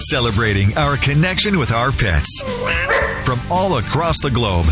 [0.00, 2.42] celebrating our connection with our pets.
[3.24, 4.66] From all across the globe,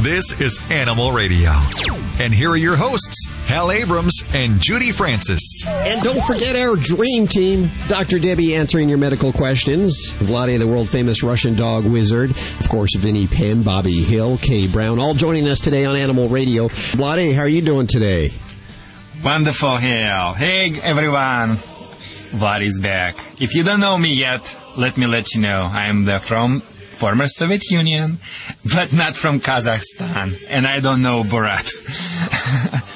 [0.00, 1.50] this is Animal Radio.
[2.18, 5.64] And here are your hosts, Hal Abrams and Judy Francis.
[5.66, 8.18] And don't forget our dream team, Dr.
[8.18, 13.26] Debbie answering your medical questions, Vladi, the world famous Russian dog wizard, of course, Vinnie
[13.26, 16.68] Penn, Bobbie Hill, Kay Brown, all joining us today on Animal Radio.
[16.68, 18.32] Vladi, how are you doing today?
[19.22, 20.34] Wonderful, Hal.
[20.34, 21.58] Hey, everyone.
[22.30, 23.16] Vladi's back.
[23.40, 25.68] If you don't know me yet, let me let you know.
[25.72, 28.18] I'm the from former Soviet Union,
[28.74, 31.72] but not from Kazakhstan, and I don't know Borat.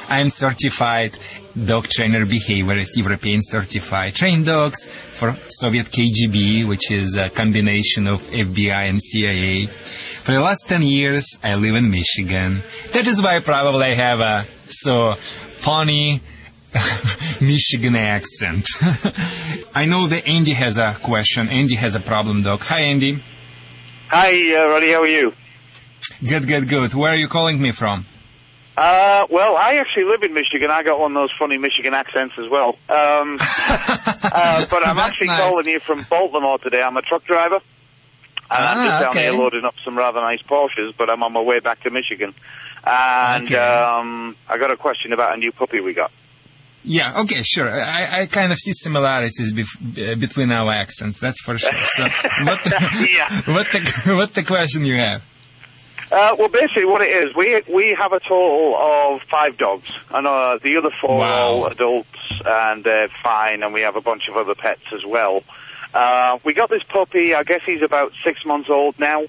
[0.09, 1.19] I'm certified
[1.55, 4.15] dog trainer behaviorist, European certified.
[4.15, 9.67] Train dogs for Soviet KGB, which is a combination of FBI and CIA.
[9.67, 12.63] For the last 10 years, I live in Michigan.
[12.93, 16.21] That is why probably I have a so funny
[17.41, 18.67] Michigan accent.
[19.75, 21.49] I know that Andy has a question.
[21.49, 22.61] Andy has a problem, dog.
[22.63, 23.19] Hi, Andy.
[24.09, 24.93] Hi, uh, Roddy.
[24.93, 25.33] How are you?
[26.29, 26.95] Good, good, good.
[26.95, 28.05] Where are you calling me from?
[28.77, 30.71] Uh, well, I actually live in Michigan.
[30.71, 32.71] I got one of those funny Michigan accents as well.
[32.89, 35.39] Um, uh, but I'm That's actually nice.
[35.41, 36.83] calling you from Baltimore today.
[36.83, 37.61] I'm a truck driver.
[38.51, 39.23] And I'm Ah, just down okay.
[39.31, 42.35] here loading up some rather nice Porsches, but I'm on my way back to Michigan.
[42.85, 43.57] And Okay.
[43.57, 46.11] um, I got a question about a new puppy we got.
[46.87, 47.71] Yeah, okay, sure.
[47.71, 51.73] I, I kind of see similarities bef- uh, between our accents, that's for sure.
[51.97, 52.03] So,
[52.45, 53.29] what the, Yeah.
[53.55, 55.23] what the, what the question you have?
[56.13, 60.27] Uh, well, basically, what it is, we we have a total of five dogs, and
[60.27, 61.25] uh, the other four Wow.
[61.25, 65.05] are all adults, and they're fine, and we have a bunch of other pets as
[65.05, 65.43] well.
[65.95, 67.35] Uh, we got this puppy.
[67.35, 69.25] I guess he's about six months old now,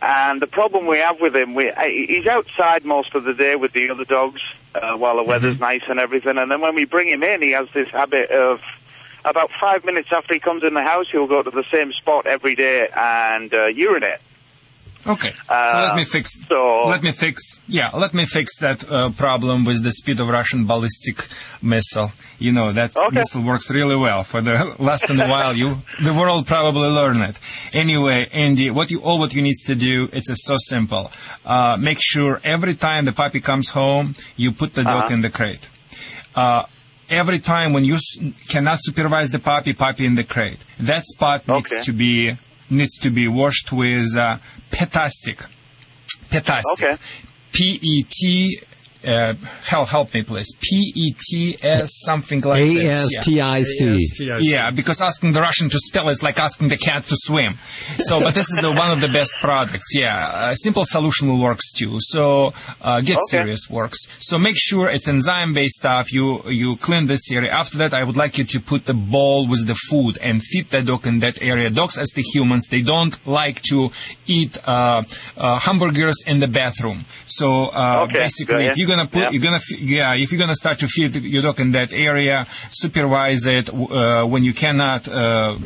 [0.00, 3.56] and the problem we have with him, we uh, he's outside most of the day
[3.56, 4.40] with the other dogs
[4.74, 7.52] uh, while the weather's nice and everything, and then when we bring him in, he
[7.52, 8.60] has this habit of.
[9.24, 12.24] About five minutes after he comes in the house, he'll go to the same spot
[12.26, 14.20] every day and uh, urinate.
[15.06, 16.40] Okay, so Uh, let me fix.
[16.46, 17.58] so- let me fix.
[17.66, 21.26] Yeah, let me fix that uh, problem with the speed of Russian ballistic
[21.60, 22.12] missile.
[22.38, 23.16] You know that Okay.
[23.16, 24.22] missile works really well.
[24.22, 27.36] For the last in a while, you the world probably learn it.
[27.74, 31.10] Anyway, Andy, what you all what you need to do it's so simple.
[31.44, 35.14] Uh, make sure every time the puppy comes home, you put the dog Uh-huh.
[35.14, 35.68] in the crate.
[36.36, 36.62] Uh,
[37.10, 38.18] every time when you s-
[38.48, 40.58] cannot supervise the puppy, puppy in the crate.
[40.78, 42.36] That spot needs to be
[42.70, 44.36] needs to be washed with uh,
[44.70, 45.38] Petastic.
[46.30, 46.72] Petastic.
[46.84, 46.96] Okay.
[47.52, 48.60] P E T.
[49.06, 50.48] Uh, hell, help me, please.
[50.60, 52.86] P E T S something like A this.
[52.86, 53.20] S Yeah.
[53.22, 53.98] T I C.
[54.40, 57.54] Yeah, because asking the Russian to spell is like asking the cat to swim.
[57.98, 59.94] So, but this is the, one of the best products.
[59.94, 61.98] Yeah, a simple solution works too.
[62.00, 63.22] So, uh, get Okay.
[63.38, 63.98] serious works.
[64.18, 66.12] So make sure it's enzyme-based stuff.
[66.12, 67.50] You you clean this area.
[67.52, 70.70] After that, I would like you to put the bowl with the food and feed
[70.70, 71.70] the dog in that area.
[71.70, 73.90] Dogs, as the humans, they don't like to
[74.26, 75.02] eat uh,
[75.36, 77.04] uh, hamburgers in the bathroom.
[77.26, 79.30] So uh, Okay, basically, yeah, if you're gonna put, yeah.
[79.30, 83.46] you're gonna, yeah, if you're gonna start to feed your dog in that area, supervise
[83.46, 85.08] it uh, when you cannot.
[85.08, 85.56] Uh,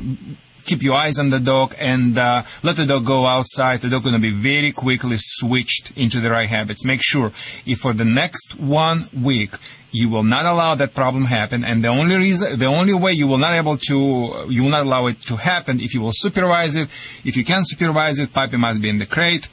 [0.65, 3.81] Keep your eyes on the dog and uh, let the dog go outside.
[3.81, 6.85] The dog going to be very quickly switched into the right habits.
[6.85, 7.33] Make sure
[7.67, 9.51] if for the next one week
[9.91, 13.27] you will not allow that problem happen, and the only reason, the only way you
[13.27, 16.77] will not able to, you will not allow it to happen if you will supervise
[16.77, 16.89] it.
[17.25, 19.49] If you can supervise it, puppy must be in the crate.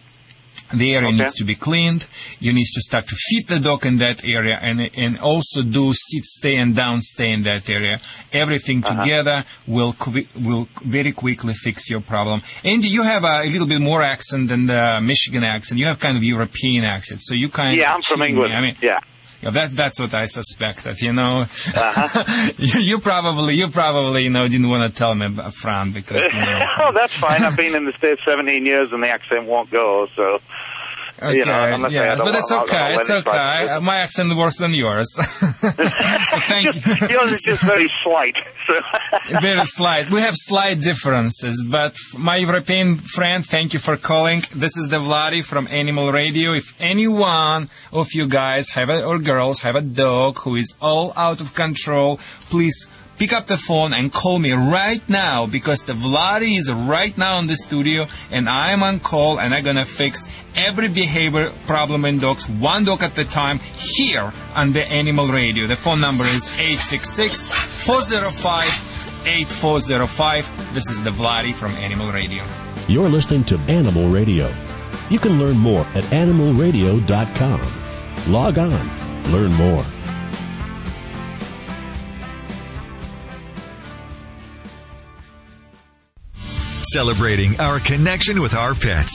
[0.71, 1.17] The area Okay.
[1.17, 2.05] needs to be cleaned.
[2.39, 5.91] You need to start to feed the dog in that area and, and also do
[5.93, 7.99] sit, stay and down stay in that area.
[8.31, 9.01] Everything Uh-huh.
[9.03, 9.95] together will,
[10.39, 12.41] will very quickly fix your problem.
[12.63, 15.79] Andy, you have a, little bit more accent than the Michigan accent.
[15.79, 17.19] You have kind of European accent.
[17.23, 18.21] So you kind Yeah, of I'm from.
[18.21, 18.53] England.
[18.53, 18.99] I mean, yeah.
[19.41, 21.45] Yeah, that, that's what I suspected, you know.
[21.75, 22.51] Uh-huh.
[22.57, 26.33] you, you probably, you probably, you know, didn't want to tell me about Fran because,
[26.33, 26.65] you know.
[26.79, 27.43] oh, that's fine.
[27.43, 30.39] I've been in the States 17 years and the accent won't go, so.
[31.21, 32.95] Okay, You know, yeah, but it's okay.
[32.95, 33.63] It's okay.
[33.63, 33.83] insight.
[33.83, 35.07] My accent is worse than yours.
[35.15, 35.21] so
[36.51, 37.07] thank you.
[37.09, 38.37] Yours is just very slight.
[38.65, 38.79] So.
[39.41, 40.11] Very slight.
[40.11, 44.41] We have slight differences, but my European friend, thank you for calling.
[44.55, 46.53] This is the Vladi from Animal Radio.
[46.53, 51.13] If anyone of you guys have a, or girls have a dog who is all
[51.15, 52.19] out of control,
[52.49, 52.87] please
[53.19, 57.37] pick up the phone and call me right now because the Vladi is right now
[57.39, 62.19] in the studio and I'm on call and I'm gonna fix every behavior problem in
[62.19, 65.67] dogs, one dog at a time, here on the Animal Radio.
[65.67, 70.73] The phone number is 866 405 8405.
[70.73, 72.43] This is the Vladi from Animal Radio.
[72.87, 74.49] You're listening to Animal Radio.
[75.09, 77.61] You can learn more at animalradio.com.
[78.31, 79.83] Log on, learn more.
[86.93, 89.13] Celebrating our connection with our pets.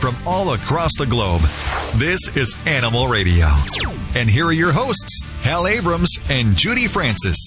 [0.00, 1.42] From all across the globe,
[1.94, 3.46] this is Animal Radio.
[4.16, 7.38] And here are your hosts, Hal Abrams and Judy Francis.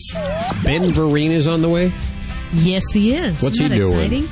[0.63, 1.91] Ben Vereen is on the way.
[2.53, 3.41] Yes, he is.
[3.41, 3.99] What's Isn't he doing?
[3.99, 4.27] Exciting?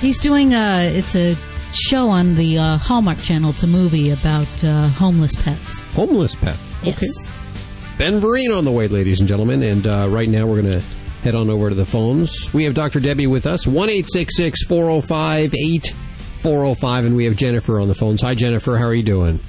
[0.00, 0.96] He's doing a.
[0.96, 1.36] It's a
[1.72, 3.50] show on the uh, Hallmark Channel.
[3.50, 5.82] It's a movie about uh, homeless pets.
[5.94, 6.58] Homeless pets?
[6.82, 6.96] Yes.
[6.96, 7.32] Okay.
[7.98, 9.62] Ben Vereen on the way, ladies and gentlemen.
[9.62, 10.82] And uh, right now we're going to
[11.26, 12.54] head on over to the phones.
[12.54, 13.00] We have Dr.
[13.00, 18.22] Debbie with us, 1 405 8405, and we have Jennifer on the phones.
[18.22, 18.78] Hi, Jennifer.
[18.78, 19.40] How are you doing?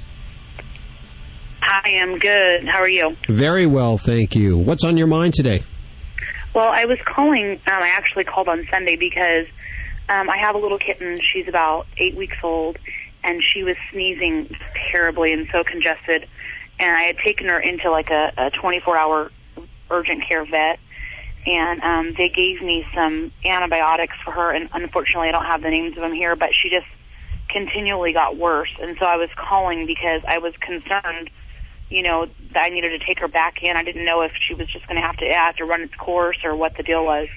[1.62, 2.66] Hi, I'm good.
[2.66, 3.16] How are you?
[3.28, 4.58] Very well, thank you.
[4.58, 5.62] What's on your mind today?
[6.52, 7.52] Well, I was calling.
[7.52, 9.46] Um, I actually called on Sunday because
[10.08, 11.20] um, I have a little kitten.
[11.32, 12.76] She's about eight weeks old,
[13.22, 14.52] and she was sneezing
[14.86, 16.26] terribly and so congested.
[16.80, 19.30] And I had taken her into like a, a 24-hour
[19.90, 20.80] urgent care vet,
[21.48, 24.52] and um, they gave me some antibiotics for her.
[24.54, 26.86] And unfortunately, I don't have the names of them here, but she just
[27.48, 28.70] continually got worse.
[28.80, 31.30] And so I was calling because I was concerned
[31.90, 33.76] you know, that I needed to take her back in.
[33.76, 35.94] I didn't know if she was just going to have to have to run its
[35.94, 37.28] course or what the deal was.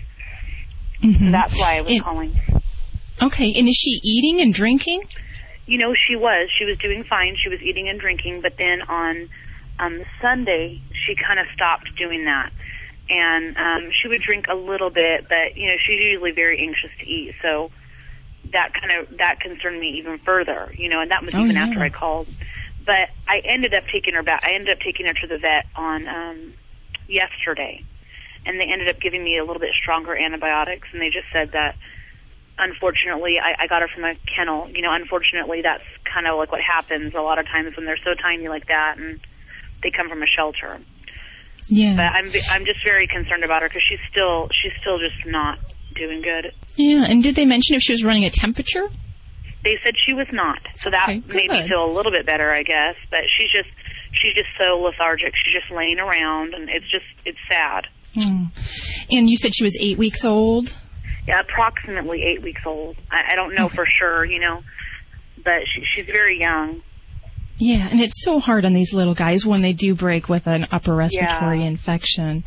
[1.01, 2.33] So that's why I was And- calling.
[3.21, 5.03] Okay, and is she eating and drinking?
[5.67, 6.49] You know, she was.
[6.57, 7.35] She was doing fine.
[7.41, 9.29] She was eating and drinking, but then on
[9.79, 12.51] um, Sunday, she kind of stopped doing that.
[13.11, 16.91] And um, she would drink a little bit, but you know, she's usually very anxious
[16.99, 17.35] to eat.
[17.41, 17.69] So
[18.53, 20.73] that kind of that concerned me even further.
[20.77, 21.65] You know, and that was Oh, even yeah.
[21.65, 22.27] after I called.
[22.85, 24.45] But I ended up taking her back.
[24.45, 26.53] I ended up taking her to the vet on um,
[27.09, 27.83] yesterday,
[28.45, 31.51] and they ended up giving me a little bit stronger antibiotics, and they just said
[31.51, 31.75] that
[32.57, 34.69] unfortunately I, I got her from a kennel.
[34.69, 37.97] You know, unfortunately that's kind of like what happens a lot of times when they're
[38.03, 39.19] so tiny like that, and
[39.83, 40.79] they come from a shelter.
[41.71, 41.95] Yeah.
[41.95, 45.59] But I'm I'm just very concerned about her because she's still she's still just not
[45.95, 46.53] doing good.
[46.77, 48.87] yeah, and did they mention if she was running a temperature?
[49.63, 52.51] They said she was not, so that Okay, made me feel a little bit better,
[52.51, 52.95] I guess.
[53.11, 53.69] But she's just
[54.13, 55.33] she's just so lethargic.
[55.43, 57.87] She's just laying around, and it's just it's sad.
[58.15, 58.45] Hmm.
[59.11, 60.75] And you said she was eight weeks old?
[61.27, 62.97] Yeah, approximately eight weeks old.
[63.11, 64.63] I, I don't know for sure, you know,
[65.43, 66.81] but she, she's very young.
[67.63, 70.65] Yeah, and it's so hard on these little guys when they do break with an
[70.71, 71.67] upper respiratory Yeah.
[71.67, 72.43] infection.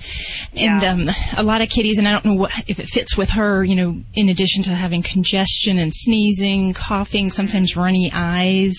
[0.56, 0.90] And Yeah.
[0.90, 3.62] um, a lot of kitties, and I don't know what, if it fits with her,
[3.62, 8.74] you know, in addition to having congestion and sneezing, coughing, sometimes runny eyes,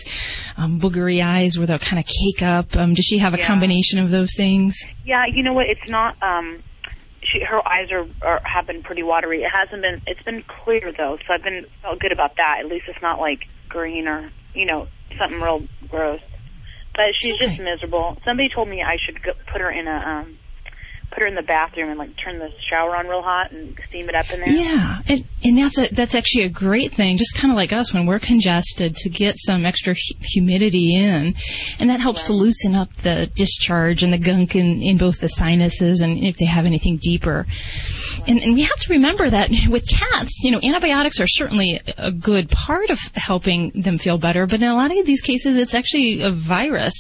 [0.58, 2.76] um, boogery eyes where they'll kind of cake up.
[2.76, 3.48] Um, does she have a Yeah.
[3.48, 4.78] combination of those things?
[5.06, 5.68] Yeah, you know what?
[5.70, 6.18] It's not.
[6.22, 6.62] um
[7.32, 9.42] she, her eyes are, are have been pretty watery.
[9.42, 10.00] It hasn't been.
[10.06, 12.58] It's been clear though, so I've been felt good about that.
[12.60, 14.88] At least it's not like green or you know
[15.18, 16.22] something real gross.
[16.96, 18.16] But she's just miserable.
[18.24, 20.38] Somebody told me I should go, put her in a um
[21.16, 24.10] put her in the bathroom and like turn the shower on real hot and steam
[24.10, 24.50] it up in there.
[24.50, 27.18] Yeah, and and that's a that's actually a great thing.
[27.18, 31.36] Just kind of like us when we're congested to get some extra hu- humidity in,
[31.80, 35.30] and that helps to loosen up the discharge and the gunk in in both the
[35.30, 37.46] sinuses and if they have anything deeper.
[38.28, 42.12] And, and we have to remember that with cats, you know, antibiotics are certainly a
[42.12, 45.74] good part of helping them feel better, but in a lot of these cases, it's
[45.74, 46.94] actually a virus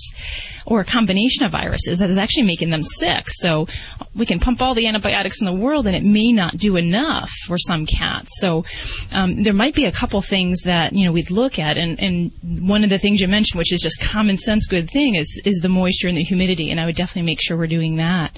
[0.66, 3.26] or a combination of viruses that is actually making them sick.
[3.28, 3.68] So
[4.16, 7.30] we can pump all the antibiotics in the world and it may not do enough
[7.46, 8.30] for some cats.
[8.40, 8.66] So
[9.12, 11.78] um, there might be a couple things that, you know, we'd look at.
[11.78, 12.32] And, and
[12.68, 15.60] one of the things you mentioned, which is just common sense good thing, is, is
[15.60, 16.72] the moisture and the humidity.
[16.72, 18.38] And I would definitely make sure we're doing that.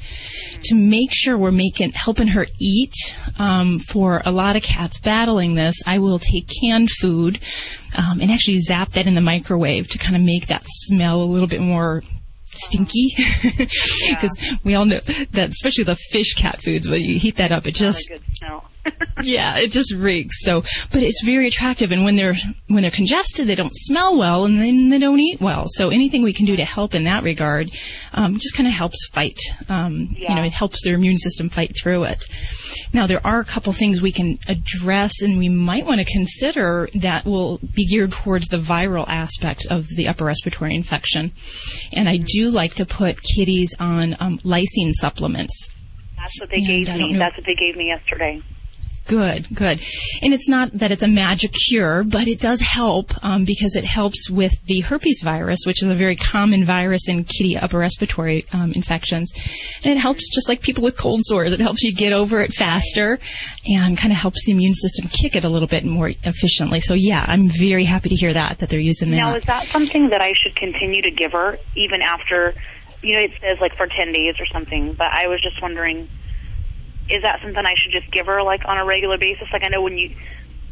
[0.63, 2.93] To make sure we're making, helping her eat,
[3.37, 7.39] um, for a lot of cats battling this, I will take canned food
[7.95, 11.25] um, and actually zap that in the microwave to kind of make that smell a
[11.25, 12.01] little bit more
[12.57, 13.13] stinky
[14.09, 14.99] because we all know
[15.31, 18.35] that especially the fish cat foods when you heat that up it just Really good
[18.35, 18.65] smell.
[19.21, 20.43] Yeah it just reeks.
[20.43, 21.91] So but it's very attractive.
[21.91, 22.35] And when they're
[22.67, 25.65] when they're congested they don't smell well and then they don't eat well.
[25.67, 27.69] So anything we can do to help in that regard
[28.13, 29.37] um, just kind of helps fight
[29.69, 32.23] um, you know it helps their immune system fight through it.
[32.93, 36.89] Now there are a couple things we can address and we might want to consider
[36.95, 41.31] that will be geared towards the viral aspect of the upper respiratory infection.
[41.93, 45.69] And i do like to put kitties on um, lysine supplements.
[46.17, 47.17] That's what they And gave me.
[47.17, 48.41] That's what they gave me yesterday.
[49.07, 49.81] Good, good.
[50.21, 53.85] And it's not that it's a magic cure, but it does help um, because it
[53.85, 58.45] helps with the herpes virus, which is a very common virus in kitty upper respiratory
[58.53, 59.31] um, infections.
[59.83, 61.53] And it helps just like people with cold sores.
[61.53, 63.17] It helps you get over it faster
[63.65, 66.81] and kind of helps the immune system kick it a little bit more efficiently.
[66.81, 69.17] So yeah, I'm very happy to hear that, that they're using that.
[69.17, 72.53] Now, is that something that I should continue to give her even after,
[73.01, 76.09] you know, it says like for 10 days or something, but I was just wondering,
[77.09, 79.47] is that something I should just give her like on a regular basis?
[79.51, 80.15] Like I know when you,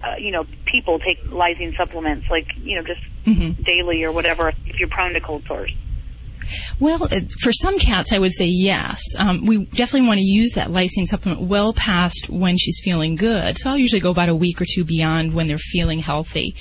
[0.03, 3.63] uh, you know, people take lysine supplements, like you know, just Mm-hmm.
[3.63, 5.71] daily or whatever, if you're prone to cold sores.
[6.79, 9.01] Well, uh, for some cats, I would say yes.
[9.17, 13.57] Um, we definitely want to use that lysine supplement well past when she's feeling good.
[13.57, 16.55] So I'll usually go about a week or two beyond when they're feeling healthy.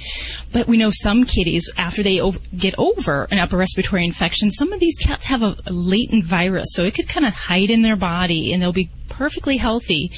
[0.52, 4.73] But we know some kitties, after they ov- get over an upper respiratory infection, some
[4.73, 7.83] of these cats have a, a latent virus, so it could kind of hide in
[7.83, 10.11] their body, and they'll be perfectly healthy.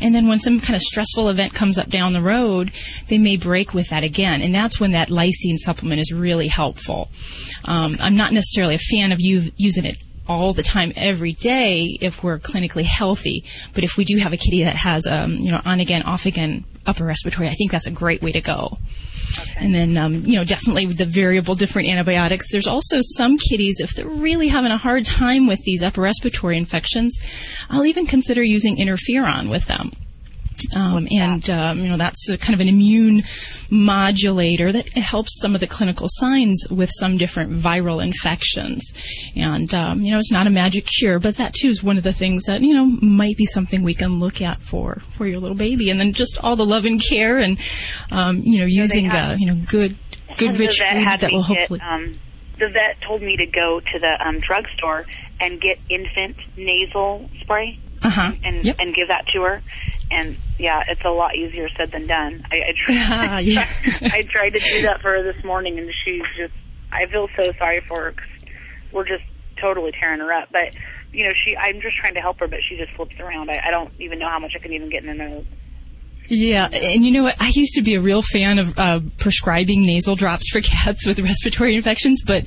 [0.00, 2.72] And then when some kind of stressful event comes up down the road,
[3.08, 4.42] they may break with that again.
[4.42, 7.10] And that's when that lysine supplement is really helpful.
[7.64, 11.98] Um, I'm not necessarily a fan of you using it all the time every day
[12.00, 13.44] if we're clinically healthy.
[13.72, 16.26] But if we do have a kitty that has, um, you know, on again, off
[16.26, 18.78] again upper respiratory, I think that's a great way to go.
[19.56, 22.50] And then, um, you know, definitely with the variable different antibiotics.
[22.52, 26.56] There's also some kitties, if they're really having a hard time with these upper respiratory
[26.56, 27.18] infections,
[27.70, 29.92] I'll even consider using interferon with them.
[30.76, 33.22] Um, and um, you know that's a kind of an immune
[33.70, 38.82] modulator that helps some of the clinical signs with some different viral infections.
[39.36, 42.04] And um, you know it's not a magic cure, but that too is one of
[42.04, 45.40] the things that you know might be something we can look at for for your
[45.40, 45.90] little baby.
[45.90, 47.58] And then just all the love and care, and
[48.10, 49.96] um, you know using have- uh, you know good
[50.36, 51.80] good rich foods that will get, hopefully.
[51.80, 52.18] um,
[52.58, 55.06] the vet told me to go to the um, drugstore
[55.40, 58.32] and get infant nasal spray Uh-huh.
[58.44, 58.76] and Yep.
[58.78, 59.62] and give that to her.
[60.10, 62.44] And yeah, it's a lot easier said than done.
[62.50, 63.68] I, I, tried, yeah.
[64.12, 66.52] I tried to do that for her this morning, and she's just.
[66.92, 68.50] I feel so sorry for her 'cause
[68.92, 69.24] we're just
[69.60, 70.48] totally tearing her up.
[70.52, 70.72] But
[71.12, 71.56] you know, she.
[71.56, 73.50] I'm just trying to help her, but she just flips around.
[73.50, 75.44] I, I don't even know how much I can even get in the nose.
[76.28, 77.36] Yeah, and you know what?
[77.40, 81.18] I used to be a real fan of uh, prescribing nasal drops for cats with
[81.18, 82.44] respiratory infections, but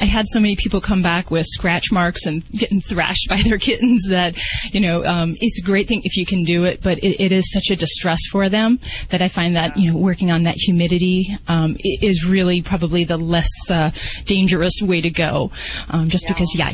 [0.00, 3.58] I had so many people come back with scratch marks and getting thrashed by their
[3.58, 4.36] kittens that,
[4.72, 7.32] you know, um, it's a great thing if you can do it, but it, it
[7.32, 10.56] is such a distress for them that I find that, you know, working on that
[10.56, 13.90] humidity um, is really probably the less uh,
[14.24, 15.52] dangerous way to go.
[15.88, 16.72] Um, just because, yeah,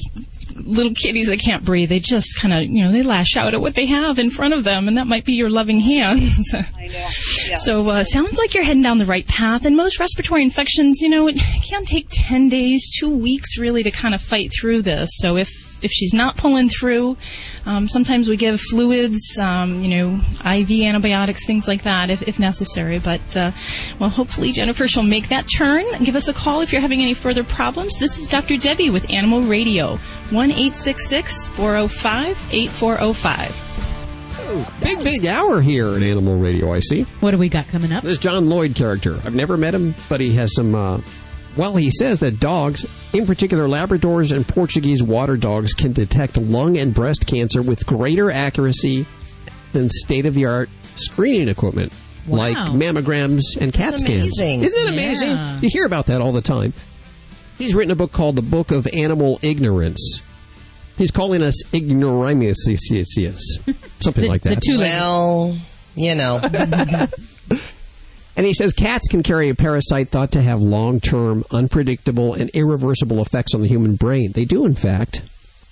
[0.54, 3.60] little kitties that can't breathe, they just kind of, you know, they lash out at
[3.60, 6.52] what they have in front of them, and that might be your loving hands.
[6.54, 7.08] I know.
[7.48, 7.56] Yeah.
[7.56, 9.64] So, uh, sounds like you're heading down the right path.
[9.64, 11.36] And most respiratory infections, you know, it
[11.68, 15.10] can take 10 days, two weeks really to kind of fight through this.
[15.14, 17.16] So if if she's not pulling through,
[17.66, 22.38] um, sometimes we give fluids, um, you know, IV antibiotics, things like that, if, if
[22.38, 22.98] necessary.
[22.98, 23.52] But uh,
[23.98, 25.84] well, hopefully Jennifer she'll make that turn.
[26.02, 27.98] Give us a call if you're having any further problems.
[27.98, 28.56] This is Dr.
[28.56, 29.96] Debbie with Animal Radio,
[30.30, 33.64] one eight six six four zero five eight four zero five.
[34.80, 37.02] Big, big hour here at Animal Radio, I see.
[37.20, 38.02] What do we got coming up?
[38.02, 39.16] This John Lloyd character.
[39.24, 40.74] I've never met him, but he has some.
[40.74, 41.00] Uh,
[41.58, 46.78] well, he says that dogs, in particular Labradors and Portuguese water dogs, can detect lung
[46.78, 49.04] and breast cancer with greater accuracy
[49.74, 51.92] than state of the art screening equipment
[52.26, 52.38] Wow.
[52.38, 54.38] like mammograms and CAT That's scans.
[54.38, 54.62] amazing.
[54.62, 55.30] Isn't it amazing?
[55.30, 55.60] Yeah.
[55.60, 56.72] You hear about that all the time.
[57.58, 60.20] He's written a book called The Book of Animal Ignorance.
[60.96, 62.56] He's calling us ignoramus,
[64.00, 64.56] something The- like that.
[64.56, 65.56] the two- Well,
[65.96, 66.40] you know.
[68.38, 72.50] And he says cats can carry a parasite thought to have long term, unpredictable, and
[72.50, 74.30] irreversible effects on the human brain.
[74.30, 75.22] They do, in fact.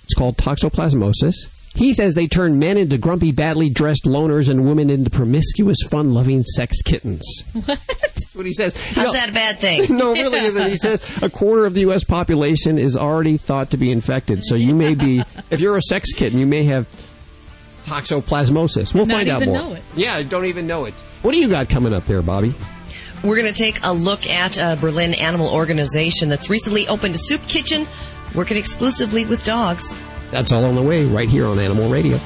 [0.03, 1.35] It's called toxoplasmosis.
[1.75, 6.13] He says they turn men into grumpy, badly dressed loners and women into promiscuous, fun
[6.13, 7.23] loving sex kittens.
[7.53, 7.79] What?
[7.87, 8.75] That's what he says.
[8.75, 9.85] How's that a bad thing?
[9.97, 10.69] no, it really isn't.
[10.69, 12.03] He says a quarter of the U.S.
[12.03, 14.43] population is already thought to be infected.
[14.43, 16.87] So you may be, if you're a sex kitten, you may have
[17.87, 18.93] toxoplasmosis.
[18.93, 19.55] We'll Not find out more.
[19.55, 19.83] know it.
[19.95, 20.93] Yeah, don't even know it.
[21.21, 22.53] What do you got coming up there, Bobbie?
[23.23, 27.19] We're going to take a look at a Berlin animal organization that's recently opened a
[27.19, 27.87] soup kitchen
[28.35, 29.95] working exclusively with dogs.
[30.29, 32.19] That's all on the way right here on Animal Radio.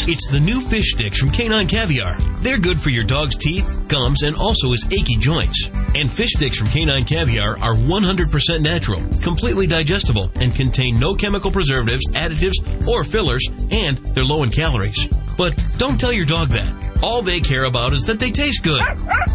[0.08, 2.18] It's the new fish sticks from Canine Caviar.
[2.38, 5.70] They're good for your dog's teeth, gums, and also his achy joints.
[5.94, 11.52] And fish sticks from Canine Caviar are 100% natural, completely digestible, and contain no chemical
[11.52, 15.06] preservatives, additives, or fillers, and they're low in calories.
[15.36, 17.00] But don't tell your dog that.
[17.00, 18.82] All they care about is that they taste good.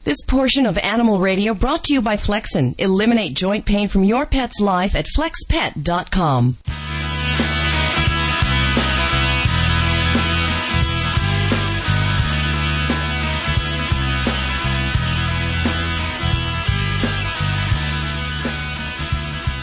[0.05, 2.75] This portion of Animal Radio brought to you by Flexin.
[2.79, 6.57] Eliminate joint pain from your pet's life at flexpet.com.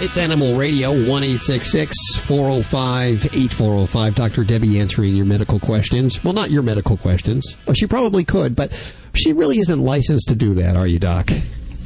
[0.03, 4.15] It's Animal Radio, 1 405 8405.
[4.15, 4.43] Dr.
[4.43, 6.21] Debbie answering your medical questions.
[6.21, 7.55] Well, not your medical questions.
[7.65, 8.73] Well, she probably could, but
[9.13, 11.31] she really isn't licensed to do that, are you, Doc?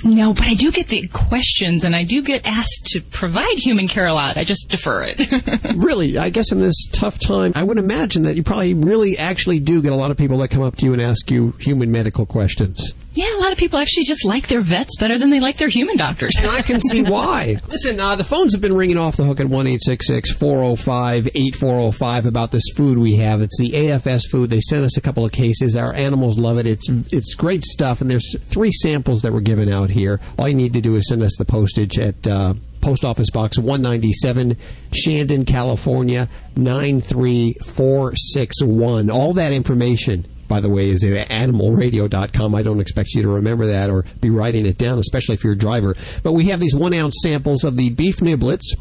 [0.03, 3.87] No, but I do get the questions and I do get asked to provide human
[3.87, 4.35] care a lot.
[4.35, 5.75] I just defer it.
[5.75, 9.59] really, I guess in this tough time, I would imagine that you probably really actually
[9.59, 11.91] do get a lot of people that come up to you and ask you human
[11.91, 12.95] medical questions.
[13.17, 15.69] Yeah, a lot of people actually just like their vets better than they like their
[15.69, 16.33] human doctors.
[16.37, 17.57] and I can see why.
[17.67, 22.51] Listen, uh, the phones have been ringing off the hook at 1 405 8405 about
[22.51, 23.41] this food we have.
[23.41, 24.51] It's the AFS food.
[24.51, 25.75] They sent us a couple of cases.
[25.75, 26.67] Our animals love it.
[26.67, 30.19] It's, it's great stuff, and there's three samples that were given out here.
[30.37, 32.27] All you need to do is send us the postage at.
[32.27, 34.55] Uh, Post Office Box 197,
[34.93, 39.09] Shandon, California 93461.
[39.09, 42.55] All that information by the way, is at animalradio.com.
[42.55, 45.53] I don't expect you to remember that or be writing it down, especially if you're
[45.53, 45.95] a driver.
[46.23, 48.73] But we have these one ounce samples of the beef niblets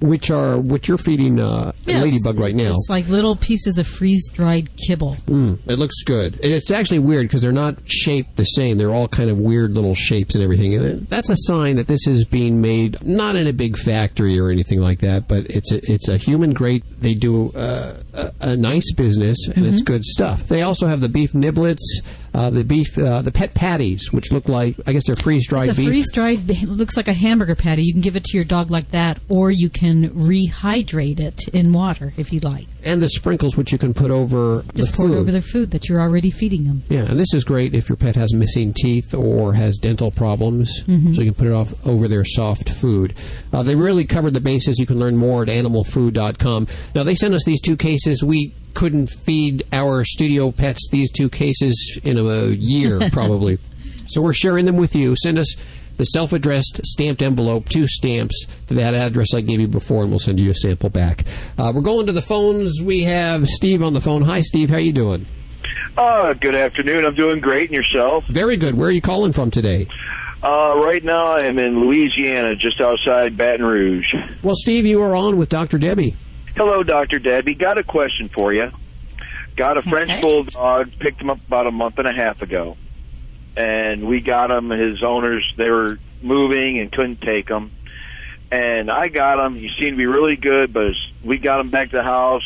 [0.00, 2.02] which are what you're feeding uh, Yes.
[2.02, 2.70] ladybug right now.
[2.72, 5.16] It's like little pieces of freeze dried kibble.
[5.26, 6.34] Mm, it looks good.
[6.42, 8.78] And it's actually weird because they're not shaped the same.
[8.78, 10.74] They're all kind of weird little shapes and everything.
[10.74, 14.50] And that's a sign that this is being made not in a big factory or
[14.50, 16.82] anything like that, but it's a, it's a human grade.
[17.00, 19.86] They do uh, a, a nice business and it's Mhm.
[19.86, 20.48] good stuff.
[20.48, 21.80] They also have the beef niblets,
[22.34, 25.68] uh, the beef, uh, the pet patties, which look like I guess they're freeze dried
[25.68, 25.88] It's a beef.
[25.88, 26.48] freeze dried.
[26.64, 27.82] Looks like a hamburger patty.
[27.82, 31.72] You can give it to your dog like that, or you can rehydrate it in
[31.72, 32.66] water if you like.
[32.82, 35.14] and the sprinkles, which you can put over Just the pour food.
[35.16, 36.82] it over their food that you're already feeding them.
[36.88, 40.82] Yeah, and this is great if your pet has missing teeth or has dental problems,
[40.88, 41.14] Mhm.
[41.14, 43.12] so you can put it off over their soft food.
[43.52, 44.78] Uh, they really covered the bases.
[44.78, 46.68] You can learn more at animalfood.com.
[46.94, 48.22] Now, they sent us these two cases.
[48.22, 53.58] We couldn't feed our studio pets these two cases in a year, probably.
[54.08, 55.14] so we're sharing them with you.
[55.22, 55.54] Send us
[55.96, 60.18] the self-addressed stamped envelope, two stamps to that address I gave you before, and we'll
[60.18, 61.24] send you a sample back.
[61.58, 62.80] Uh, we're going to the phones.
[62.82, 64.22] We have Steve on the phone.
[64.22, 64.70] Hi, Steve.
[64.70, 65.26] How you doing?
[65.98, 67.04] Uh, good afternoon.
[67.04, 68.24] I'm doing great, and yourself?
[68.28, 68.76] Very good.
[68.76, 69.88] Where are you calling from today?
[70.42, 74.14] Uh, right now I am in Louisiana, just outside Baton Rouge.
[74.42, 75.76] Well, Steve, you are on with Dr.
[75.76, 76.16] Debbie.
[76.56, 77.18] Hello, Dr.
[77.18, 77.54] Debbie.
[77.54, 78.70] Got a question for you.
[79.56, 80.20] Got a French Okay.
[80.20, 82.76] Bulldog, picked him up about a month and a half ago.
[83.56, 87.72] And we got him, his owners, they were moving and couldn't take him.
[88.50, 89.54] And I got him.
[89.54, 92.44] He seemed to be really good, but as we got him back to the house,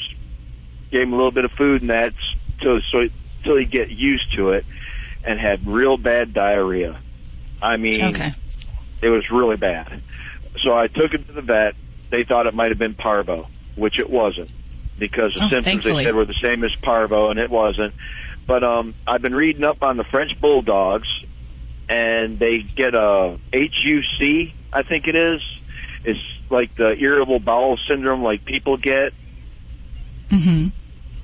[0.90, 2.12] gave him a little bit of food and that,
[2.62, 3.08] so, so,
[3.42, 4.64] till he get used to it,
[5.24, 6.98] and had real bad diarrhea.
[7.62, 8.32] I mean, Okay.
[9.02, 10.02] it was really bad.
[10.62, 11.74] So I took him to the vet.
[12.10, 14.52] They thought it might have been parvo, which it wasn't,
[14.98, 16.04] because the Oh, symptoms thankfully.
[16.04, 17.94] they said were the same as parvo, and it wasn't.
[18.46, 21.08] But um, I've been reading up on the French bulldogs,
[21.88, 25.40] and they get a HUC, I think it is.
[26.04, 29.12] It's like the irritable bowel syndrome, like people get.
[30.30, 30.68] Mm-hmm.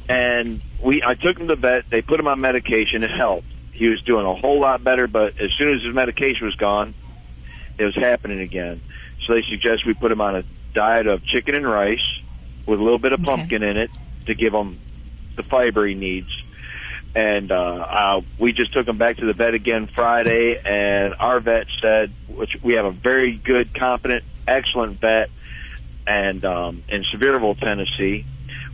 [0.09, 1.85] And we, I took him to the vet.
[1.91, 3.03] They put him on medication.
[3.05, 3.47] It helped.
[3.73, 6.95] He was doing a whole lot better, but as soon as his medication was gone,
[7.79, 8.81] it was happening again.
[9.27, 11.99] So they suggest we put him on a diet of chicken and rice
[12.67, 13.91] with a little bit of pumpkin in it
[14.27, 14.79] to give him
[15.37, 16.29] the fiber he needs.
[17.15, 21.41] And uh, uh, we just took him back to the vet again Friday, and our
[21.41, 25.29] vet said, which we have a very good, competent, excellent vet,
[26.07, 28.27] and um, in Sevierville, Tennessee,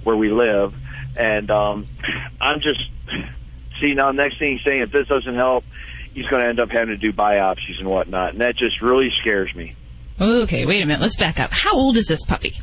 [0.04, 0.74] where we live.
[1.16, 1.88] And um,
[2.40, 2.80] I'm just
[3.80, 4.10] see now.
[4.12, 5.64] Next thing he's saying, if this doesn't help,
[6.12, 9.10] he's going to end up having to do biopsies and whatnot, and that just really
[9.20, 9.74] scares me.
[10.20, 11.00] Okay, wait a minute.
[11.00, 11.52] Let's back up.
[11.52, 12.54] How old is this puppy?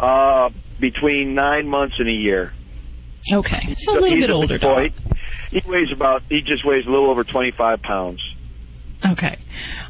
[0.00, 2.52] Uh, between nine months and a year.
[3.32, 4.92] Okay, so a little He's bit older dog.
[4.92, 4.92] boy.
[5.50, 6.22] He weighs about.
[6.28, 8.20] He just weighs a little over 25 pounds.
[9.06, 9.38] Okay.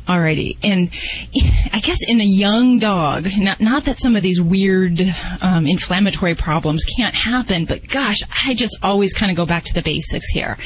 [0.07, 0.59] Alrighty.
[0.63, 0.91] And
[1.73, 5.01] I guess in a young dog, not, not that some of these weird
[5.41, 9.75] um, inflammatory problems can't happen, but gosh, I just always kind of go back to
[9.75, 10.59] the basics here.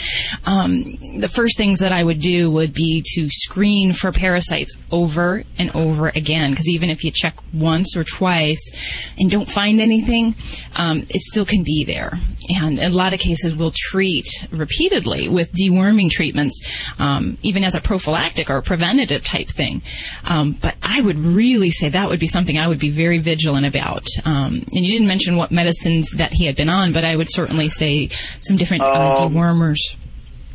[0.45, 5.45] Um, the first things that I would do would be to screen for parasites over
[5.57, 8.73] and over again, because even if you check once or twice
[9.19, 10.35] and don't find anything,
[10.75, 12.19] um, it still can be there.
[12.49, 16.61] And in a lot of cases, we'll treat repeatedly with deworming treatments,
[16.99, 19.83] um, even as a prophylactic or preventative type thing.
[20.25, 23.67] Um, but I would really say that would be something I would be very vigilant
[23.67, 24.07] about.
[24.25, 27.31] Um, and you didn't mention what medicines that he had been on, but I would
[27.31, 28.09] certainly say
[28.41, 29.79] some different uh, Um, dewormers.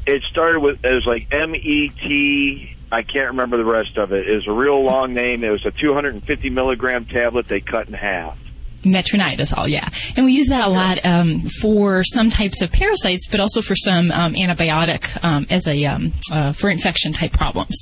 [0.06, 2.76] It started with it was like M E T.
[2.92, 4.28] I can't remember the rest of it.
[4.28, 5.44] It was a real long name.
[5.44, 8.38] It was a 250 milligram tablet they cut in half.
[8.84, 9.90] Metronidazole, yeah.
[10.16, 13.76] And we use that a lot um, for some types of parasites, but also for
[13.76, 17.76] some um, antibiotic um, as a um, uh, for infection type problems.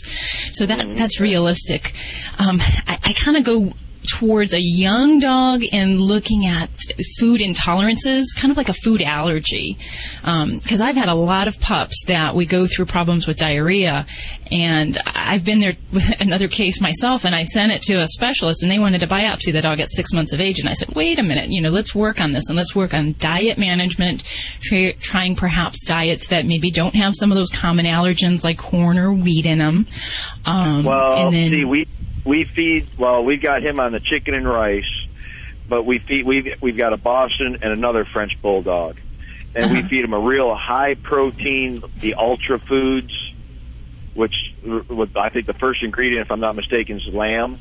[0.51, 1.93] So that that's realistic.
[2.39, 3.73] Um, I, I kind of go
[4.07, 6.69] towards a young dog and looking at
[7.19, 9.77] food intolerances, kind of like a food allergy.
[10.21, 14.05] Because I've had a lot of pups that we go through problems with diarrhea,
[14.51, 18.63] and I've been there with another case myself, and I sent it to a specialist,
[18.63, 20.89] and they wanted to biopsy the dog at six months of age, and I said,
[20.95, 24.23] wait a minute, you know, let's work on this, and let's work on diet management,
[24.61, 28.97] tra- trying perhaps diets that maybe don't have some of those common allergens like corn
[28.97, 29.87] or wheat in them.
[30.45, 31.87] Um, Well, and then, see, we
[32.25, 32.87] we feed.
[32.97, 35.07] Well, we've got him on the chicken and rice,
[35.67, 36.25] but we feed.
[36.25, 38.97] We've we've got a Boston and another French bulldog,
[39.55, 39.87] and we uh-huh.
[39.87, 43.11] feed him a real high protein, the ultra foods,
[44.13, 44.35] which
[45.15, 47.59] I think the first ingredient, if I'm not mistaken, is lamb.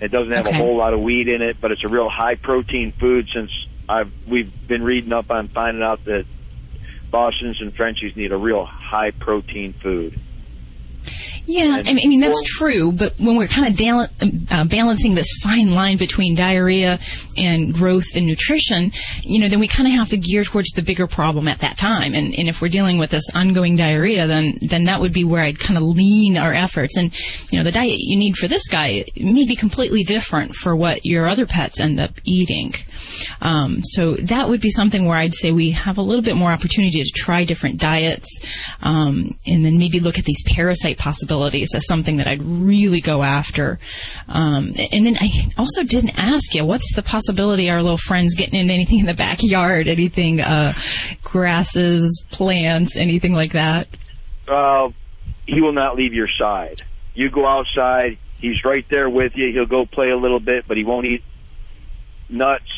[0.00, 0.58] It doesn't have Okay.
[0.58, 3.28] a whole lot of wheat in it, but it's a real high protein food.
[3.32, 3.50] Since
[3.88, 6.26] I've we've been reading up on finding out that
[7.10, 10.18] Boston's and Frenchies need a real high protein food.
[11.46, 14.08] Yeah, I mean, I mean that's true, but when we're kind of dal-
[14.50, 16.98] uh, balancing this fine line between diarrhea
[17.36, 20.82] and growth and nutrition, you know, then we kind of have to gear towards the
[20.82, 22.14] bigger problem at that time.
[22.14, 25.42] And, and if we're dealing with this ongoing diarrhea, then then that would be where
[25.42, 26.96] I'd kind of lean our efforts.
[26.96, 27.12] And
[27.50, 31.04] you know, the diet you need for this guy may be completely different for what
[31.04, 32.74] your other pets end up eating.
[33.40, 36.52] Um, so that would be something where I'd say we have a little bit more
[36.52, 38.40] opportunity to try different diets,
[38.80, 40.42] um, and then maybe look at these
[40.94, 43.78] possibilities as something that I'd really go after.
[44.28, 48.58] Um, and then I also didn't ask you, what's the possibility our little friends getting
[48.58, 50.74] into anything in the backyard, anything, uh,
[51.22, 53.88] grasses, plants, anything like that?
[54.48, 54.90] uh,
[55.46, 56.82] he will not leave your side.
[57.14, 59.52] You go outside, he's right there with you.
[59.52, 61.22] He'll go play a little bit, but he won't eat
[62.28, 62.70] nuts.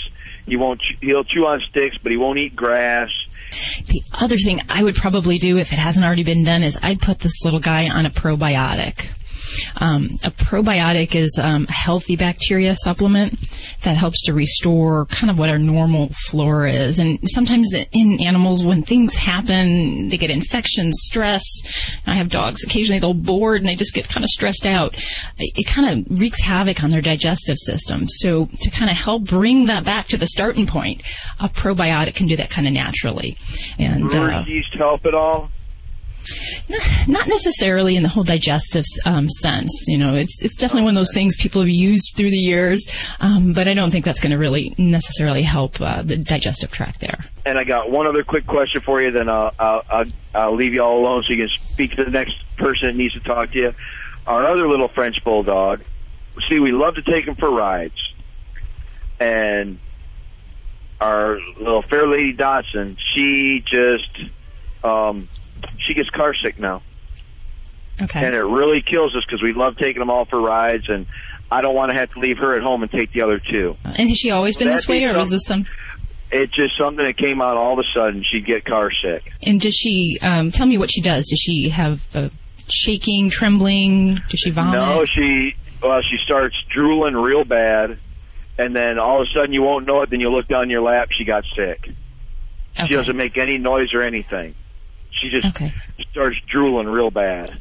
[0.46, 0.82] He won't.
[1.00, 3.10] He'll chew on sticks, but he won't eat grass.
[3.86, 7.00] The other thing I would probably do if it hasn't already been done is I'd
[7.00, 9.06] put this little guy on a probiotic.
[9.76, 13.38] Um, a probiotic is um, a healthy bacteria supplement
[13.82, 16.98] that helps to restore kind of what our normal flora is.
[16.98, 21.44] And sometimes in animals, when things happen, they get infections, stress.
[22.06, 22.62] I have dogs.
[22.64, 24.94] Occasionally they'll bored and they just get kind of stressed out.
[25.38, 28.06] It, it kind of wreaks havoc on their digestive system.
[28.08, 31.02] So to kind of help bring that back to the starting point,
[31.40, 33.36] a probiotic can do that kind of naturally.
[33.78, 35.50] And uh, yeast help at all?
[37.08, 39.84] Not necessarily in the whole digestive um, sense.
[39.88, 42.86] You know, it's it's definitely one of those things people have used through the years,
[43.20, 47.00] um, but I don't think that's going to really necessarily help uh, the digestive tract
[47.00, 47.24] there.
[47.46, 49.10] And I got one other quick question for you.
[49.10, 52.42] Then I'll, I'll, I'll, leave you all alone so you can speak to the next
[52.56, 53.74] person that needs to talk to you.
[54.26, 55.82] Our other little French bulldog.
[56.48, 58.12] See, we love to take him for rides,
[59.20, 59.78] and
[61.00, 62.96] our little fair lady Dotson.
[63.14, 64.18] She just
[64.82, 65.28] um,
[65.86, 66.82] she gets car sick now.
[68.00, 68.24] Okay.
[68.24, 71.06] And it really kills us because we love taking them all for rides, and
[71.50, 73.76] I don't want to have to leave her at home and take the other two.
[73.84, 75.66] And has she always been That this way, or was this some?
[76.32, 78.24] It's just something that came out all of a sudden.
[78.28, 79.30] She'd get car sick.
[79.42, 81.28] And does she um, tell me what she does?
[81.28, 82.30] Does she have uh,
[82.68, 84.16] shaking, trembling?
[84.28, 84.80] Does she vomit?
[84.80, 87.98] No, she well, she starts drooling real bad,
[88.58, 90.10] and then all of a sudden you won't know it.
[90.10, 91.90] Then you look down your lap, she got sick.
[92.88, 94.56] She doesn't make any noise or anything.
[95.24, 97.58] She just starts drooling real bad.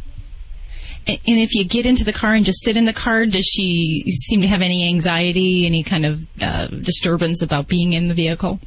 [1.08, 3.46] And and if you get into the car and just sit in the car, does
[3.46, 8.14] she seem to have any anxiety, any kind of uh, disturbance about being in the
[8.14, 8.60] vehicle?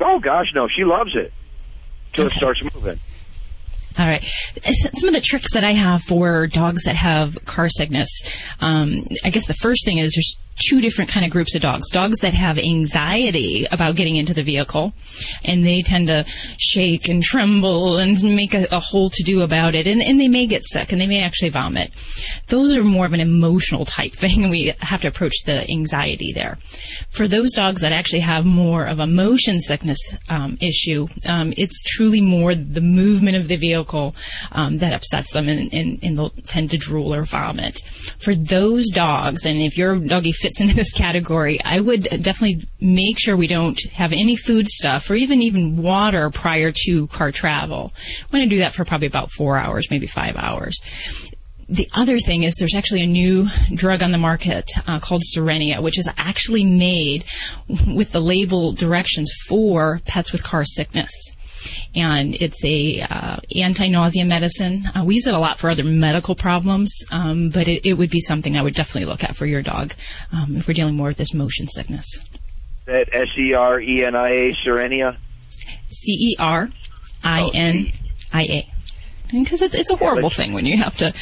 [0.00, 1.32] Oh gosh, no, she loves it
[2.12, 2.98] till it starts moving.
[3.98, 4.24] All right.
[4.94, 8.08] Some of the tricks that I have for dogs that have car sickness,
[8.60, 11.90] um, I guess the first thing is there's two different kind of groups of dogs.
[11.90, 14.92] Dogs that have anxiety about getting into the vehicle,
[15.44, 16.24] and they tend to
[16.58, 20.46] shake and tremble and make a, a whole to-do about it, and, and they may
[20.46, 21.92] get sick, and they may actually vomit.
[22.48, 26.32] Those are more of an emotional type thing, and we have to approach the anxiety
[26.32, 26.58] there.
[27.08, 31.82] For those dogs that actually have more of a motion sickness um, issue, um, it's
[31.82, 34.14] truly more the movement of the vehicle
[34.52, 37.80] um, that upsets them, and, and, and they'll tend to drool or vomit.
[38.18, 43.18] For those dogs, and if your doggy fits into this category, I would definitely make
[43.18, 47.92] sure we don't have any food stuff or even even water prior to car travel.
[48.32, 50.80] We want to do that for probably about four hours, maybe five hours.
[51.68, 55.80] The other thing is there's actually a new drug on the market uh, called Cerenia,
[55.80, 57.24] which is actually made
[57.86, 61.12] with the label directions for pets with car sickness.
[61.94, 64.86] And it's a uh, anti-nausea medicine.
[64.94, 68.10] Uh, we use it a lot for other medical problems, um, but it, it would
[68.10, 69.92] be something I would definitely look at for your dog
[70.32, 72.24] um, if we're dealing more with this motion sickness.
[72.86, 75.16] That S E R E N I A Cerenia.
[75.88, 76.70] C E R
[77.22, 77.92] I N
[78.32, 78.72] I A.
[79.32, 81.14] Because it's it's a horrible thing when you have to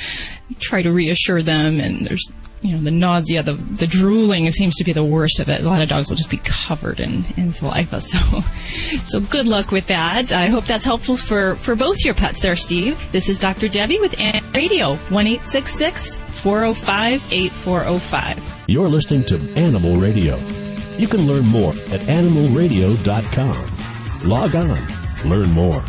[0.58, 4.50] try to reassure them, and there's you know the nausea, the the drooling.
[4.50, 5.60] Seems to be the worst of it.
[5.60, 8.00] A lot of dogs will just be covered in in saliva.
[8.18, 8.42] So
[9.04, 10.32] so good luck with that.
[10.32, 12.98] I hope that's helpful for for both your pets there, Steve.
[13.12, 13.68] This is Dr.
[13.68, 18.38] Debbie with Animal Radio one eight six six four zero five eight four zero five.
[18.66, 20.36] You're listening to Animal Radio.
[20.96, 24.28] You can learn more at animalradio.com.
[24.28, 25.82] Log on, learn more.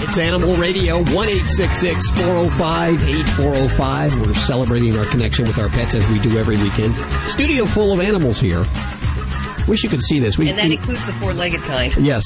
[0.00, 4.20] It's Animal Radio, 1 405 8405.
[4.20, 6.94] We're celebrating our connection with our pets as we do every weekend.
[7.28, 8.64] Studio full of animals here.
[9.66, 10.38] Wish you could see this.
[10.38, 11.94] We, And that we- includes the four-legged kind.
[11.98, 12.22] Yes,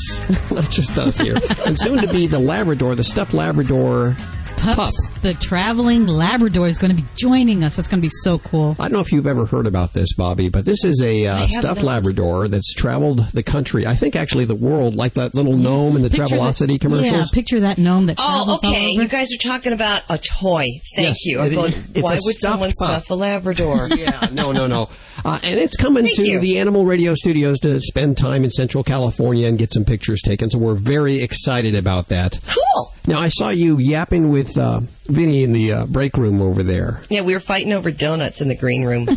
[0.52, 1.37] not just us here.
[1.66, 4.14] and soon to be the Labrador, the stuffed Labrador
[4.62, 5.20] Pups, pup.
[5.22, 7.77] the traveling Labrador is going to be joining us.
[7.77, 8.77] That's going to be so cool.
[8.79, 11.46] I don't know if you've ever heard about this, Bobbie, but this is a uh,
[11.48, 11.87] stuffed not.
[11.87, 13.87] Labrador that's traveled the country.
[13.87, 17.12] I think actually the world, like that little gnome in the Picture Travelocity that- commercials.
[17.12, 18.90] Yeah, picture that gnome that Oh, travels all okay.
[18.94, 19.03] over.
[19.03, 20.66] You guys are talking about a toy.
[20.96, 21.40] Thank Yes, you.
[21.40, 22.75] I'm it- going, it's why a would someone pup.
[23.03, 23.88] stuff a Labrador?
[23.96, 24.88] yeah, no, no, no.
[25.24, 29.46] Uh, and it's coming to the Animal Radio Studios to spend time in Central California
[29.46, 30.50] and get some pictures taken.
[30.50, 32.38] So we're very excited about that.
[32.46, 32.92] Cool.
[33.06, 37.02] Now I saw you yapping with uh, Vinnie in the uh, break room over there.
[37.08, 39.06] Yeah, we were fighting over donuts in the green room.
[39.06, 39.16] hey,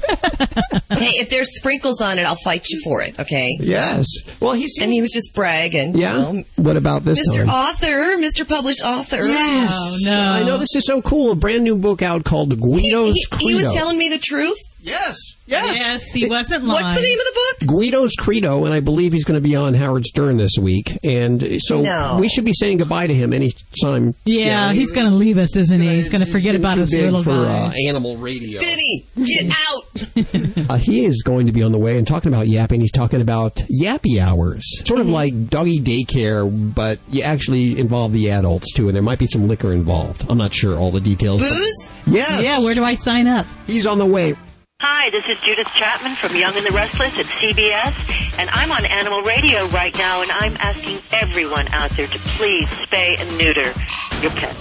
[1.20, 3.20] if there's sprinkles on it, I'll fight you for it.
[3.20, 3.56] Okay.
[3.60, 4.08] Yes.
[4.40, 5.96] Well, he's and he was just bragging.
[5.98, 6.14] Yeah.
[6.30, 7.46] You know, What about this Mr.
[7.46, 7.50] time?
[7.50, 8.48] Author, Mr.
[8.48, 9.24] Published Author.
[9.24, 9.98] Yes.
[10.06, 10.20] No.
[10.20, 11.32] I know this is so cool.
[11.32, 13.58] A brand new book out called Guido's He, Credo.
[13.60, 14.58] he was telling me the truth.
[14.86, 15.18] Yes.
[15.48, 16.84] Yes, Yes, he wasn't lying.
[16.84, 17.80] What's the name of the book?
[17.80, 20.98] Guido's Credo, and I believe he's going to be on Howard Stern this week.
[21.04, 22.18] And so No.
[22.20, 24.16] we should be saying goodbye to him anytime.
[24.26, 25.88] Yeah, he's going to leave us, isn't he?
[25.88, 27.76] He's going to forget about too us big little for uh, guys.
[27.88, 28.60] animal radio.
[28.60, 30.66] Vinnie, get out.
[30.68, 32.82] Uh, he is going to be on the way and talking about yapping.
[32.82, 35.10] He's talking about yappy hours, sort Mm-hmm.
[35.10, 39.28] of like doggy daycare, but you actually involve the adults too, and there might be
[39.28, 40.26] some liquor involved.
[40.30, 41.42] I'm not sure all the details.
[41.42, 41.92] but- Booze?
[42.08, 42.44] Yes.
[42.44, 43.46] Yeah, where do I sign up?
[43.68, 44.36] He's on the way.
[44.82, 48.86] Hi, this is Judith Chapman from Young and the Restless at CBS, and I'm on
[48.86, 53.74] Animal Radio right now, and I'm asking everyone out there to please spay and neuter
[54.22, 54.60] your pets.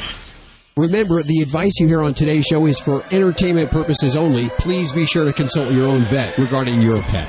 [0.76, 4.50] Remember, the advice you hear on today's show is for entertainment purposes only.
[4.50, 7.28] Please be sure to consult your own vet regarding your pet.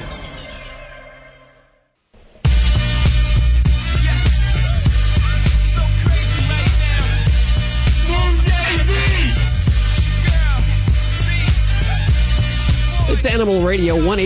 [13.26, 14.20] It's Animal Radio, 1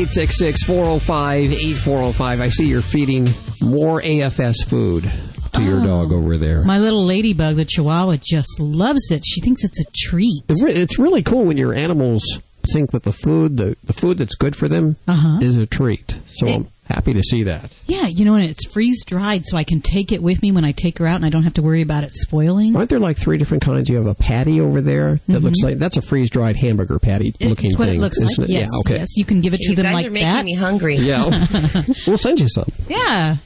[0.66, 2.42] 405 8405.
[2.42, 3.30] I see you're feeding
[3.62, 5.10] more AFS food
[5.54, 5.86] to your ah.
[5.86, 6.66] dog over there.
[6.66, 9.24] My little ladybug, the Chihuahua, just loves it.
[9.26, 10.44] She thinks it's a treat.
[10.50, 12.42] It's really cool when your animals
[12.74, 15.40] think that the food, the, the food that's good for them, Uh-huh.
[15.42, 16.16] is a treat.
[16.30, 17.72] So It- I'm happy to see that.
[17.86, 20.66] Yeah, you know, and it's freeze dried, so I can take it with me when
[20.66, 22.76] I take her out, and I don't have to worry about it spoiling.
[22.76, 23.90] Aren't there like three different kinds?
[23.90, 27.34] You have a patty over there that looks like that's a freeze dried hamburger patty
[27.40, 27.98] looking It's what thing.
[28.00, 28.50] it looks isn't like.
[28.50, 28.54] it?
[28.54, 28.96] Yes, Yeah, okay.
[29.00, 30.46] yes, you can give it to You them guys like are making that.
[30.46, 30.96] me hungry.
[30.98, 31.26] Yeah,
[32.08, 32.70] we'll send you some.
[32.88, 33.38] Yeah,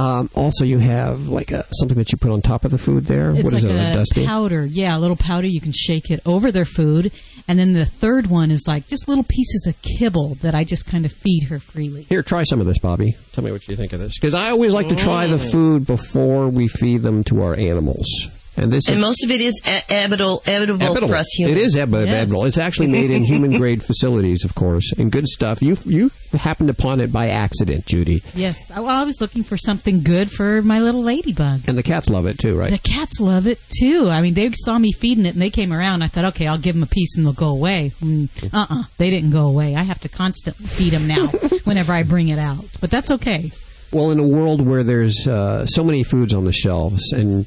[0.00, 3.04] Um, also, you have like a, something that you put on top of the food
[3.04, 3.30] there.
[3.30, 3.74] it's what like is it?
[3.74, 4.24] a dusty?
[4.26, 4.64] powder.
[4.64, 5.46] Yeah, a little powder.
[5.46, 7.12] You can shake it over their food,
[7.46, 10.86] and then the third one is like just little pieces of kibble that I just
[10.86, 12.04] kind of feed her freely.
[12.04, 13.14] Here, try some of this, Bobbie.
[13.32, 14.18] Tell me what you think of this.
[14.18, 15.50] Because I always like to try the Mm.
[15.50, 18.06] food before we feed them to our animals.
[18.56, 21.08] And this And most of it is e- habitable, habitable Habitable.
[21.08, 21.56] for us humans.
[21.58, 22.44] It is eb- habitable.
[22.44, 25.62] It's actually made in human grade facilities, of course, and good stuff.
[25.62, 29.56] You you happened upon it by accident, Judy, Yes, I, well, I was looking for
[29.56, 31.62] something good for my little ladybug.
[31.68, 32.70] and the cats love it too, right?
[32.70, 34.08] The cats love it too.
[34.10, 36.02] I mean, they saw me feeding it and they came around.
[36.02, 37.92] I thought, okay, I'll give them a piece and they'll go away.
[38.00, 39.74] Mm, uh-uh, they didn't go away.
[39.76, 41.26] I have to constantly feed them now
[41.64, 42.64] whenever I bring it out.
[42.80, 43.50] But that's okay.
[43.92, 47.44] Well, in a world where there's uh, so many foods on the shelves and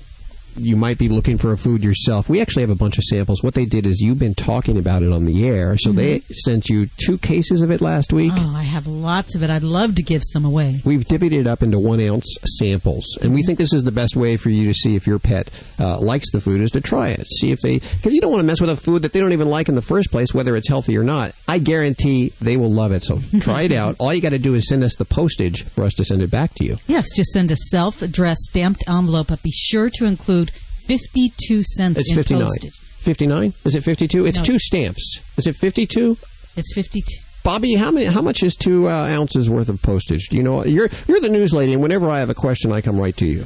[0.58, 3.44] you might be looking for a food yourself, we actually have a bunch of samples.
[3.44, 6.70] What they did is you've been talking about it on the air, so they sent
[6.70, 8.34] you two cases of it last week.
[8.36, 9.50] Oh, I have lots of it.
[9.50, 10.82] I'd love to give some away.
[10.86, 14.16] We've divvied it up into one ounce samples, and we think this is the best
[14.16, 17.10] way for you to see if your pet uh, likes the food is to try
[17.10, 17.28] it.
[17.28, 19.34] See if they, because you don't want to mess with a food that they don't
[19.34, 21.34] even like in the first place, whether it's healthy or not.
[21.48, 23.04] I guarantee they will love it.
[23.04, 23.96] So try it out.
[24.00, 26.32] All you got to do is send us the postage for us to send it
[26.32, 26.78] back to you.
[26.88, 30.43] Yes, just send a self-addressed stamped envelope, but be sure to include
[30.88, 32.46] 52 cents It's in 59.
[32.48, 32.72] postage.
[32.74, 33.54] 59?
[33.66, 34.26] Is it 52?
[34.26, 35.20] It's No, two it's- stamps.
[35.38, 36.18] Is it 52?
[36.56, 37.06] It's 52.
[37.44, 38.06] Bobbie, how many?
[38.06, 40.30] How much is two uh, ounces worth of postage?
[40.30, 40.64] Do you know?
[40.64, 43.26] You're you're the news lady, and whenever I have a question, I come right to
[43.26, 43.46] you.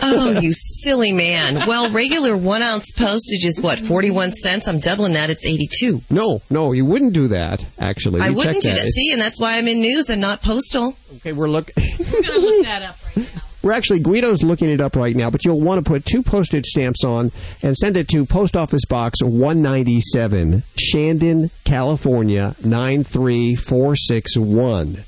[0.00, 1.66] Oh, you silly man.
[1.66, 4.68] Well, regular one ounce postage is what, 41 cents?
[4.68, 5.30] I'm doubling that.
[5.30, 6.02] It's 82.
[6.10, 7.64] No, no, you wouldn't do that.
[7.80, 8.78] Actually, I We wouldn't checked do that.
[8.78, 10.96] It's- See, and that's why I'm in news and not postal.
[11.16, 11.74] Okay, we're looking.
[11.98, 13.42] We're going to look that up right now.
[13.68, 16.64] We're actually Guido's looking it up right now, but you'll want to put two postage
[16.64, 17.30] stamps on
[17.62, 25.04] and send it to Post Office Box 197, Shandon, California 93461.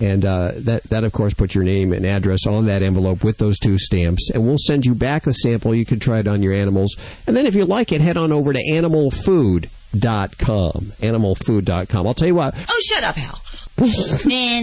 [0.00, 3.38] And uh, that, that, of course, puts your name and address on that envelope with
[3.38, 4.30] those two stamps.
[4.30, 5.74] And we'll send you back the sample.
[5.74, 6.94] You can try it on your animals.
[7.26, 10.92] And then if you like it, head on over to animalfood.com.
[11.00, 12.06] Animalfood.com.
[12.06, 12.54] I'll tell you what.
[12.56, 13.42] Oh, shut up, Hal.
[14.24, 14.60] nah,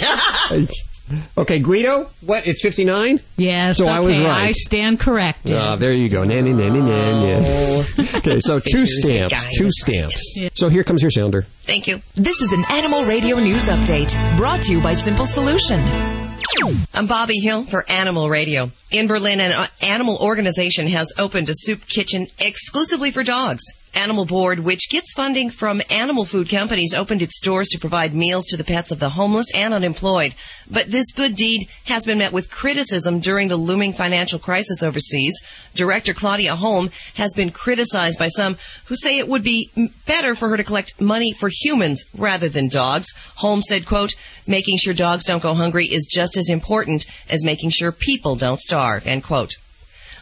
[0.00, 0.66] nah.
[1.36, 2.46] Okay, Guido, what?
[2.46, 3.20] It's 59?
[3.36, 4.48] Yes, So okay, I was right.
[4.48, 5.56] I stand corrected.
[5.56, 6.24] Ah, there you go.
[6.24, 7.44] Nanny, nanny, nanny.
[8.16, 9.46] Okay, so two stamps.
[9.56, 10.38] Two was stamps.
[10.54, 11.42] So here comes your sounder.
[11.62, 12.02] Thank you.
[12.14, 15.80] This is an Animal Radio News Update brought to you by Simple Solution.
[16.94, 18.70] I'm Bobbie Hill for Animal Radio.
[18.90, 23.62] In Berlin, an uh, animal organization has opened a soup kitchen exclusively for dogs.
[23.94, 28.44] Animal Board, which gets funding from animal food companies, opened its doors to provide meals
[28.46, 30.34] to the pets of the homeless and unemployed.
[30.70, 35.40] But this good deed has been met with criticism during the looming financial crisis overseas.
[35.74, 39.70] Director Claudia Holm has been criticized by some who say it would be
[40.06, 43.12] better for her to collect money for humans rather than dogs.
[43.36, 44.14] Holm said, quote,
[44.46, 48.60] making sure dogs don't go hungry is just as important as making sure people don't
[48.60, 49.56] starve, end quote.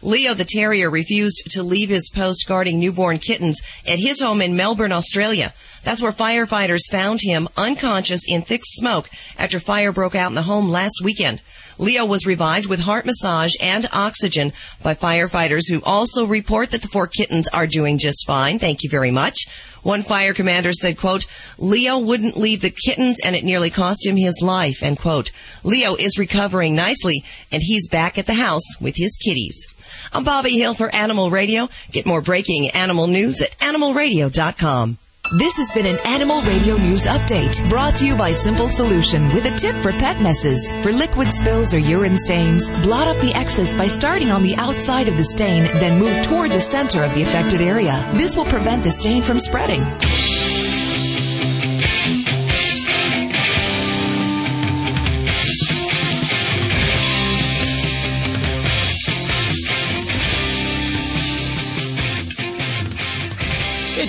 [0.02, 4.56] Leo the Terrier refused to leave his post guarding newborn kittens at his home in
[4.56, 5.52] Melbourne, Australia.
[5.84, 10.42] That's where firefighters found him unconscious in thick smoke after fire broke out in the
[10.42, 11.40] home last weekend.
[11.78, 16.88] Leo was revived with heart massage and oxygen by firefighters who also report that the
[16.88, 18.58] four kittens are doing just fine.
[18.58, 19.46] Thank you very much.
[19.82, 21.26] One fire commander said, quote,
[21.58, 25.30] Leo wouldn't leave the kittens and it nearly cost him his life, end quote.
[25.62, 29.66] Leo is recovering nicely and he's back at the house with his kitties.
[30.12, 31.68] I'm Bobbie Hill for Animal Radio.
[31.90, 34.98] Get more breaking animal news at animalradio.com.
[35.38, 39.44] This has been an Animal Radio News Update brought to you by Simple Solution with
[39.46, 40.70] a tip for pet messes.
[40.82, 45.08] For liquid spills or urine stains, blot up the excess by starting on the outside
[45.08, 48.08] of the stain, then move toward the center of the affected area.
[48.14, 49.82] This will prevent the stain from spreading.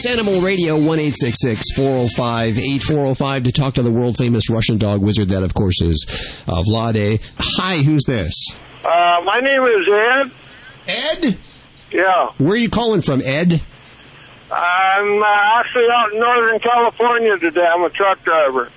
[0.08, 5.30] Animal Radio, 1 405 8405 to talk to the world famous Russian dog wizard.
[5.30, 6.06] That, of course, is
[6.48, 7.22] uh, Vlade.
[7.38, 8.34] Hi, who's this?
[8.86, 10.32] Uh, my name is Ed.
[10.88, 11.38] Ed?
[11.91, 12.32] Yeah.
[12.38, 13.62] Where are you calling from, Ed?
[14.50, 15.26] I'm uh,
[15.60, 17.67] actually out in Northern California today.
[17.67, 18.72] I'm a truck driver.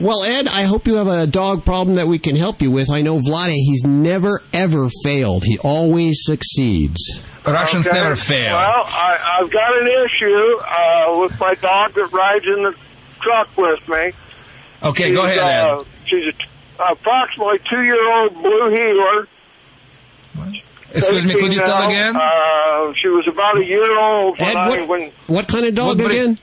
[0.00, 2.88] Well, Ed, I hope you have a dog problem that we can help you with.
[2.90, 5.42] I know Vlade, he's never, ever failed.
[5.44, 7.22] He always succeeds.
[7.44, 7.96] Russians Okay.
[7.96, 8.54] never fail.
[8.54, 12.74] Well, I, I've got an issue uh, with my dog that rides in the
[13.20, 14.12] truck with me.
[14.82, 15.70] Okay, go She's, ahead, Ed.
[15.70, 16.44] Uh, she's a t-
[16.78, 19.28] approximately two-year-old blue heeler.
[20.94, 22.14] Excuse me, could you tell again?
[22.16, 26.00] Uh, she was about a year old when Ed, I when What kind of dog
[26.00, 26.38] again?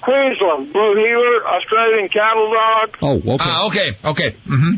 [0.00, 2.96] Queensland blue heeler, Australian cattle dog.
[3.02, 3.36] Oh, okay.
[3.40, 4.30] Ah, okay, okay.
[4.46, 4.74] hmm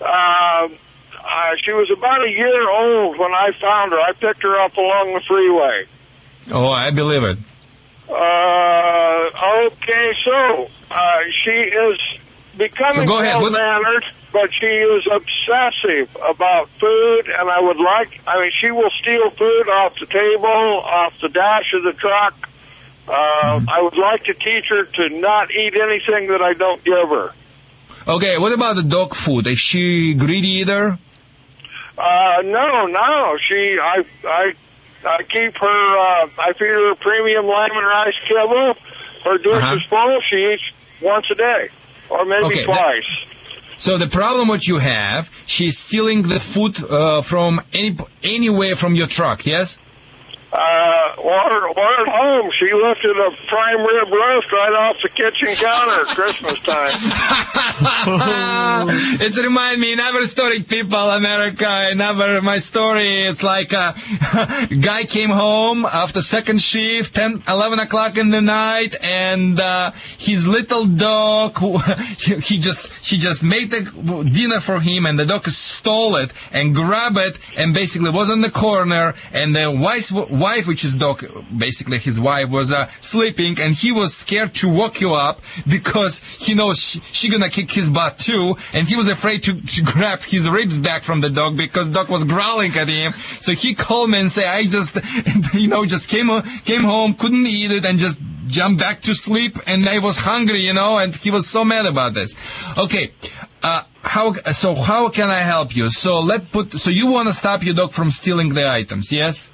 [0.00, 0.68] Uh,
[1.22, 4.00] uh, she was about a year old when I found her.
[4.00, 5.84] I picked her up along the freeway.
[6.52, 7.38] Oh, I believe it.
[8.08, 11.98] Uh, okay, so uh, she is
[12.56, 18.20] becoming So go well-mannered, but she is obsessive about food, and I would like.
[18.26, 22.49] I mean, she will steal food off the table, off the dash of the truck.
[23.08, 23.60] Uh.
[23.68, 27.32] I would like to teach her to not eat anything that I don't give her.
[28.06, 29.46] Okay, what about the dog food?
[29.46, 30.98] Is she greedy either?
[31.98, 33.36] Uh, no, no.
[33.48, 34.54] She, I, I,
[35.04, 35.98] I keep her.
[35.98, 38.74] Uh, I feed her premium lemon rice kibble.
[39.24, 39.76] Her dish Uh-huh.
[39.76, 40.20] is full.
[40.30, 40.62] She eats
[41.02, 41.68] once a day,
[42.08, 43.26] or maybe Okay, that- twice.
[43.76, 48.94] So the problem what you have, she's stealing the food uh, from any anywhere from
[48.94, 49.78] your truck, yes?
[50.52, 51.00] Uh,
[52.00, 56.58] at home, she lifted a prime rib roast right off the kitchen counter at Christmas
[56.60, 56.92] time.
[59.20, 61.68] it's remind me another story, people, America.
[61.68, 63.06] Another my story.
[63.06, 63.94] It's like a
[64.80, 70.48] guy came home after second shift, 10, 11 o'clock in the night, and uh, his
[70.48, 71.58] little dog,
[72.18, 76.32] he, he just he just made the dinner for him, and the dog stole it
[76.52, 80.10] and grabbed it, and basically was in the corner, and the wife,
[80.40, 81.24] wife which is dog,
[81.56, 86.20] basically his wife was uh, sleeping, and he was scared to wake you up because
[86.38, 89.82] he knows she, she gonna kick his butt too, and he was afraid to, to
[89.82, 93.12] grab his ribs back from the dog because dog was growling at him.
[93.12, 94.98] So he called me and said, I just,
[95.54, 96.28] you know, just came
[96.64, 100.60] came home, couldn't eat it, and just jumped back to sleep, and I was hungry,
[100.60, 102.34] you know, and he was so mad about this.
[102.76, 103.12] Okay.
[103.62, 104.74] Uh, how so?
[104.74, 105.90] How can I help you?
[105.90, 106.72] So let put.
[106.72, 109.12] So you want to stop your dog from stealing the items?
[109.12, 109.50] Yes.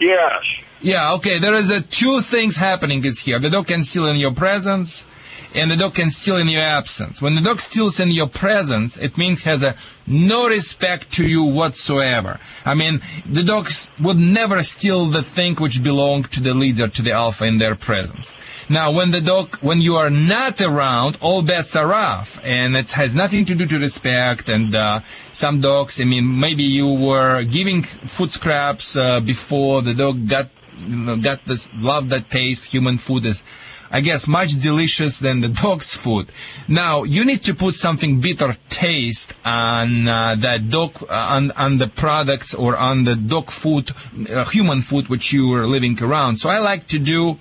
[0.00, 0.42] Yes.
[0.80, 1.38] Yeah, okay.
[1.38, 3.38] There is uh, two things happening is here.
[3.38, 5.06] The dog can steal in your presence,
[5.54, 7.22] and the dog can steal in your absence.
[7.22, 9.76] When the dog steals in your presence, it means has a
[10.06, 12.40] no respect to you whatsoever.
[12.64, 17.02] I mean, the dogs would never steal the thing which belonged to the leader, to
[17.02, 18.36] the alpha in their presence.
[18.68, 22.92] Now, when the dog, when you are not around, all bets are off, and it
[22.92, 24.48] has nothing to do to respect.
[24.48, 25.00] And uh,
[25.32, 30.48] some dogs, I mean, maybe you were giving food scraps uh, before the dog got
[30.78, 32.64] you know, got this love that taste.
[32.66, 33.42] Human food is,
[33.90, 36.28] I guess, much delicious than the dog's food.
[36.68, 41.78] Now, you need to put something bitter taste on uh, that dog, uh, on, on
[41.78, 43.90] the products or on the dog food,
[44.30, 46.36] uh, human food which you are living around.
[46.36, 47.38] So I like to do,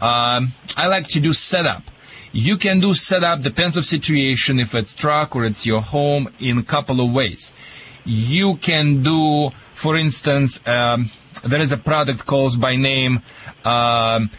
[0.00, 1.82] um, I like to do setup.
[2.32, 6.58] You can do setup, depends of situation, if it's truck or it's your home, in
[6.58, 7.54] a couple of ways.
[8.04, 11.10] You can do, for instance, um,
[11.44, 13.22] there is a product called by name
[13.64, 14.30] um,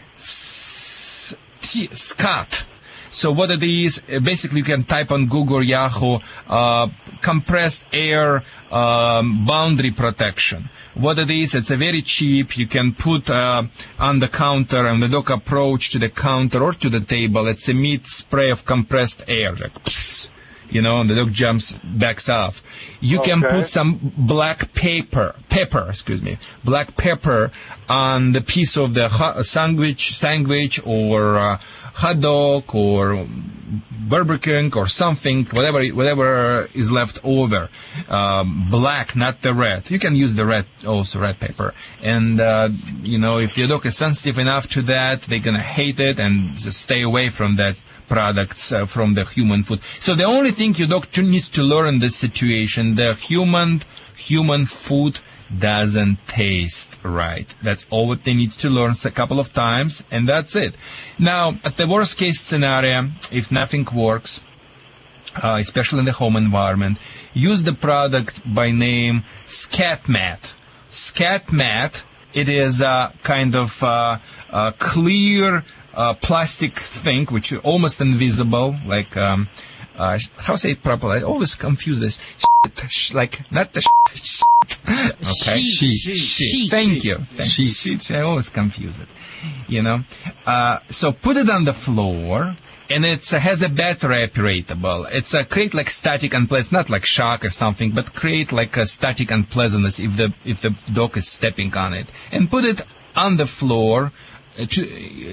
[1.90, 2.64] Scott.
[3.10, 6.88] So what it is, basically you can type on Google or Yahoo, uh,
[7.20, 10.68] compressed air um, boundary protection.
[10.94, 12.56] What it is, it's a very cheap.
[12.56, 13.64] You can put uh,
[13.98, 17.46] on the counter and the dog approach to the counter or to the table.
[17.48, 19.72] It's a meat spray of compressed air, like
[20.70, 22.62] you know, and the dog jumps, backs off.
[23.00, 27.52] You can put some black paper, pepper, excuse me, black pepper
[27.88, 29.08] on the piece of the
[29.42, 31.58] sandwich, sandwich or uh,
[31.94, 33.26] hot dog or
[34.40, 37.68] King or something, whatever whatever is left over.
[38.08, 39.90] Um, black, not the red.
[39.90, 41.74] You can use the red also, red paper.
[42.02, 42.70] And uh,
[43.02, 46.54] you know, if your dog is sensitive enough to that, they're gonna hate it and
[46.54, 47.78] just stay away from that
[48.08, 49.80] products uh, from the human food.
[50.00, 53.82] So the only thing your dog to- needs to learn this situation, the human
[54.16, 55.20] human food
[55.56, 57.46] doesn't taste right.
[57.62, 60.74] That's all what they needs to learn a couple of times, and that's it.
[61.18, 64.42] Now, at the worst case scenario, if nothing works,
[65.42, 66.98] uh, especially in the home environment,
[67.32, 70.54] use the product by name ScatMat.
[70.90, 72.02] ScatMat,
[72.34, 74.18] it is a kind of uh,
[74.50, 75.64] a clear
[75.98, 79.48] uh, plastic thing which is almost invisible, like um,
[79.96, 81.18] uh, how say it properly?
[81.18, 82.20] I always confuse this.
[82.38, 84.44] Shit, sh- like not the shit.
[84.88, 85.94] Okay, Sheet.
[85.94, 86.16] sheet.
[86.16, 86.48] Sheet.
[86.50, 86.70] Sheet.
[86.70, 87.16] Thank you.
[87.16, 87.66] Thank you.
[87.66, 88.10] Sheet.
[88.12, 89.08] I always confuse it.
[89.66, 90.04] You know,
[90.46, 92.56] uh, so put it on the floor
[92.90, 95.06] and it has a battery operatable.
[95.12, 98.86] It's a create like static unpleasant, not like shock or something, but create like a
[98.86, 102.80] static unpleasantness if the if the dog is stepping on it, and put it
[103.16, 104.10] on the floor uh,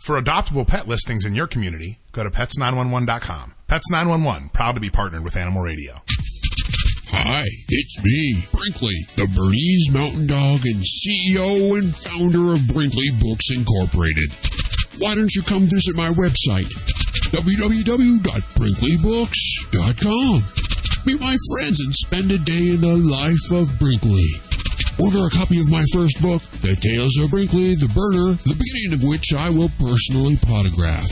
[0.07, 3.55] For adoptable pet listings in your community, go to pets911.com.
[3.67, 6.01] Pets 911, proud to be partnered with Animal Radio.
[7.11, 13.51] Hi, it's me, Brinkley, the Bernese Mountain Dog and CEO and founder of Brinkley Books
[13.51, 14.31] Incorporated.
[15.03, 16.71] Why don't you come visit my website,
[17.35, 20.35] www.brinkley.books.com.
[21.03, 24.46] Meet my friends and spend a day in the life of Brinkley.
[24.99, 28.97] Order a copy of my first book, The Tales of Brinkley, the Berner, the beginning
[28.97, 31.05] of which I will personally potograph.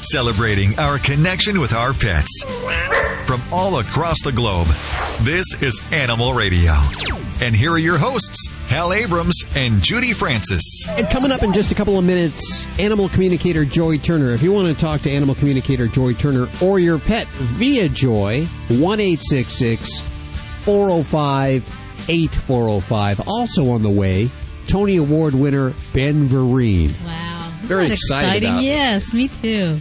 [0.00, 2.42] Celebrating our connection with our pets.
[3.26, 4.66] From all across the globe,
[5.20, 6.72] this is Animal Radio.
[7.42, 10.62] And here are your hosts, Hal Abrams and Judy Francis.
[10.88, 14.30] And coming up in just a couple of minutes, animal communicator Joy Turner.
[14.30, 18.46] If you want to talk to animal communicator Joy Turner or your pet via Joy,
[18.68, 19.16] 1
[20.66, 23.28] 405 8405.
[23.28, 24.30] Also on the way,
[24.66, 26.92] Tony Award winner Ben Vereen.
[27.04, 27.50] Wow.
[27.62, 28.64] Very Isn't that excited exciting.
[28.64, 29.78] Yes, me too.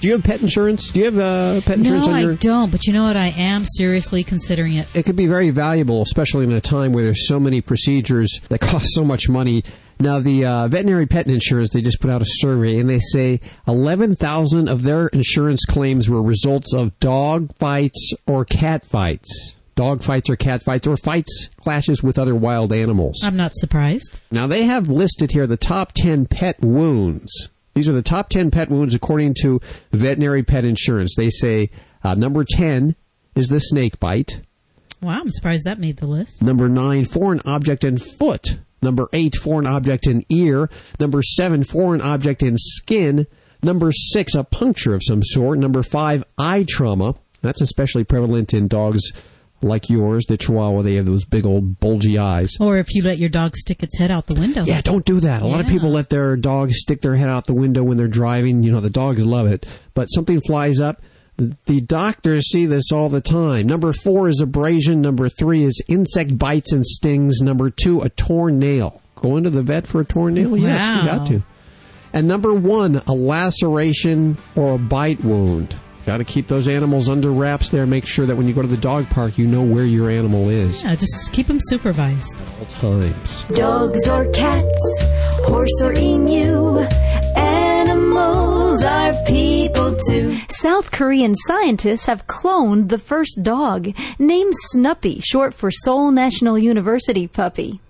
[0.00, 0.92] Do you have pet insurance?
[0.92, 2.70] Do you have uh, pet insurance No, on your I don't.
[2.70, 3.16] But you know what?
[3.16, 4.94] I am seriously considering it.
[4.94, 8.60] it could be very valuable, especially in a time where there's so many procedures that
[8.60, 9.64] cost so much money.
[9.98, 13.40] Now, the uh, veterinary pet insurance, they just put out a survey and they say
[13.66, 19.56] 11,000 of their insurance claims were results of dog fights or cat fights.
[19.78, 23.22] Dog fights or cat fights or fights, clashes with other wild animals.
[23.22, 24.18] I'm not surprised.
[24.28, 27.48] Now, they have listed here the top 10 pet wounds.
[27.74, 29.60] These are the top 10 pet wounds according to
[29.92, 31.14] veterinary pet insurance.
[31.16, 31.70] They say
[32.02, 32.96] uh, number 10
[33.36, 34.40] is the snake bite.
[35.00, 36.42] Wow, I'm surprised that made the list.
[36.42, 38.58] Number nine, foreign object and foot.
[38.82, 40.68] Number eight, foreign object in ear.
[40.98, 43.28] Number seven, foreign object in skin.
[43.62, 45.60] Number six, a puncture of some sort.
[45.60, 47.14] Number five, eye trauma.
[47.42, 49.12] That's especially prevalent in dogs
[49.60, 50.82] like yours, the Chihuahua.
[50.82, 52.54] They have those big old bulgy eyes.
[52.60, 54.64] Or if you let your dog stick its head out the window.
[54.64, 55.42] Yeah, don't do that.
[55.42, 58.08] A lot of people let their dogs stick their head out the window when they're
[58.08, 58.62] driving.
[58.62, 59.66] You know, the dogs love it.
[59.94, 61.02] But something flies up.
[61.36, 63.68] The doctors see this all the time.
[63.68, 65.00] Number four is abrasion.
[65.00, 67.40] Number three is insect bites and stings.
[67.40, 69.02] Number two, a torn nail.
[69.14, 70.56] Going to the vet for a torn nail?
[70.56, 71.42] Yes, you got to.
[72.12, 75.76] And number one, a laceration or a bite wound.
[76.08, 77.84] Got to keep those animals under wraps there.
[77.84, 80.48] Make sure that when you go to the dog park, you know where your animal
[80.48, 82.40] is Yeah, just keep them supervised.
[82.40, 83.42] at all times.
[83.52, 85.02] Dogs or cats,
[85.44, 86.78] horse or emu,
[87.36, 90.38] animals are people too.
[90.48, 97.26] South Korean scientists have cloned the first dog, named Snuppy, short for Seoul National University
[97.26, 97.80] puppy.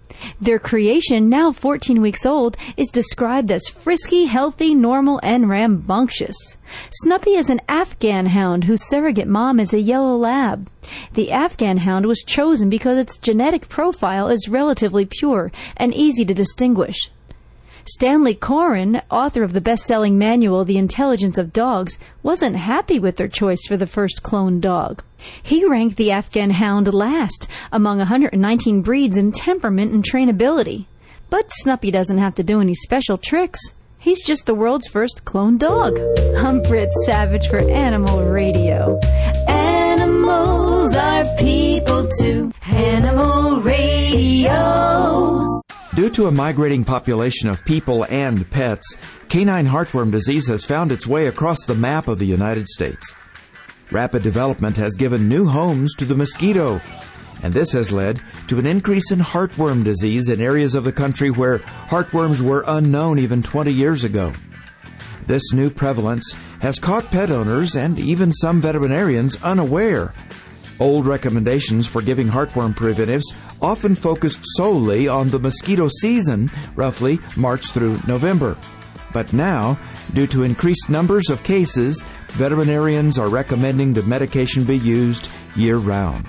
[0.40, 6.56] Their creation, now 14 weeks old, is described as frisky, healthy, normal, and rambunctious.
[7.02, 10.68] Snuppy is an Afghan hound whose surrogate mom is a yellow lab.
[11.14, 16.34] The Afghan hound was chosen because its genetic profile is relatively pure and easy to
[16.34, 17.10] distinguish.
[17.88, 23.28] Stanley Coren, author of the best-selling manual The Intelligence of Dogs, wasn't happy with their
[23.28, 25.02] choice for the first cloned dog.
[25.42, 30.84] He ranked the Afghan Hound last among 119 breeds in temperament and trainability.
[31.30, 33.58] But Snuppy doesn't have to do any special tricks.
[33.98, 35.98] He's just the world's first cloned dog.
[36.36, 39.00] I'm Britt Savage for Animal Radio.
[39.48, 42.52] Animals are people too.
[42.66, 45.57] Animal Radio.
[45.94, 48.96] Due to a migrating population of people and pets,
[49.28, 53.14] canine heartworm disease has found its way across the map of the United States.
[53.90, 56.80] Rapid development has given new homes to the mosquito,
[57.42, 61.30] and this has led to an increase in heartworm disease in areas of the country
[61.30, 64.34] where heartworms were unknown even 20 years ago.
[65.26, 70.12] This new prevalence has caught pet owners and even some veterinarians unaware.
[70.80, 77.66] Old recommendations for giving heartworm preventives often focused solely on the mosquito season, roughly March
[77.72, 78.56] through November.
[79.12, 79.78] But now,
[80.14, 86.26] due to increased numbers of cases, veterinarians are recommending the medication be used year round.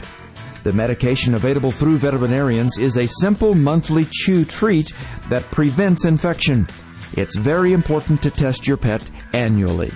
[0.63, 4.93] The medication available through veterinarians is a simple monthly chew treat
[5.29, 6.67] that prevents infection.
[7.13, 9.91] It's very important to test your pet annually.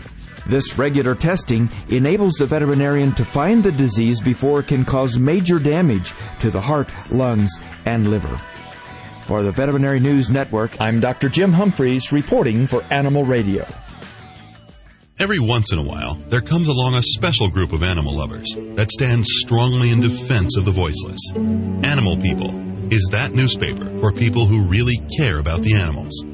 [0.46, 5.58] This regular testing enables the veterinarian to find the disease before it can cause major
[5.58, 7.52] damage to the heart, lungs,
[7.86, 8.42] and liver.
[9.26, 11.30] For the Veterinary News Network, I'm Dr.
[11.30, 13.66] Jim Humphreys reporting for Animal Radio.
[15.18, 18.92] Every once in a while, there comes along a special group of animal lovers that
[18.92, 21.20] stands strongly in defense of the voiceless.
[21.86, 22.60] Animal People
[22.92, 26.26] is that newspaper for people who really care about the animals.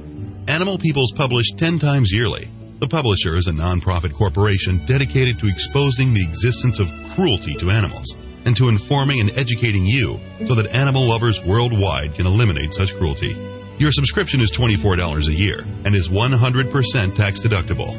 [0.48, 2.50] Animal People's published 10 times yearly.
[2.80, 8.16] The publisher is a nonprofit corporation dedicated to exposing the existence of cruelty to animals
[8.46, 10.18] and to informing and educating you
[10.48, 13.36] so that animal lovers worldwide can eliminate such cruelty.
[13.80, 17.98] Your subscription is $24 a year and is 100% tax deductible.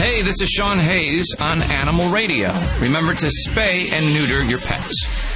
[0.00, 2.48] Hey, this is Sean Hayes on Animal Radio.
[2.80, 5.29] Remember to spay and neuter your pets.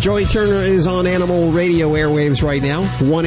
[0.00, 2.80] Joy Turner is on Animal Radio airwaves right now.
[2.82, 3.26] 1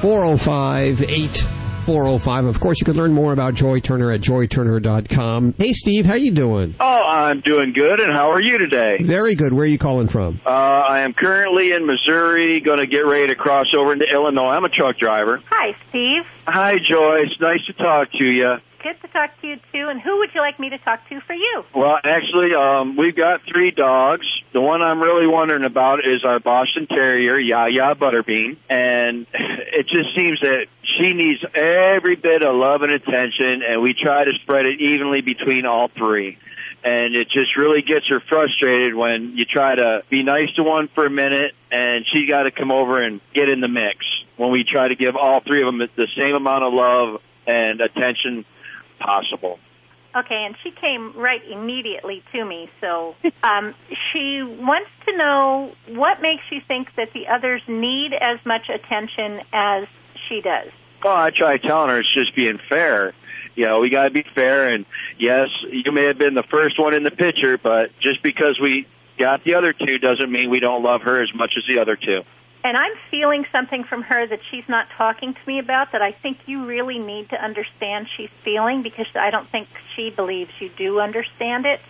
[0.00, 2.44] 405 8405.
[2.44, 5.54] Of course, you can learn more about Joy Turner at joyturner.com.
[5.56, 6.74] Hey, Steve, how you doing?
[6.80, 8.98] Oh, I'm doing good, and how are you today?
[9.00, 9.52] Very good.
[9.52, 10.40] Where are you calling from?
[10.44, 14.48] Uh, I am currently in Missouri, going to get ready to cross over into Illinois.
[14.50, 15.40] I'm a truck driver.
[15.48, 16.24] Hi, Steve.
[16.48, 17.30] Hi, Joyce.
[17.40, 18.56] Nice to talk to you.
[18.82, 19.88] Good to talk to you too.
[19.88, 21.64] And who would you like me to talk to for you?
[21.74, 24.26] Well, actually, um, we've got three dogs.
[24.52, 30.14] The one I'm really wondering about is our Boston Terrier, Yaya Butterbean, and it just
[30.16, 30.66] seems that
[30.96, 35.22] she needs every bit of love and attention, and we try to spread it evenly
[35.22, 36.38] between all three.
[36.84, 40.88] And it just really gets her frustrated when you try to be nice to one
[40.94, 44.06] for a minute, and she got to come over and get in the mix
[44.36, 47.80] when we try to give all three of them the same amount of love and
[47.80, 48.44] attention
[48.98, 49.58] possible.
[50.16, 52.70] Okay, and she came right immediately to me.
[52.80, 53.74] So um,
[54.12, 59.40] she wants to know what makes you think that the others need as much attention
[59.52, 59.86] as
[60.28, 60.70] she does.
[61.04, 63.12] Oh, I try telling her it's just being fair.
[63.54, 64.72] You know, we got to be fair.
[64.74, 64.86] And
[65.18, 68.86] yes, you may have been the first one in the picture, but just because we
[69.18, 71.96] got the other two doesn't mean we don't love her as much as the other
[71.96, 72.22] two.
[72.64, 76.12] And I'm feeling something from her that she's not talking to me about that I
[76.12, 80.70] think you really need to understand she's feeling because I don't think she believes you
[80.76, 81.80] do understand it.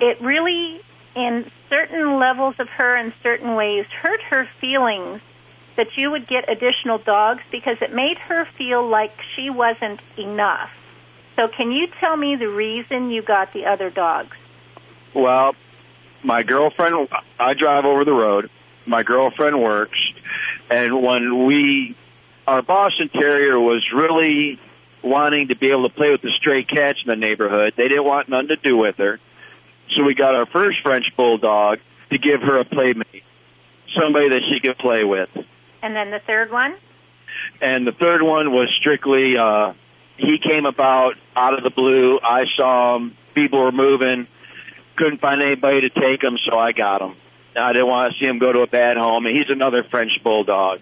[0.00, 0.80] It really,
[1.14, 5.20] in certain levels of her in certain ways, hurt her feelings
[5.76, 10.70] that you would get additional dogs because it made her feel like she wasn't enough.
[11.36, 14.36] So can you tell me the reason you got the other dogs?
[15.14, 15.54] Well,
[16.24, 18.50] my girlfriend, I drive over the road.
[18.86, 19.98] My girlfriend works,
[20.70, 21.96] and when we,
[22.46, 24.58] our Boston Terrier was really
[25.02, 27.74] wanting to be able to play with the stray cats in the neighborhood.
[27.76, 29.20] They didn't want nothing to do with her,
[29.96, 31.78] so we got our first French bulldog
[32.10, 33.24] to give her a playmate,
[33.98, 35.28] somebody that she could play with.
[35.82, 36.74] And then the third one?
[37.60, 39.72] And the third one was strictly, uh,
[40.16, 42.20] he came about out of the blue.
[42.22, 43.16] I saw him.
[43.34, 44.26] People were moving.
[44.96, 47.16] Couldn't find anybody to take him, so I got him.
[47.56, 49.26] I didn't want to see him go to a bad home.
[49.26, 50.80] And he's another French bulldog.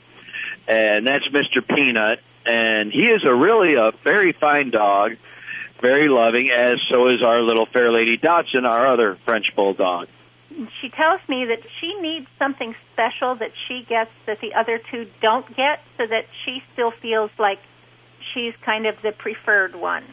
[0.68, 1.66] And that's Mr.
[1.66, 2.20] Peanut.
[2.46, 5.12] And he is a really a very fine dog,
[5.80, 10.08] very loving, as so is our little fair lady Dotson, our other French bulldog.
[10.80, 15.06] She tells me that she needs something special that she gets that the other two
[15.22, 17.60] don't get so that she still feels like
[18.34, 20.04] she's kind of the preferred one.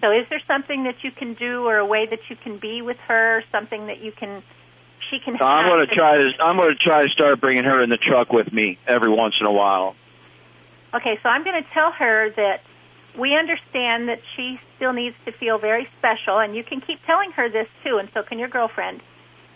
[0.00, 2.82] So is there something that you can do or a way that you can be
[2.82, 4.42] with her, something that you can
[5.12, 7.64] she can So I'm going to try to I'm going to try to start bringing
[7.64, 9.94] her in the truck with me every once in a while.
[10.94, 12.62] Okay, so I'm going to tell her that
[13.18, 17.30] we understand that she still needs to feel very special, and you can keep telling
[17.32, 19.02] her this too, and so can your girlfriend.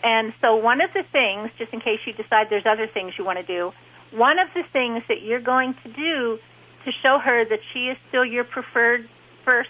[0.03, 3.25] And so, one of the things, just in case you decide there's other things you
[3.25, 3.71] want to do,
[4.11, 6.39] one of the things that you're going to do
[6.85, 9.09] to show her that she is still your preferred
[9.43, 9.69] first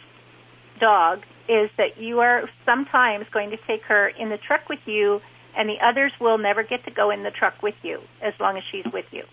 [0.80, 5.22] dog is that you are sometimes going to take her in the truck with you,
[5.58, 8.58] and the others will never get to go in the truck with you as long
[8.58, 9.24] as she's with you.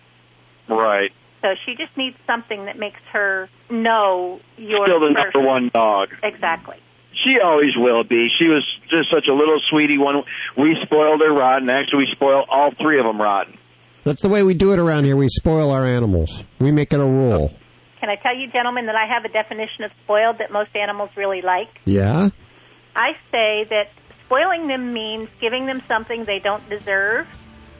[0.67, 1.11] Right.
[1.41, 5.35] So she just needs something that makes her know you're Still the first.
[5.35, 6.09] number one dog.
[6.23, 6.77] Exactly.
[7.23, 8.27] She always will be.
[8.39, 9.97] She was just such a little sweetie.
[9.97, 10.23] One
[10.57, 11.69] we spoiled her rotten.
[11.69, 13.57] Actually, we spoiled all three of them rotten.
[14.03, 15.15] That's the way we do it around here.
[15.15, 16.43] We spoil our animals.
[16.59, 17.53] We make it a rule.
[17.99, 21.09] Can I tell you, gentlemen, that I have a definition of spoiled that most animals
[21.15, 21.69] really like?
[21.85, 22.29] Yeah?
[22.95, 23.89] I say that
[24.25, 27.27] spoiling them means giving them something they don't deserve,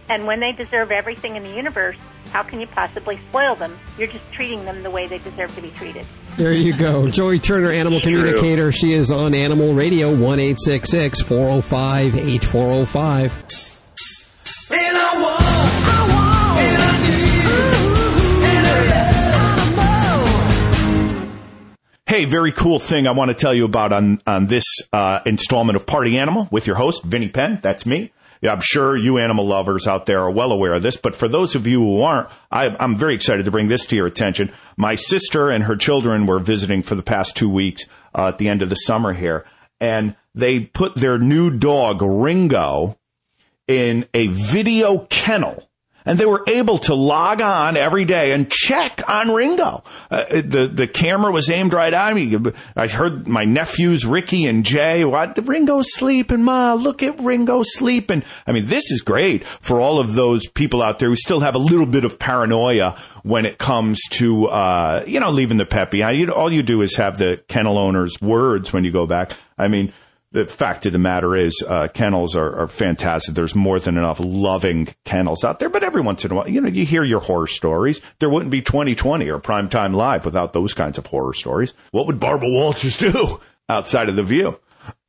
[0.09, 1.97] and when they deserve everything in the universe,
[2.31, 3.77] how can you possibly spoil them?
[3.97, 6.05] You're just treating them the way they deserve to be treated.
[6.37, 7.07] There you go.
[7.09, 8.15] Joy Turner, animal True.
[8.17, 8.71] communicator.
[8.71, 13.64] She is on Animal Radio, 1 405 8405.
[22.15, 24.63] Hey, very cool thing I want to tell you about on, on this
[24.93, 27.59] uh, installment of Party Animal with your host, Vinnie Penn.
[27.61, 28.13] That's me.
[28.41, 31.55] I'm sure you animal lovers out there are well aware of this, but for those
[31.55, 34.53] of you who aren't, I, I'm very excited to bring this to your attention.
[34.77, 37.83] My sister and her children were visiting for the past two weeks
[38.17, 39.45] uh, at the end of the summer here,
[39.81, 42.97] and they put their new dog, Ringo,
[43.67, 45.64] in a video kennel.
[46.05, 49.83] And they were able to log on every day and check on Ringo.
[50.11, 52.37] Uh, the the camera was aimed right at me.
[52.75, 55.03] I heard my nephews Ricky and Jay.
[55.03, 56.73] What Ringo's sleeping, Ma?
[56.73, 58.23] Look at Ringo sleeping.
[58.45, 61.55] I mean, this is great for all of those people out there who still have
[61.55, 65.91] a little bit of paranoia when it comes to uh, you know leaving the pet
[65.91, 66.29] behind.
[66.29, 69.31] All you do is have the kennel owner's words when you go back.
[69.57, 69.91] I mean
[70.35, 73.35] the fact of the matter is, uh, kennels are, are, fantastic.
[73.35, 76.59] There's more than enough loving kennels out there, but every once in a while, you
[76.59, 78.01] know, you hear your horror stories.
[78.19, 81.73] There wouldn't be 2020 or Primetime Live without those kinds of horror stories.
[81.91, 84.59] What would Barbara Walters do outside of the view?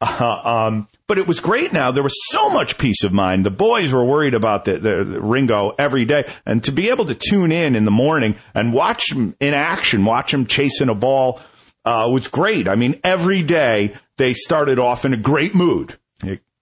[0.01, 1.91] Uh, um, but it was great now.
[1.91, 3.45] There was so much peace of mind.
[3.45, 6.31] The boys were worried about the, the, the, Ringo every day.
[6.47, 10.05] And to be able to tune in in the morning and watch him in action,
[10.05, 11.41] watch him chasing a ball,
[11.85, 12.69] uh, was great.
[12.69, 15.99] I mean, every day they started off in a great mood,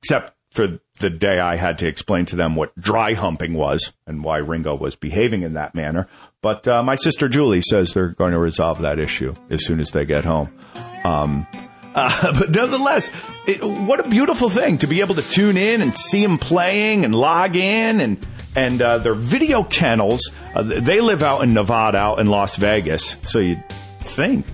[0.03, 4.23] except for the day I had to explain to them what dry humping was and
[4.23, 6.09] why Ringo was behaving in that manner.
[6.43, 9.91] But uh, my sister Julie says they're going to resolve that issue as soon as
[9.91, 10.57] they get home.
[11.05, 11.47] Um,
[11.95, 13.11] uh, but nonetheless,
[13.47, 17.05] it, what a beautiful thing to be able to tune in and see them playing
[17.05, 18.27] and log in and
[18.57, 20.31] and uh, their video kennels.
[20.55, 24.47] Uh, they live out in Nevada, out in Las Vegas, so you'd think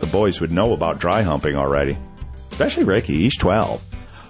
[0.00, 1.96] the boys would know about dry humping already,
[2.56, 3.12] especially Ricky.
[3.12, 3.82] He's 12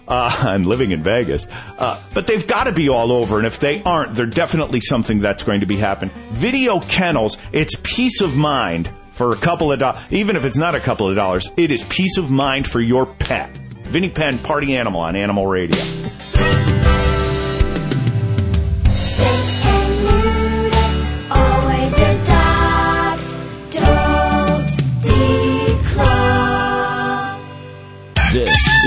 [0.09, 1.47] uh, and living in Vegas.
[1.79, 5.21] Uh, but they've got to be all over, and if they aren't, they're definitely something
[5.21, 6.13] that's going to be happening.
[6.31, 10.03] Video kennels, it's peace of mind for a couple of dollars.
[10.11, 13.07] Even if it's not a couple of dollars, it is peace of mind for your
[13.07, 13.57] pet.
[13.85, 15.81] Vinnie Penn, Party Animal on Animal Radio.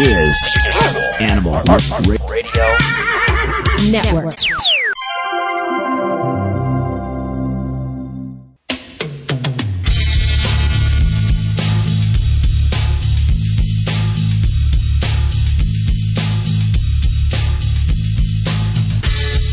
[0.02, 0.50] Is
[1.20, 1.62] Animal
[2.28, 2.64] Radio
[3.92, 4.36] Network.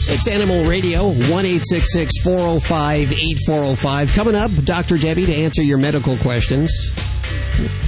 [0.09, 1.19] It's Animal Radio, 1
[2.23, 4.13] 405 8405.
[4.13, 4.97] Coming up, Dr.
[4.97, 6.93] Debbie to answer your medical questions.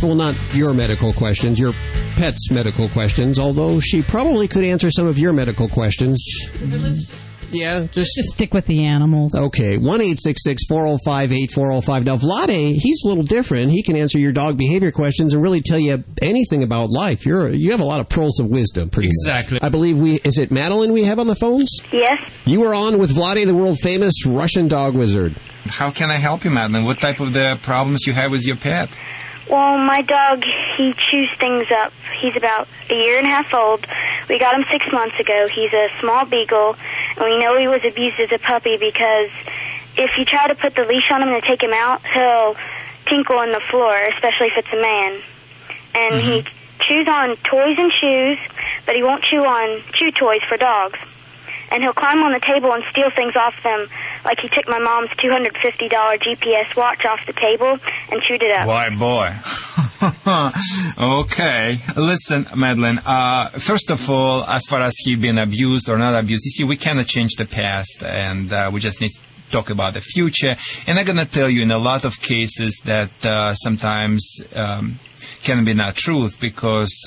[0.03, 1.73] Well, not your medical questions, your
[2.19, 6.19] pet's medical questions, although she probably could answer some of your medical questions.
[7.51, 9.35] Yeah, just just stick with the animals.
[9.35, 12.05] Okay, one eight six six four zero five eight four zero five.
[12.05, 13.71] Now, Vlade, he's a little different.
[13.71, 17.25] He can answer your dog behavior questions and really tell you anything about life.
[17.25, 19.55] You're you have a lot of pearls of wisdom, pretty Exactly.
[19.55, 19.63] much.
[19.63, 21.75] I believe we is it Madeline we have on the phones.
[21.91, 22.21] Yes.
[22.45, 25.35] You are on with Vlade, the world famous Russian dog wizard.
[25.67, 26.85] How can I help you, Madeline?
[26.85, 28.91] What type of the problems you have with your pet?
[29.49, 30.45] Well, my dog,
[30.77, 31.93] he chews things up.
[32.19, 33.87] He's about a year and a half old.
[34.29, 35.49] We got him six months ago.
[35.49, 36.77] He's a small beagle,
[37.17, 39.31] and we know he was abused as a puppy because
[39.97, 42.57] if you try to put the leash on him to take him out, he'll
[43.07, 45.21] tinkle on the floor, especially if it's a man.
[45.95, 46.83] And he mm-hmm.
[46.83, 48.39] chews on toys and shoes,
[48.85, 51.18] but he won't chew on chew toys for dogs.
[51.71, 53.89] And he'll climb on the table and steal things off them,
[54.25, 57.79] like he took my mom's $250 GPS watch off the table
[58.11, 58.67] and chewed it up.
[58.67, 59.35] Why, boy.
[60.99, 61.79] okay.
[61.97, 66.45] Listen, Madeline, uh, first of all, as far as he been abused or not abused,
[66.45, 69.95] you see, we cannot change the past and uh, we just need to talk about
[69.95, 70.57] the future.
[70.87, 74.99] And I'm going to tell you in a lot of cases that uh, sometimes um,
[75.43, 77.07] can be not truth because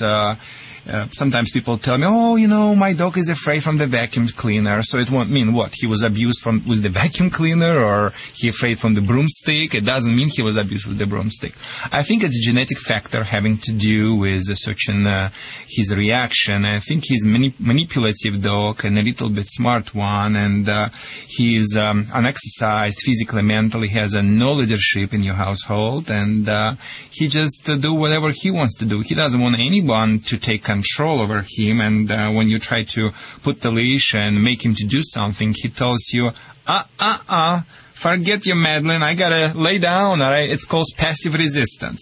[0.88, 4.26] uh, sometimes people tell me, "Oh, you know, my dog is afraid from the vacuum
[4.28, 8.12] cleaner." So it won't mean what he was abused from with the vacuum cleaner, or
[8.34, 9.74] he afraid from the broomstick.
[9.74, 11.54] It doesn't mean he was abused with the broomstick.
[11.92, 15.30] I think it's a genetic factor having to do with such an uh,
[15.68, 16.64] his reaction.
[16.64, 20.88] I think he's mani- manipulative dog and a little bit smart one, and uh,
[21.28, 23.88] he's um, unexercised physically, mentally.
[23.88, 26.74] He has a no leadership in your household, and uh,
[27.10, 29.00] he just uh, do whatever he wants to do.
[29.00, 31.80] He doesn't want anyone to take control over him.
[31.80, 33.02] And uh, when you try to
[33.42, 36.24] put the leash and make him to do something, he tells you,
[36.66, 37.60] "Uh, uh, uh."
[38.02, 39.04] Forget your Madeline.
[39.10, 40.22] I gotta lay down.
[40.22, 42.00] All right, it's called passive resistance.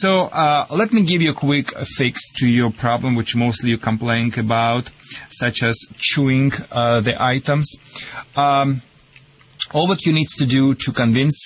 [0.00, 0.10] So
[0.44, 4.32] uh, let me give you a quick fix to your problem, which mostly you complain
[4.36, 4.90] about,
[5.28, 7.66] such as chewing uh, the items.
[8.34, 8.82] Um,
[9.72, 11.38] all what you need to do to convince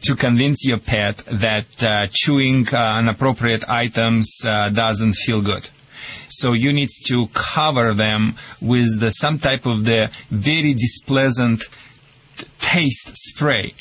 [0.06, 5.68] to convince your pet that uh, chewing uh, inappropriate items uh, doesn't feel good.
[6.30, 11.64] So you need to cover them with the, some type of the very displeasant
[12.58, 13.74] taste spray.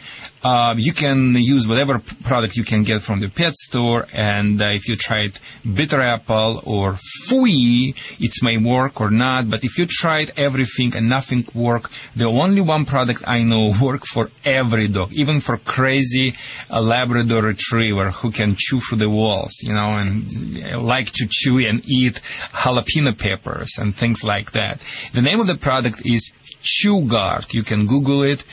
[0.44, 4.66] Uh, you can use whatever product you can get from the pet store, and uh,
[4.66, 5.38] if you tried
[5.76, 6.94] bitter apple or
[7.28, 9.50] Fooey, it may work or not.
[9.50, 14.06] But if you tried everything and nothing worked, the only one product I know work
[14.06, 16.36] for every dog, even for crazy
[16.70, 21.28] uh, Labrador Retriever who can chew through the walls, you know, and uh, like to
[21.30, 22.22] chew and eat
[22.54, 24.82] jalapeno peppers and things like that.
[25.14, 26.32] The name of the product is
[26.62, 27.54] ChewGuard.
[27.54, 28.44] You can Google it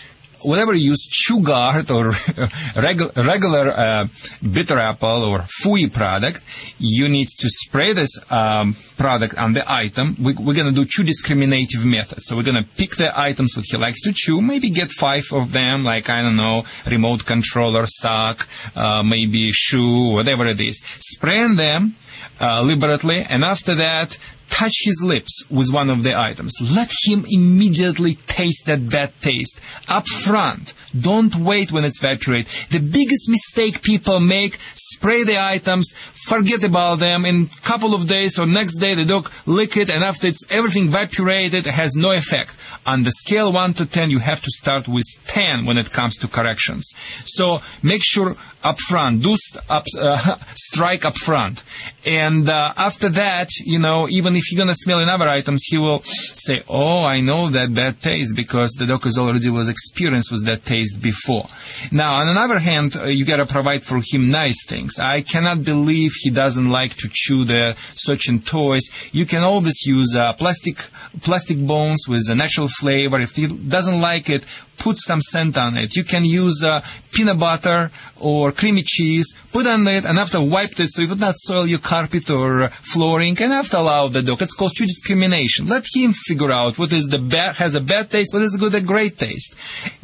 [0.47, 2.11] whenever you use ChewGuard or
[2.87, 4.07] regu- regular uh,
[4.53, 6.43] bitter apple or Fooey product,
[6.79, 10.17] you need to spray this um, product on the item.
[10.21, 12.27] We, we're going to do two discriminative methods.
[12.27, 15.25] So we're going to pick the items that he likes to chew, maybe get five
[15.33, 20.81] of them, like, I don't know, remote controller, sock, uh, maybe shoe, whatever it is.
[21.01, 21.97] Spray on them
[22.41, 24.19] uh, liberally, and after that,
[24.57, 26.53] touch his lips with one of the items.
[26.61, 30.73] Let him immediately taste that bad taste up front.
[30.99, 32.47] Don't wait when it's evaporate.
[32.71, 35.93] The biggest mistake people make, spray the items,
[36.27, 37.27] forget about them.
[37.27, 40.45] In a couple of days or next day, the dog lick it, and after it's
[40.51, 42.57] everything evaporated, it has no effect.
[42.87, 46.17] On the scale 1 to 10, you have to start with 10 when it comes
[46.19, 46.89] to corrections.
[47.25, 48.37] So make sure
[48.67, 51.63] up front, do st- up, uh, strike up front.
[52.05, 55.79] And uh, after that, you know, even if you're gonna smell in other items, he
[55.79, 60.45] will say, "Oh, I know that bad taste because the has already was experienced with
[60.47, 61.47] that taste before."
[61.91, 64.99] Now, on the other hand, uh, you gotta provide for him nice things.
[64.99, 68.85] I cannot believe he doesn't like to chew the certain toys.
[69.13, 70.79] You can always use uh, plastic
[71.23, 73.21] plastic bones with a natural flavor.
[73.21, 74.45] If he doesn't like it,
[74.79, 75.97] put some scent on it.
[75.97, 80.81] You can use uh, peanut butter or creamy cheese, put on it, and after wiped
[80.81, 84.23] it so it would not soil your carpet or uh, flooring, and after allow the
[84.23, 84.43] dog.
[84.43, 85.67] It's called true discrimination.
[85.67, 88.75] Let him figure out what is the bad, has a bad taste, what is good,
[88.75, 89.55] a great taste.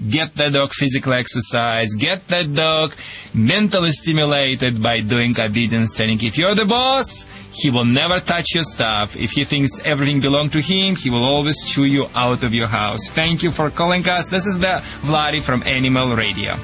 [0.09, 1.95] Get the dog physical exercise.
[1.95, 2.95] Get that dog
[3.35, 6.23] mentally stimulated by doing obedience training.
[6.23, 9.17] If you're the boss, he will never touch your stuff.
[9.17, 12.69] If he thinks everything belongs to him, he will always chew you out of your
[12.69, 13.09] house.
[13.11, 14.29] Thank you for calling us.
[14.29, 16.57] This is the Vladi from Animal Radio.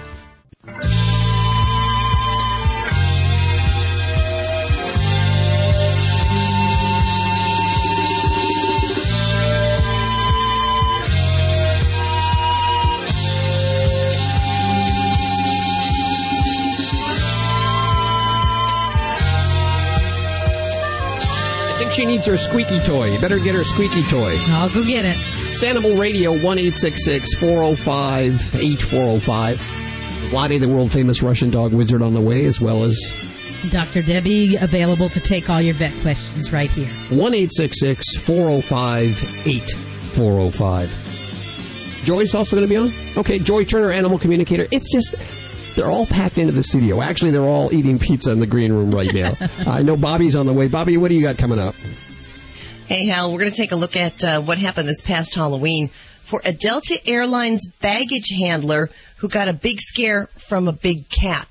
[21.99, 23.11] She needs her squeaky toy.
[23.11, 24.33] You better get her squeaky toy.
[24.51, 25.17] I'll go get it.
[25.17, 29.59] It's Animal Radio, 1 405 8405.
[30.31, 32.97] Vladi, the world famous Russian dog wizard, on the way, as well as
[33.71, 34.03] Dr.
[34.03, 36.89] Debbie available to take all your vet questions right here.
[37.11, 42.05] 1 405 8405.
[42.05, 42.93] Joy's also going to be on?
[43.17, 44.69] Okay, Joy Turner, animal communicator.
[44.71, 45.17] It's just,
[45.79, 47.01] they're all packed into the studio.
[47.01, 49.35] Actually, they're all eating pizza in the green room right now.
[49.67, 50.67] I know Bobbie's on the way.
[50.67, 51.77] Bobbie, what do you got coming up?
[52.87, 55.91] Hey, Hal, we're going to take a look at uh, what happened this past Halloween
[56.23, 61.49] for a Delta Airlines baggage handler who got a big scare from a big cat.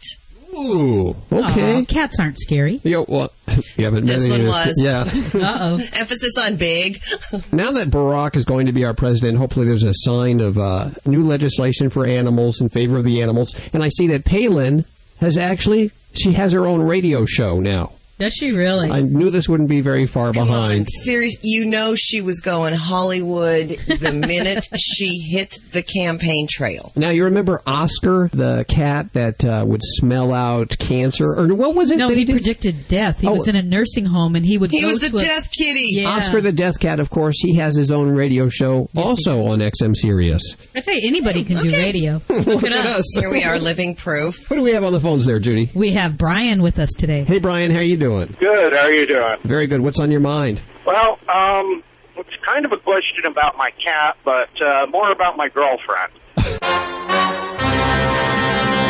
[0.58, 1.82] Ooh, okay.
[1.82, 2.82] Aw, cats aren't scary.
[2.84, 3.32] Yeah, well,
[3.76, 5.34] you haven't met This any one of this- was.
[5.36, 5.42] Yeah.
[5.48, 5.76] Uh-oh.
[5.94, 7.02] Emphasis on big.
[7.52, 10.90] now that Barack is going to be our president, hopefully there's a sign of uh,
[11.06, 13.54] new legislation for animals in favor of the animals.
[13.74, 14.86] And I see that Palin
[15.20, 17.92] has actually she has her own radio show now.
[18.20, 18.90] Does she really?
[18.90, 20.88] I knew this wouldn't be very far behind.
[20.90, 26.92] Serious, you know she was going Hollywood the minute she hit the campaign trail.
[26.96, 31.92] Now you remember Oscar, the cat that uh, would smell out cancer, or what was
[31.92, 31.98] it?
[31.98, 32.34] No, that he, did?
[32.38, 33.20] predicted death.
[33.22, 33.34] He Oh.
[33.34, 34.72] was in a nursing home, and he would.
[34.72, 35.86] He go was the to a- death kitty.
[35.92, 36.10] Yeah.
[36.10, 39.96] Oscar the Death Cat, of course, he has his own radio show also on XM
[39.96, 40.42] Sirius.
[40.76, 42.20] I tell you, anybody can do radio.
[42.30, 43.06] Look, at us.
[43.20, 44.48] Here we are, living proof.
[44.48, 45.70] Who do we have on the phones there, Judy?
[45.76, 47.24] We have Brian with us today.
[47.24, 48.07] Hey, Brian, how you doing?
[48.08, 48.74] Good.
[48.74, 49.38] How are you doing?
[49.44, 49.82] Very good.
[49.82, 50.62] What's on your mind?
[50.86, 51.84] Well, um,
[52.16, 56.14] it's kind of a question about my cat, but uh, more about my girlfriend.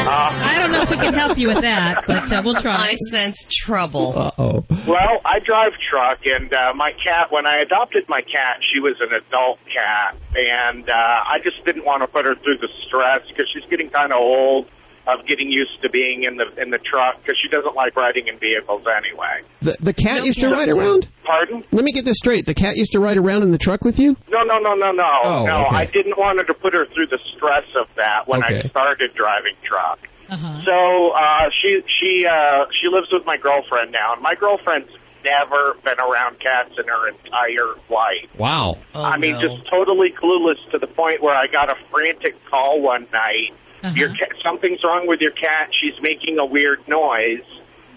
[0.09, 2.75] I don't know if we can help you with that, but uh, we'll try.
[2.75, 4.13] I sense trouble.
[4.15, 4.65] Uh oh.
[4.87, 7.31] Well, I drive truck, and uh, my cat.
[7.31, 11.85] When I adopted my cat, she was an adult cat, and uh, I just didn't
[11.85, 14.67] want to put her through the stress because she's getting kind of old
[15.07, 18.27] of getting used to being in the in the truck because she doesn't like riding
[18.27, 19.41] in vehicles anyway.
[19.61, 21.07] The, the cat used to ride around?
[21.23, 21.63] Pardon?
[21.71, 22.45] Let me get this straight.
[22.45, 24.17] The cat used to ride around in the truck with you?
[24.29, 25.19] No, no, no, no, no.
[25.23, 25.75] Oh, no, okay.
[25.75, 29.13] I didn't want her to put her through the stress of that when I started
[29.13, 29.99] driving truck.
[30.29, 30.61] Uh-huh.
[30.65, 34.91] So uh, she she uh, she lives with my girlfriend now, and my girlfriend's
[35.23, 38.29] never been around cats in her entire life.
[38.37, 38.77] Wow.
[38.93, 43.07] I mean, just totally clueless to the point where I got a frantic call one
[43.11, 43.53] night.
[43.93, 45.69] Your cat, something's wrong with your cat.
[45.71, 47.43] She's making a weird noise.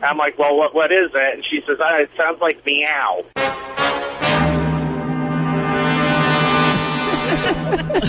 [0.03, 1.35] I'm like, well, what what is it?
[1.35, 3.24] And she says, ah, it sounds like meow.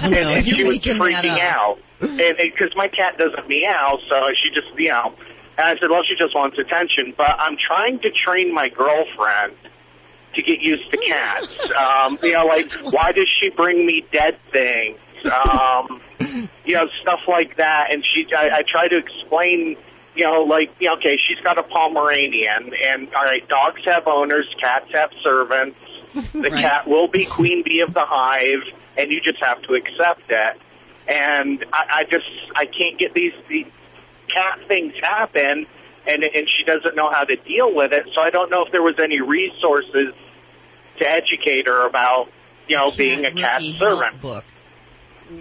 [0.04, 4.68] and, and she was freaking out, and because my cat doesn't meow, so she just
[4.78, 5.14] you know.
[5.58, 7.14] And I said, well, she just wants attention.
[7.18, 9.56] But I'm trying to train my girlfriend
[10.36, 11.48] to get used to cats.
[11.72, 14.98] Um, you know, like why does she bring me dead things?
[15.26, 16.02] Um,
[16.66, 17.92] you know, stuff like that.
[17.92, 19.78] And she, I, I try to explain.
[20.14, 24.08] You know, like, you know, okay, she's got a Pomeranian, and all right, dogs have
[24.08, 25.78] owners, cats have servants.
[26.34, 26.62] The Right.
[26.62, 28.60] cat will be queen bee of the hive,
[28.98, 30.58] and you just have to accept it.
[31.08, 32.26] And I, I just,
[32.58, 33.68] I can't get these, these
[34.34, 35.66] cat things happen,
[36.06, 38.08] and and she doesn't know how to deal with it.
[38.14, 40.14] So I don't know if there was any resources
[41.00, 42.28] to educate her about,
[42.68, 44.20] you know, being a cat servant.
[44.20, 44.44] book.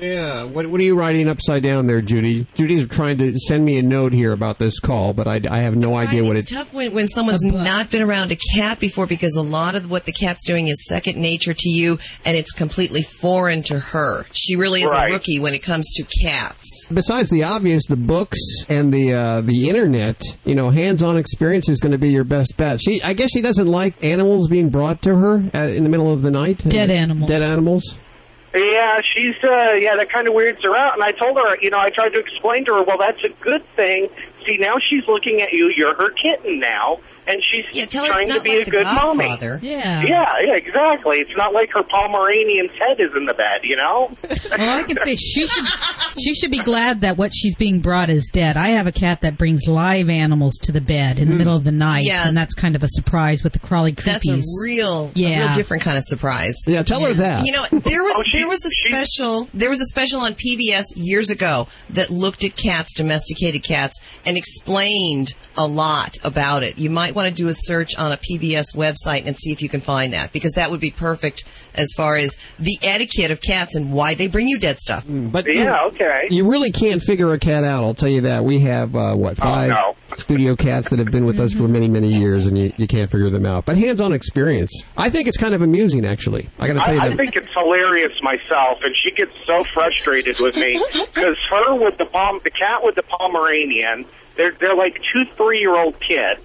[0.01, 0.45] Yeah.
[0.45, 2.47] What, what are you writing upside down there, Judy?
[2.55, 5.77] Judy's trying to send me a note here about this call, but I, I have
[5.77, 6.55] no idea what it's it.
[6.55, 10.05] tough when, when someone's not been around a cat before because a lot of what
[10.05, 14.27] the cat's doing is second nature to you and it's completely foreign to her.
[14.33, 15.11] She really is Right.
[15.11, 16.87] a rookie when it comes to cats.
[16.93, 18.39] Besides the obvious, the books
[18.69, 22.57] and the uh, the internet, you know, hands-on experience is going to be your best
[22.57, 22.81] bet.
[22.81, 26.13] She, I guess, she doesn't like animals being brought to her uh, in the middle
[26.13, 26.59] of the night.
[26.69, 27.29] Dead animals.
[27.29, 27.99] Dead animals.
[28.55, 30.95] Yeah, she's uh yeah, that kind of weirds her out.
[30.95, 33.29] And I told her, you know, I tried to explain to her, well, that's a
[33.29, 34.09] good thing.
[34.45, 35.69] See, now she's looking at you.
[35.69, 39.55] You're her kitten now, and she's tell trying it's to be like a good Godfather.
[39.57, 39.69] mommy.
[39.69, 40.03] Yeah.
[40.03, 41.19] Yeah, yeah, exactly.
[41.21, 44.17] It's not like her Pomeranian's head is in the bed, you know.
[44.51, 45.67] Well, I can say she should
[46.19, 48.57] she should be glad that what she's being brought is dead.
[48.57, 51.39] I have a cat that brings live animals to the bed in the mm.
[51.39, 52.27] middle of the night, Yeah.
[52.27, 54.05] and that's kind of a surprise with the crawly creepies.
[54.25, 55.29] That's a real, Yeah.
[55.29, 56.57] a real different kind of surprise.
[56.67, 57.47] Yeah, tell her that.
[57.47, 60.35] You know, there was Oh, she- there was a special there was a special on
[60.35, 66.77] PBS years ago that looked at cats, domesticated cats, and explained a lot about it.
[66.79, 69.69] You might want to do a search on a PBS website and see if you
[69.69, 71.45] can find that because that would be perfect
[71.75, 75.05] as far as the etiquette of cats and why they bring you dead stuff.
[75.09, 76.29] But Yeah, okay.
[76.31, 77.85] You really can't figure a cat out.
[77.85, 78.45] I'll tell you that.
[78.45, 79.97] We have uh, what five no.
[80.17, 83.11] studio cats that have been with us for many, many years, and you, you can't
[83.11, 83.65] figure them out.
[83.65, 86.05] But hands-on experience, I think it's kind of amusing.
[86.05, 87.17] Actually, I got to tell I, you I that.
[87.17, 90.83] think it's hilarious myself, and she gets so frustrated with me
[91.15, 94.05] because her with the pom- the cat with the Pomeranian,
[94.37, 96.43] they're they're like two three year old kids,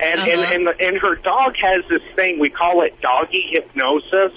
[0.00, 0.30] and Uh-huh.
[0.30, 4.32] and and, the, and her dog has this thing we call it doggy hypnosis,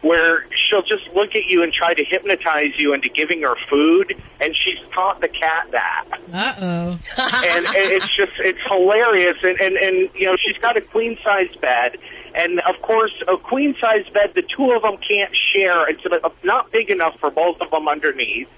[0.00, 4.14] where she'll just look at you and try to hypnotize you into giving her food,
[4.40, 6.98] and she's taught the cat that Uh oh.
[7.18, 11.16] and, and it's just it's hilarious and, and and you know she's got a queen
[11.22, 11.98] size bed
[12.34, 16.02] and of course a queen size bed the two of them can't share it's
[16.42, 18.48] not big enough for both of them underneath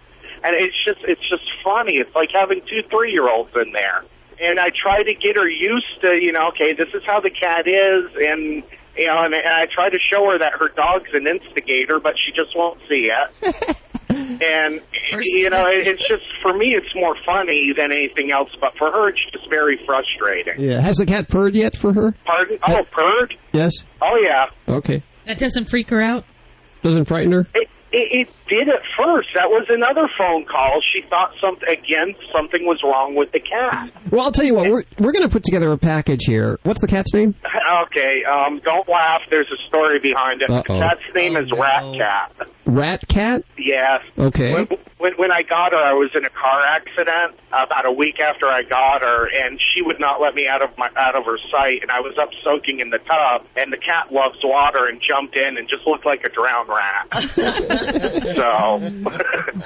[0.45, 4.05] and it's just it's just funny it's like having two three year olds in there
[4.41, 7.31] and i try to get her used to you know okay this is how the
[7.31, 8.63] cat is and
[8.97, 12.15] you know and, and i try to show her that her dog's an instigator but
[12.19, 13.77] she just won't see it
[14.43, 14.81] and
[15.11, 18.51] you know, it- it's just for me, it's more funny than anything else.
[18.61, 20.55] But for her, it's just very frustrating.
[20.59, 22.15] yeah, has the cat purred yet for her?
[22.25, 22.59] Pardon?
[22.67, 23.37] Oh, purred?
[23.53, 23.73] Yes.
[24.01, 24.47] Oh yeah.
[24.69, 25.03] Okay.
[25.27, 26.25] That doesn't freak her out.
[26.83, 27.47] Doesn't frighten her.
[27.55, 29.29] It, it, it did at first.
[29.35, 30.81] That was another phone call.
[30.93, 32.15] She thought something again.
[32.33, 33.91] Something was wrong with the cat.
[34.11, 34.69] Well, I'll tell you what.
[34.69, 36.59] We're we're going to put together a package here.
[36.63, 37.35] What's the cat's name?
[37.87, 39.23] Okay, um, don't laugh.
[39.31, 40.51] There's a story behind it.
[40.51, 40.63] Uh-oh.
[40.63, 42.49] The cat's name is Rat Cat.
[42.67, 43.45] Rat cat.
[43.59, 44.01] Yes.
[44.19, 44.55] Okay.
[44.55, 44.69] When,
[44.99, 48.47] when when I got her, I was in a car accident about a week after
[48.47, 51.39] I got her, and she would not let me out of my out of her
[51.51, 51.83] sight.
[51.83, 55.37] And I was up soaking in the tub, and the cat loves water and jumped
[55.37, 57.07] in and just looked like a drowned rat.
[58.35, 58.79] so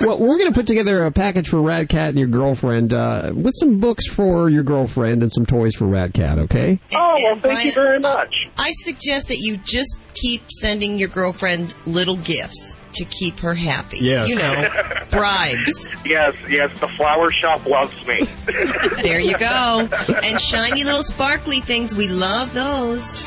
[0.06, 3.32] Well, we're going to put together a package for Rat Cat and your girlfriend uh,
[3.34, 6.78] with some books for your girlfriend and some toys for Rat Cat, Okay.
[6.94, 8.34] Oh, well, thank you very much.
[8.56, 13.98] I suggest that you just keep sending your girlfriend little gifts to keep her happy.
[14.00, 14.28] Yes.
[14.28, 15.88] You know, bribes.
[16.04, 18.22] yes, yes, the flower shop loves me.
[19.02, 19.88] There you go.
[20.22, 21.94] And shiny little sparkly things.
[21.94, 23.24] We love those.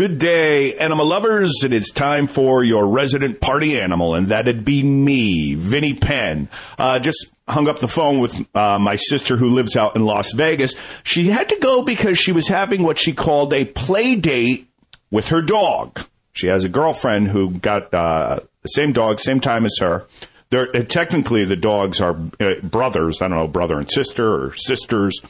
[0.00, 1.52] Good day, animal lovers.
[1.62, 6.48] It is time for your resident party animal, and that'd be me, Vinnie Penn.
[6.78, 10.32] Uh, just hung up the phone with uh, my sister who lives out in Las
[10.32, 10.74] Vegas.
[11.02, 14.70] She had to go because she was having what she called a play date
[15.10, 16.00] with her dog.
[16.32, 20.06] She has a girlfriend who got uh, the same dog, same time as her.
[20.48, 23.20] They're, uh, technically, the dogs are uh, brothers.
[23.20, 25.20] I don't know, brother and sister or sisters.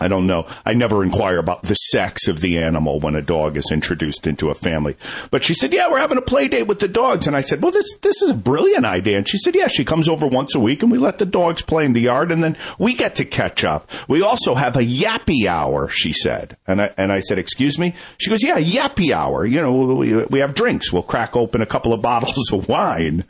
[0.00, 0.46] I don't know.
[0.64, 4.50] I never inquire about the sex of the animal when a dog is introduced into
[4.50, 4.96] a family.
[5.30, 7.62] But she said, "Yeah, we're having a play date with the dogs." And I said,
[7.62, 10.54] "Well, this this is a brilliant idea." And she said, "Yeah, she comes over once
[10.54, 13.14] a week and we let the dogs play in the yard and then we get
[13.16, 13.90] to catch up.
[14.08, 16.56] We also have a yappy hour," she said.
[16.66, 19.44] And I and I said, "Excuse me?" She goes, "Yeah, yappy hour.
[19.44, 20.92] You know, we we have drinks.
[20.92, 23.24] We'll crack open a couple of bottles of wine."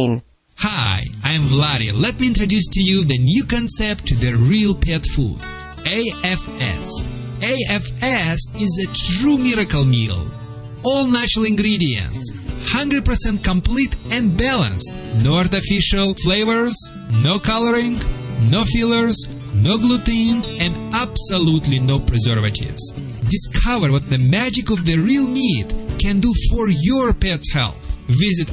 [0.00, 0.22] 1-800-END-PAIN.
[0.56, 1.92] Hi, I'm Vladi.
[1.92, 5.38] Let me introduce to you the new concept to the real pet food
[5.84, 6.88] AFS.
[7.40, 10.26] AFS is a true miracle meal.
[10.84, 12.30] All natural ingredients,
[12.74, 14.92] 100% complete and balanced.
[15.22, 16.76] No artificial flavors,
[17.22, 17.98] no coloring,
[18.50, 19.16] no fillers,
[19.54, 22.90] no gluten, and absolutely no preservatives.
[23.28, 27.76] Discover what the magic of the real meat can do for your pet's health.
[28.06, 28.50] Visit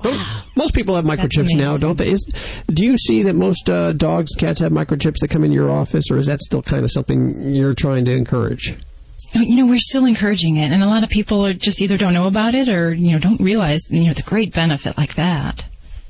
[0.02, 0.20] Don't-
[0.56, 2.10] Most people have microchips now, don't they?
[2.10, 2.24] Is,
[2.68, 6.10] do you see that most uh, dogs, cats have microchips that come in your office,
[6.10, 8.76] or is that still kind of something you're trying to encourage?
[9.32, 12.12] You know, we're still encouraging it, and a lot of people are just either don't
[12.14, 15.64] know about it or you know don't realize you know the great benefit like that.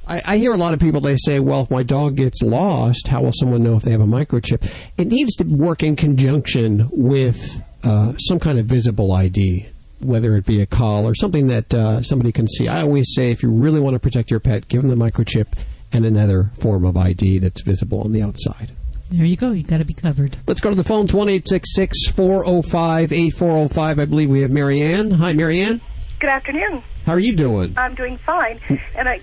[0.06, 3.08] I, I hear a lot of people, they say, well, if my dog gets lost,
[3.08, 4.70] how will someone know if they have a microchip?
[4.98, 9.66] It needs to work in conjunction with uh, some kind of visible ID,
[10.00, 12.68] whether it be a call or something that uh, somebody can see.
[12.68, 15.46] I always say if you really want to protect your pet, give them the microchip
[15.92, 18.72] and another form of ID that's visible on the outside.
[19.10, 19.52] There you go.
[19.52, 20.36] You've got to be covered.
[20.46, 23.98] Let's go to the phones, 1 405 8405.
[23.98, 25.12] I believe we have Marianne.
[25.12, 25.80] Hi, Marianne.
[26.18, 26.82] Good afternoon.
[27.04, 27.74] How are you doing?
[27.76, 28.58] I'm doing fine,
[28.96, 29.20] and I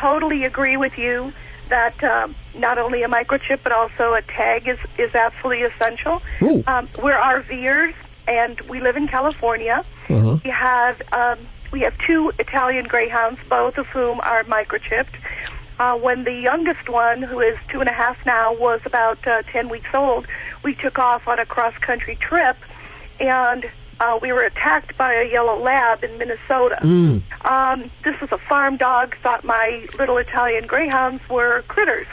[0.00, 1.32] totally agree with you
[1.68, 6.22] that um, not only a microchip but also a tag is is absolutely essential.
[6.66, 7.94] Um, we're RVers,
[8.28, 9.84] and we live in California.
[10.08, 10.38] Uh-huh.
[10.44, 11.38] We have um,
[11.72, 15.16] we have two Italian greyhounds, both of whom are microchipped.
[15.78, 19.42] Uh, when the youngest one, who is two and a half now, was about uh,
[19.42, 20.26] ten weeks old,
[20.62, 22.56] we took off on a cross country trip,
[23.20, 23.68] and
[24.00, 26.78] uh, we were attacked by a yellow lab in Minnesota.
[26.82, 27.22] Mm.
[27.44, 29.16] Um, this was a farm dog.
[29.22, 32.06] Thought my little Italian greyhounds were critters.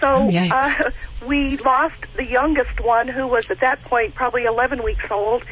[0.00, 0.90] So Oh, uh,
[1.26, 5.42] we lost the youngest one, who was at that point probably 11 weeks old,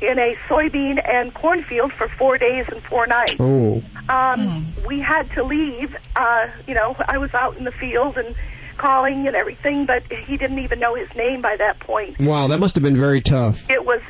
[0.00, 3.36] in a soybean and cornfield for four days and four nights.
[3.40, 3.82] Oh.
[4.08, 5.96] Um, We had to leave.
[6.14, 8.34] Uh, you know, I was out in the field and
[8.76, 12.18] calling and everything, but he didn't even know his name by that point.
[12.20, 13.68] Wow, that must have been very tough.
[13.70, 14.00] It was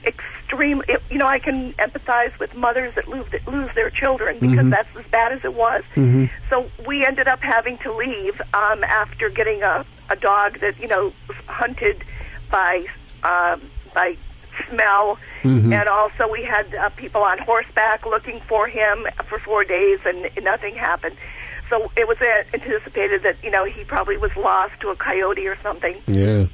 [0.47, 0.82] extreme.
[0.89, 4.66] It, you know, I can empathize with mothers that lose that lose their children because
[4.66, 4.70] Mhm.
[4.70, 5.82] that's as bad as it was.
[5.97, 6.31] Mhm.
[6.51, 10.86] So we ended up having to leave um, after getting a a dog that you
[10.89, 12.05] know was hunted
[12.51, 12.85] by
[13.24, 13.60] um,
[13.94, 14.16] by
[14.70, 15.73] smell, Mhm.
[15.81, 20.31] and also we had uh, people on horseback looking for him for four days, and
[20.43, 21.16] nothing happened.
[21.68, 25.47] So it was uh, anticipated that you know he probably was lost to a coyote
[25.48, 25.97] or something.
[26.06, 26.44] Yeah.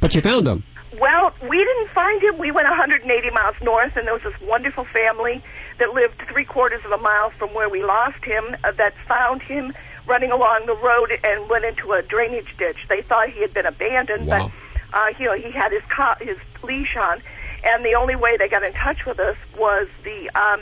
[0.00, 0.62] But you found him.
[0.98, 2.38] Well, we didn't find him.
[2.38, 5.42] We went 180 miles north, and there was this wonderful family
[5.78, 9.40] that lived three quarters of a mile from where we lost him uh, that found
[9.42, 9.72] him
[10.06, 12.78] running along the road and went into a drainage ditch.
[12.88, 14.50] They thought he had been abandoned, Wow.
[14.92, 17.22] but uh, you know he had his co- his leash on,
[17.62, 20.60] and the only way they got in touch with us was the um,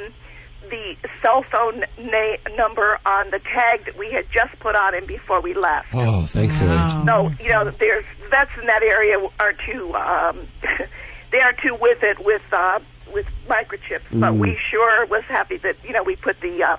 [0.70, 5.06] the cell phone na- number on the tag that we had just put on him
[5.06, 5.88] before we left.
[5.92, 6.68] Oh, thankfully.
[7.06, 10.46] So you know, there's vets in that area are too um,
[11.30, 12.80] they are too with it with uh,
[13.12, 14.02] with microchips.
[14.12, 14.38] But Mm.
[14.38, 16.76] we sure was happy that you know we put the uh,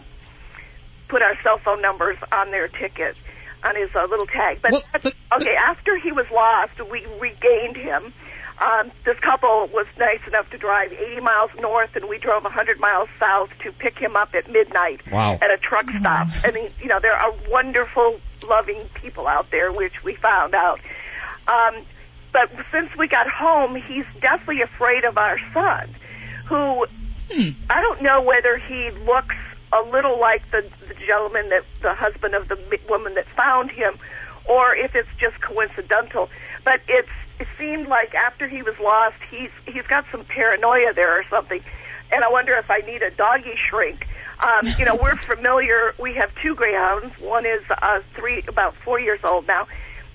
[1.07, 3.15] put our cell phone numbers on their ticket
[3.63, 4.59] on his uh, little tag.
[4.61, 4.81] But,
[5.33, 8.13] okay, after he was lost, we regained him.
[8.61, 12.80] Um, this couple was nice enough to drive 80 miles north, and we drove 100
[12.80, 15.40] miles south to pick him up at midnight Wow.
[15.41, 16.27] at a truck stop.
[16.44, 20.81] I mean, you know, there are wonderful, loving people out there, which we found out.
[21.48, 21.86] Um,
[22.34, 25.95] but since we got home, he's deathly afraid of our son,
[26.48, 26.86] who
[27.69, 29.36] I don't know whether he looks
[29.72, 32.57] a little like the, the gentleman that the husband of the
[32.90, 33.98] woman that found him,
[34.45, 36.30] or if it's just coincidental.
[36.64, 37.10] But it's
[37.40, 41.61] it seemed like after he was lost, he's he's got some paranoia there or something,
[42.11, 44.06] and I wonder if I need a doggy shrink.
[44.40, 45.94] Um, you know, we're familiar.
[45.99, 47.18] We have two greyhounds.
[47.19, 49.68] One is uh, three, about four years old now,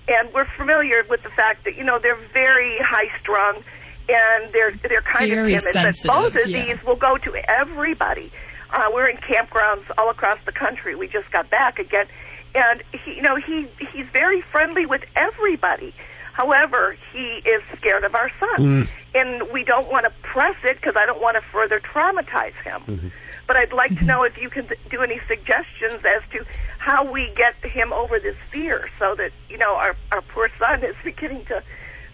[0.08, 3.62] and we're familiar with the fact that you know they're very high strung,
[4.08, 5.72] and they're they're kind Very of timid.
[5.72, 6.74] sensitive, but both of yeah.
[6.74, 8.30] these will go to everybody.
[8.70, 10.94] Uh, we're in campgrounds all across the country.
[10.94, 12.06] We just got back again,
[12.54, 15.94] and he, you know, he he's very friendly with everybody.
[16.34, 18.90] However, he is scared of our son, Mm.
[19.14, 23.12] and we don't want to press it because I don't want to further traumatize him.
[23.46, 26.44] But I'd like to know if you can do any suggestions as to
[26.78, 30.82] how we get him over this fear, so that you know our our poor son
[30.82, 31.62] is beginning to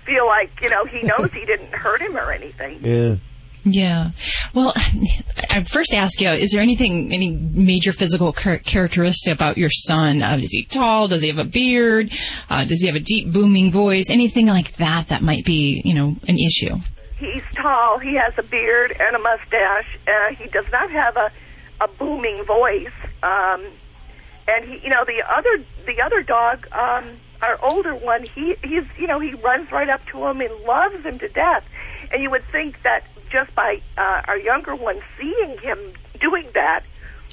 [0.04, 2.78] feel like you know he knows he didn't hurt him or anything.
[2.82, 3.14] Yeah.
[3.64, 4.10] Yeah.
[4.54, 4.72] Well,
[5.50, 10.22] I first ask you, is there anything, any major physical char- characteristic about your son?
[10.22, 11.08] Uh, is he tall?
[11.08, 12.10] Does he have a beard?
[12.48, 14.10] Uh, does he have a deep booming voice?
[14.10, 16.76] Anything like that that might be, you know, an issue?
[17.18, 17.98] He's tall.
[17.98, 19.98] He has a beard and a mustache.
[20.08, 21.30] Uh, he does not have a
[21.80, 22.92] a booming voice.
[23.22, 23.66] Um,
[24.48, 27.04] and he, you know, the other the other dog, um,
[27.42, 31.04] our older one, he he's you know he runs right up to him and loves
[31.04, 31.64] him to death.
[32.12, 35.78] And you would think that just by uh, our younger one seeing him
[36.20, 36.82] doing that,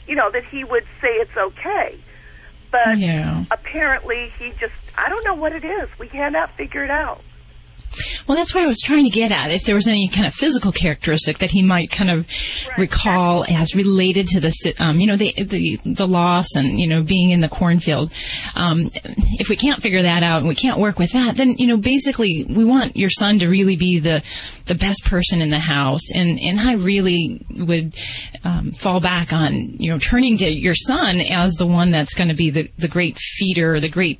[0.07, 1.98] you know, that he would say it's okay.
[2.72, 3.44] But Yeah.
[3.52, 5.90] apparently he just I don't know what it is.
[5.99, 7.22] We cannot figure it out.
[8.27, 9.51] Well, that's what I was trying to get at.
[9.51, 12.27] If there was any kind of physical characteristic that he might kind of
[12.77, 17.01] recall as related to the, um, you know, the, the the loss and you know
[17.01, 18.13] being in the cornfield.
[18.55, 18.89] Um,
[19.39, 21.77] if we can't figure that out and we can't work with that, then you know
[21.77, 24.21] basically we want your son to really be the
[24.65, 26.11] the best person in the house.
[26.13, 27.95] And and I really would
[28.43, 32.29] um, fall back on you know turning to your son as the one that's going
[32.29, 34.19] to be the the great feeder, the great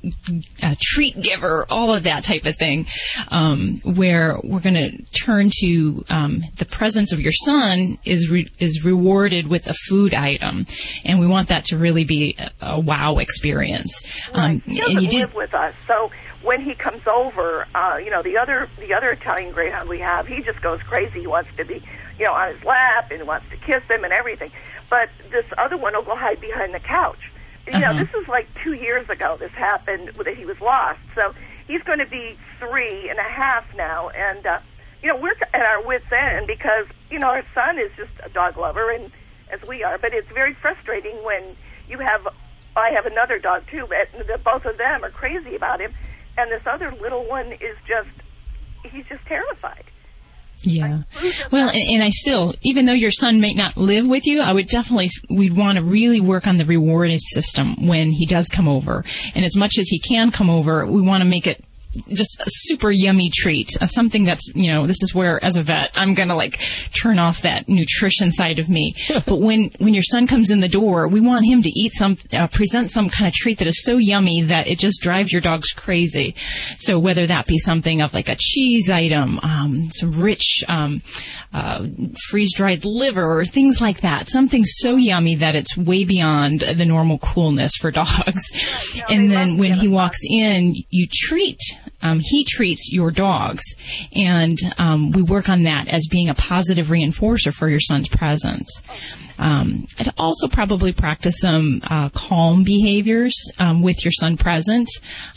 [0.62, 2.86] uh, treat giver, all of that type of thing.
[3.28, 8.50] Um, where we're going to turn to um, the presence of your son is re-
[8.58, 10.66] is rewarded with a food item,
[11.04, 14.02] and we want that to really be a, a wow experience.
[14.32, 16.10] Um, He and doesn't did live with us, so
[16.42, 20.26] when he comes over, uh, you know, the other the other Italian Greyhound we have,
[20.26, 21.20] he just goes crazy.
[21.20, 21.82] He wants to be,
[22.18, 24.50] you know, on his lap and he wants to kiss him and everything.
[24.88, 27.18] But this other one will go hide behind the couch.
[27.66, 28.04] You know, Uh-huh.
[28.04, 29.36] this is like two years ago.
[29.38, 31.00] This happened that he was lost.
[31.14, 31.34] So
[31.68, 34.58] he's going to be three and a half now, and uh,
[35.02, 38.28] you know, we're at our wits' end because you know our son is just a
[38.30, 39.12] dog lover, and
[39.52, 39.98] as we are.
[39.98, 41.56] But it's very frustrating when
[41.88, 42.26] you have.
[42.74, 45.94] I have another dog too, but the, both of them are crazy about him,
[46.36, 48.08] and this other little one is just.
[48.84, 49.84] He's just terrified.
[50.62, 51.02] Yeah.
[51.50, 54.52] Well, and, and I still, even though your son may not live with you, I
[54.52, 58.68] would definitely, we'd want to really work on the reward system when he does come
[58.68, 59.04] over.
[59.34, 61.64] And as much as he can come over, we want to make it
[62.08, 65.62] just a super yummy treat, uh, something that's, you know, this is where as a
[65.62, 66.60] vet, I'm going to like
[66.92, 68.94] turn off that nutrition side of me.
[69.26, 72.16] but when, when your son comes in the door, we want him to eat some,
[72.32, 75.40] uh, present some kind of treat that is so yummy that it just drives your
[75.40, 76.34] dogs crazy.
[76.78, 81.02] So whether that be something of like a cheese item, um, some rich, um,
[81.52, 81.86] uh,
[82.28, 86.84] freeze dried liver or things like that, something so yummy that it's way beyond the
[86.84, 88.42] normal coolness for dogs.
[89.08, 91.58] and then when he walks in, you treat
[92.02, 93.62] um, he treats your dogs,
[94.14, 98.82] and um, we work on that as being a positive reinforcer for your son's presence.
[99.38, 104.88] Um, I'd also probably practice some uh, calm behaviors um, with your son present.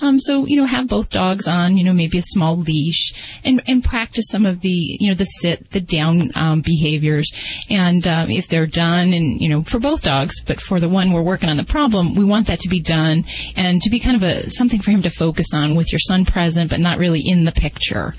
[0.01, 3.13] Um, so you know, have both dogs on, you know, maybe a small leash,
[3.43, 7.31] and and practice some of the you know the sit, the down um, behaviors.
[7.69, 11.11] And uh, if they're done, and you know, for both dogs, but for the one
[11.11, 13.25] we're working on the problem, we want that to be done
[13.55, 16.25] and to be kind of a something for him to focus on with your son
[16.25, 18.13] present, but not really in the picture.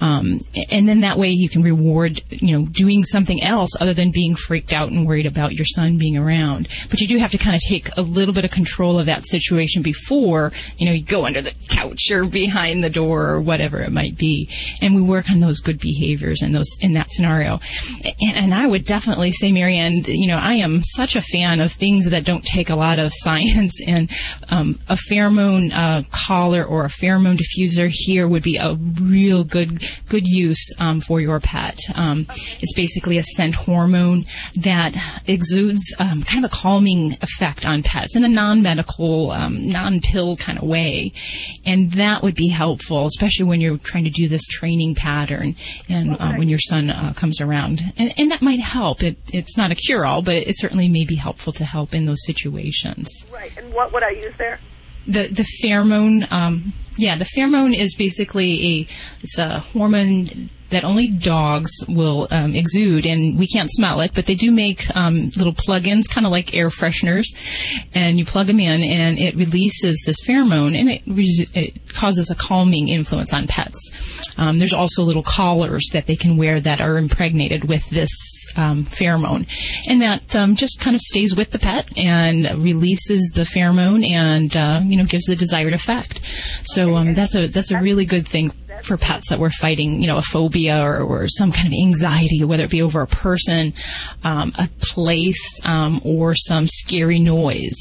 [0.00, 0.40] Um,
[0.70, 4.34] and then that way you can reward you know doing something else other than being
[4.34, 6.68] freaked out and worried about your son being around.
[6.90, 9.26] But you do have to kind of take a little bit of control of that
[9.26, 13.80] situation before, you know, you go under the couch or behind the door or whatever
[13.80, 14.48] it might be.
[14.80, 17.60] And we work on those good behaviors in those, in that scenario.
[18.20, 21.72] And, and I would definitely say, Marianne, you know, I am such a fan of
[21.72, 24.10] things that don't take a lot of science and,
[24.48, 29.84] um, a pheromone, uh, collar or a pheromone diffuser here would be a real good,
[30.08, 31.78] good use, um, for your pet.
[31.94, 32.26] Um,
[32.60, 38.16] it's basically a scent hormone that exudes um, kind of a calming effect on pets
[38.16, 41.12] in a non-medical, um, non-pill kind of way,
[41.64, 45.56] and that would be helpful, especially when you're trying to do this training pattern
[45.88, 49.02] and uh, when your son uh, comes around, and, and that might help.
[49.02, 52.24] It, it's not a cure-all, but it certainly may be helpful to help in those
[52.24, 53.24] situations.
[53.32, 53.56] Right.
[53.56, 54.60] And what would I use there?
[55.06, 58.86] The the pheromone, um, yeah, the pheromone is basically a
[59.22, 64.26] it's a hormone that only dogs will um, exude, and we can't smell it, but
[64.26, 67.26] they do make um, little plug-ins, kind of like air fresheners,
[67.94, 71.02] and you plug them in, and it releases this pheromone, and it,
[71.54, 73.90] it causes a calming influence on pets.
[74.36, 78.10] Um, there's also little collars that they can wear that are impregnated with this
[78.56, 79.46] um, pheromone,
[79.86, 84.56] and that um, just kind of stays with the pet and releases the pheromone, and
[84.56, 86.20] uh, you know gives the desired effect.
[86.64, 88.52] So um, that's a that's a really good thing
[88.82, 92.42] for pets that were fighting, you know, a phobia or, or some kind of anxiety,
[92.44, 93.72] whether it be over a person,
[94.24, 97.76] um, a place, um, or some scary noise.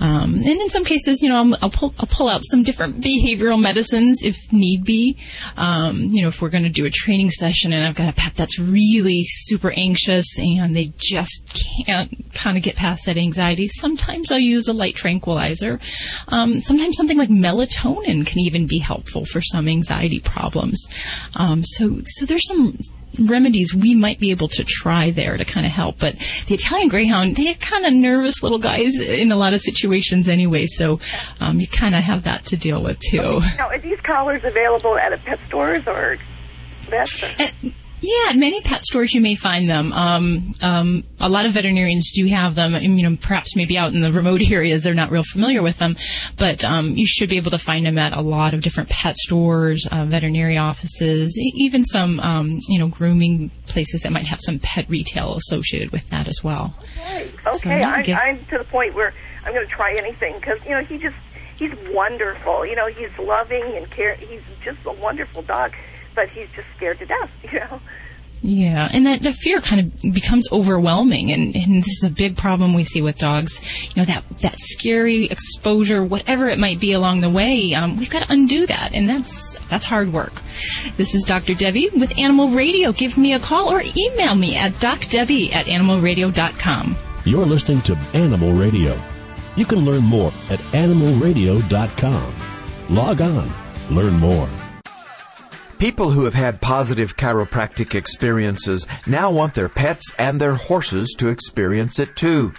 [0.00, 3.00] Um, and in some cases, you know, I'll, I'll, pull, I'll pull out some different
[3.00, 5.16] behavioral medicines if need be.
[5.56, 8.12] Um, you know, if we're going to do a training session and I've got a
[8.12, 13.68] pet that's really super anxious and they just can't kind of get past that anxiety,
[13.68, 15.80] sometimes I'll use a light tranquilizer.
[16.28, 20.86] Um, sometimes something like melatonin can even be helpful for some anxiety problems.
[21.34, 22.78] Um, so, so there's some
[23.18, 25.98] remedies we might be able to try there to kind of help.
[25.98, 26.16] But
[26.46, 30.66] the Italian Greyhound, they're kind of nervous little guys in a lot of situations anyway,
[30.66, 31.00] so
[31.40, 33.20] um, you kind of have that to deal with too.
[33.20, 33.56] Okay.
[33.56, 36.18] Now, are these collars available at a pet stores or
[36.88, 37.22] vets?
[37.38, 37.52] At,
[38.00, 39.92] yeah, at many pet stores you may find them.
[39.92, 42.74] Um, um, a lot of veterinarians do have them.
[42.74, 45.96] You know, perhaps maybe out in the remote areas they're not real familiar with them,
[46.36, 49.16] but um, you should be able to find them at a lot of different pet
[49.16, 54.40] stores, uh, veterinary offices, e- even some um, you know grooming places that might have
[54.40, 56.74] some pet retail associated with that as well.
[57.06, 57.78] Okay, okay.
[57.80, 59.12] yeah, I, give- I'm to the point where
[59.44, 61.16] I'm going to try anything because you know he just
[61.56, 62.64] he's wonderful.
[62.66, 64.14] You know he's loving and care.
[64.14, 65.72] He's just a wonderful dog,
[66.18, 67.30] but he's just scared to death.
[67.52, 67.80] You know.
[68.40, 72.36] Yeah, and that the fear kind of becomes overwhelming, and, and this is a big
[72.36, 73.60] problem we see with dogs.
[73.88, 78.10] You know that that scary exposure, whatever it might be along the way, um, we've
[78.10, 80.32] got to undo that, and that's that's hard work.
[80.96, 81.54] This is Dr.
[81.54, 82.92] Debbie with Animal Radio.
[82.92, 86.96] Give me a call or email me at docdebbie at animalradio.com.
[87.24, 89.00] You're listening to Animal Radio.
[89.56, 92.34] You can learn more at animalradio.com.
[92.90, 93.52] Log on,
[93.90, 94.48] learn more.
[95.78, 101.28] People who have had positive chiropractic experiences now want their pets and their horses to
[101.28, 102.52] experience it too.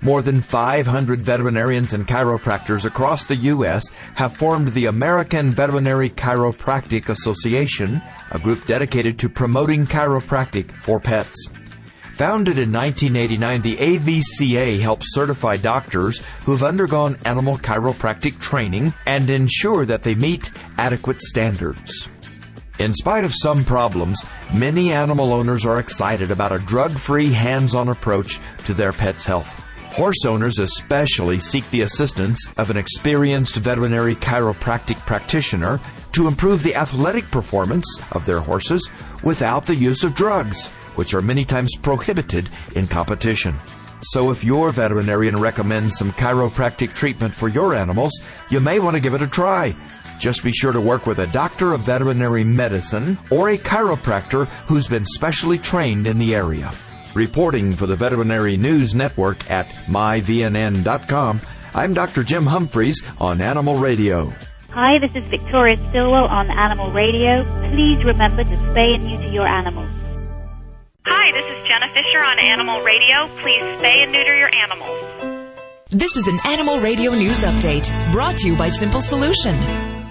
[0.00, 3.84] More than 500 veterinarians and chiropractors across the U.S.
[4.14, 8.00] have formed the American Veterinary Chiropractic Association,
[8.30, 11.50] a group dedicated to promoting chiropractic for pets.
[12.14, 19.28] Founded in 1989, the AVCA helps certify doctors who have undergone animal chiropractic training and
[19.28, 22.08] ensure that they meet adequate standards.
[22.78, 24.24] In spite of some problems,
[24.54, 29.26] many animal owners are excited about a drug free, hands on approach to their pet's
[29.26, 29.62] health.
[29.92, 35.80] Horse owners especially seek the assistance of an experienced veterinary chiropractic practitioner
[36.12, 38.88] to improve the athletic performance of their horses
[39.22, 43.54] without the use of drugs, which are many times prohibited in competition.
[44.00, 48.12] So if your veterinarian recommends some chiropractic treatment for your animals,
[48.48, 49.76] you may want to give it a try.
[50.22, 54.86] Just be sure to work with a doctor of veterinary medicine or a chiropractor who's
[54.86, 56.70] been specially trained in the area.
[57.12, 61.40] Reporting for the Veterinary News Network at myvnn.com,
[61.74, 62.22] I'm Dr.
[62.22, 64.32] Jim Humphries on Animal Radio.
[64.70, 67.42] Hi, this is Victoria Stilwell on Animal Radio.
[67.74, 69.90] Please remember to spay and neuter your animals.
[71.04, 73.26] Hi, this is Jenna Fischer on Animal Radio.
[73.42, 75.82] Please spay and neuter your animals.
[75.90, 80.01] This is an Animal Radio News Update brought to you by Simple Solution.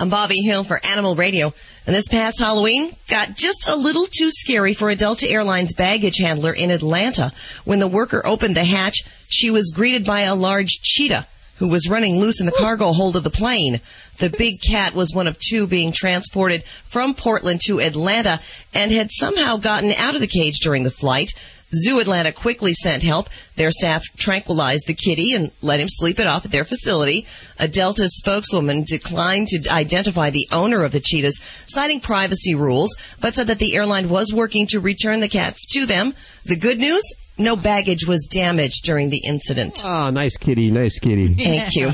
[0.00, 1.52] I'm Bobbie Hill for Animal Radio,
[1.86, 6.18] and this past Halloween got just a little too scary for a Delta Airlines baggage
[6.18, 7.32] handler in Atlanta.
[7.64, 11.26] When the worker opened the hatch, she was greeted by a large cheetah
[11.56, 13.80] who was running loose in the cargo hold of the plane.
[14.18, 18.40] The big cat was one of two being transported from Portland to Atlanta
[18.72, 21.32] and had somehow gotten out of the cage during the flight.
[21.74, 23.28] Zoo Atlanta quickly sent help.
[23.56, 27.26] Their staff tranquilized the kitty and let him sleep it off at their facility.
[27.58, 33.34] A Delta spokeswoman declined to identify the owner of the cheetahs, citing privacy rules, but
[33.34, 36.14] said that the airline was working to return the cats to them.
[36.44, 37.02] The good news?
[37.36, 39.82] No baggage was damaged during the incident.
[39.84, 41.34] Ah, nice kitty, nice kitty.
[41.38, 41.92] Thank you.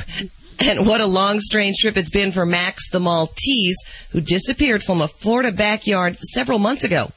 [0.59, 3.77] And what a long, strange trip it's been for Max the Maltese,
[4.11, 7.11] who disappeared from a Florida backyard several months ago.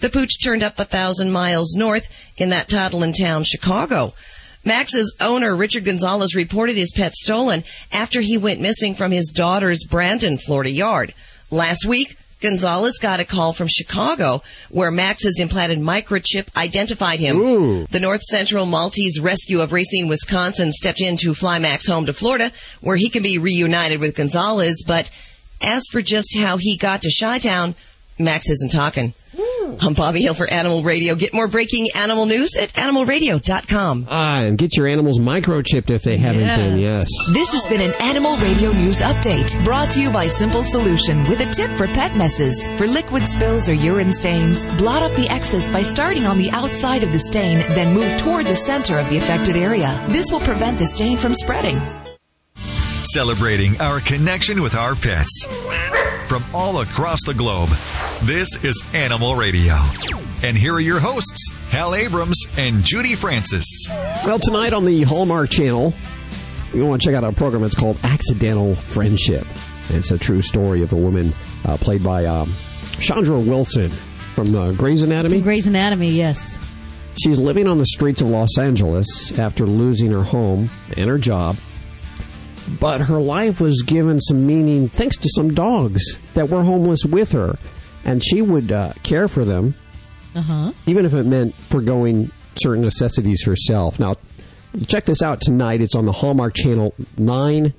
[0.00, 4.14] The pooch turned up a thousand miles north in that toddling town, Chicago.
[4.64, 9.84] Max's owner, Richard Gonzalez, reported his pet stolen after he went missing from his daughter's
[9.84, 11.14] Brandon, Florida yard.
[11.50, 17.40] Last week, Gonzalez got a call from Chicago where Max's implanted microchip identified him.
[17.40, 17.86] Ooh.
[17.86, 22.12] The North Central Maltese Rescue of Racine, Wisconsin stepped in to fly Max home to
[22.12, 24.84] Florida where he can be reunited with Gonzalez.
[24.86, 25.10] But
[25.60, 27.74] as for just how he got to Chi-Town,
[28.18, 29.14] Max isn't talking.
[29.80, 31.14] I'm Bobbie Hill for Animal Radio.
[31.14, 34.06] Get more breaking animal news at animalradio.com.
[34.08, 37.08] Ah, and get your animals microchipped if they haven't been, yes.
[37.32, 41.40] This has been an Animal Radio News Update brought to you by Simple Solution with
[41.40, 42.66] a tip for pet messes.
[42.76, 47.02] For liquid spills or urine stains, blot up the excess by starting on the outside
[47.02, 50.04] of the stain, then move toward the center of the affected area.
[50.08, 51.78] This will prevent the stain from spreading.
[53.02, 55.46] Celebrating our connection with our pets.
[56.26, 57.70] From all across the globe,
[58.22, 59.76] this is Animal Radio.
[60.42, 63.64] And here are your hosts, Hal Abrams and Judy Francis.
[63.88, 65.94] Well, tonight on the Hallmark Channel,
[66.74, 67.62] you want to check out a program.
[67.64, 69.46] It's called Accidental Friendship.
[69.88, 71.32] And it's a true story of a woman
[71.64, 72.52] uh, played by um,
[73.00, 75.40] Chandra Wilson from uh, Grey's Anatomy.
[75.40, 76.58] Grey's Anatomy, yes.
[77.22, 81.56] She's living on the streets of Los Angeles after losing her home and her job.
[82.80, 86.02] But her life was given some meaning thanks to some dogs
[86.34, 87.56] that were homeless with her.
[88.04, 89.74] And she would uh, care for them,
[90.34, 90.72] Uh huh.
[90.86, 93.98] even if it meant foregoing certain necessities herself.
[93.98, 94.16] Now,
[94.86, 95.80] check this out tonight.
[95.80, 97.74] It's on the Hallmark Channel 9,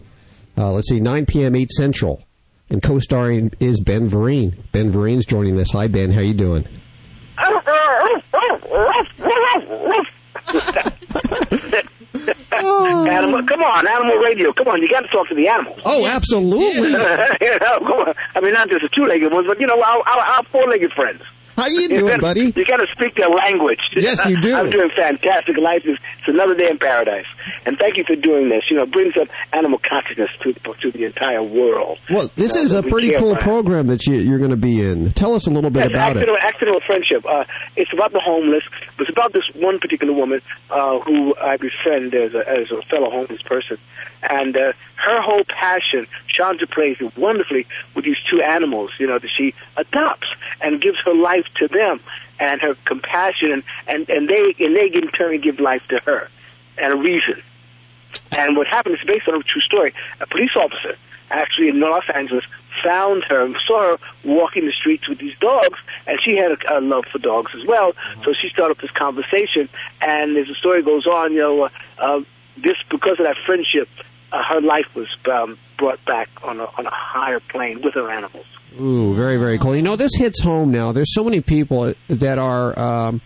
[0.57, 2.23] uh, let's see, 9 p.m., 8 Central.
[2.69, 4.55] And co-starring is Ben Vereen.
[4.71, 5.71] Ben Vereen's joining us.
[5.71, 6.11] Hi, Ben.
[6.11, 6.67] How you doing?
[12.51, 13.05] Oh.
[13.05, 14.51] Animal, come on, animal radio.
[14.53, 15.79] Come on, you got to talk to the animals.
[15.85, 16.89] Oh, absolutely.
[16.91, 16.97] you
[17.59, 18.13] know, come on.
[18.35, 21.21] I mean, not just the two-legged ones, but you know, our, our, our four-legged friends.
[21.59, 22.53] How you doing, gotta, buddy?
[22.55, 23.79] You got to speak their language.
[23.95, 24.55] Yes, you do.
[24.55, 25.57] I'm doing fantastic.
[25.57, 27.25] Life is it's another day in paradise,
[27.65, 28.63] and thank you for doing this.
[28.69, 31.97] You know, it brings up animal consciousness to to the entire world.
[32.09, 34.81] Well, this You know, is a pretty cool program that you, you're going to be
[34.81, 35.11] in.
[35.11, 36.19] Tell us a little bit Yes, about it.
[36.19, 37.25] accidental, accidental friendship.
[37.27, 37.43] Uh,
[37.75, 38.63] it's about the homeless.
[38.99, 43.09] It's about this one particular woman uh, who I befriend as a, as a fellow
[43.09, 43.77] homeless person,
[44.23, 46.07] and uh, her whole passion.
[46.27, 47.65] Chandra plays it wonderfully
[47.95, 48.91] with these two animals.
[48.99, 50.27] You know that she adopts
[50.61, 51.99] and gives her life to them,
[52.39, 56.29] and her compassion, and and, and they and they in turn give life to her,
[56.77, 57.41] and a reason.
[58.31, 59.93] And what happened is based on a true story.
[60.19, 60.95] A police officer,
[61.31, 62.45] actually in Los Angeles,
[62.83, 65.77] found her, and saw her walking the streets with these dogs,
[66.07, 67.93] and she had a, a love for dogs as well.
[68.23, 69.69] So she started up this conversation,
[70.01, 72.21] and as the story goes on, you know, uh, uh,
[72.57, 73.89] this because of that friendship,
[74.31, 78.09] uh, her life was um, brought back on a, on a higher plane with her
[78.11, 78.45] animals.
[78.79, 79.75] Ooh, very, very cool.
[79.75, 80.91] You know, this hits home now.
[80.91, 83.21] There's so many people that are, um,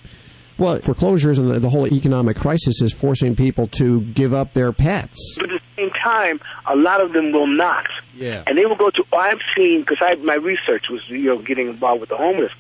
[0.58, 4.72] well, foreclosures and the, the whole economic crisis is forcing people to give up their
[4.72, 5.36] pets.
[5.40, 7.88] But the same time, a lot of them will not.
[8.16, 8.44] Yeah.
[8.46, 11.68] And they will go to, I've seen, because I, my research was, you know, getting
[11.68, 12.52] involved with the homeless,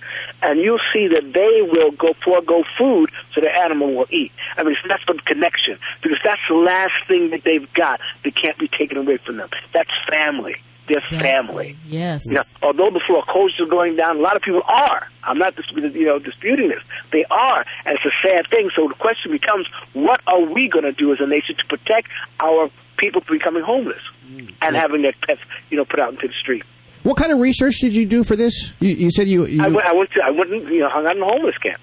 [0.41, 4.31] and you'll see that they will go forego food so the animal will eat.
[4.57, 8.57] I mean, that's the connection, because that's the last thing that they've got that can't
[8.57, 9.49] be taken away from them.
[9.73, 10.55] That's family.
[10.85, 11.77] Their family.
[11.85, 12.25] Yes.
[12.25, 15.07] You know, although the foreclosures are going down, a lot of people are.
[15.23, 16.81] I'm not you know disputing this.
[17.13, 18.69] They are, and it's a sad thing.
[18.75, 22.09] So the question becomes, what are we going to do as a nation to protect
[22.41, 22.69] our
[23.03, 24.01] people from becoming homeless
[24.61, 26.63] and having their pets, you know, put out into the street?
[27.03, 28.71] What kind of research did you do for this?
[28.79, 29.45] You, you said you.
[29.45, 31.25] you I went, I went to, I went, and, you know, hung out in a
[31.25, 31.81] homeless camp.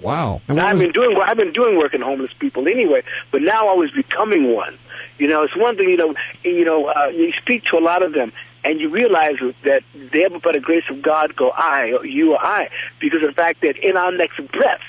[0.00, 0.40] wow.
[0.48, 3.74] And I've been doing I've been doing work in homeless people anyway, but now I
[3.74, 4.78] was becoming one.
[5.18, 5.90] You know, it's one thing.
[5.90, 8.32] You know, you know, uh, you speak to a lot of them,
[8.64, 12.32] and you realize that they ever by the grace of God go I or you
[12.32, 14.80] or I, because of the fact that in our next breath,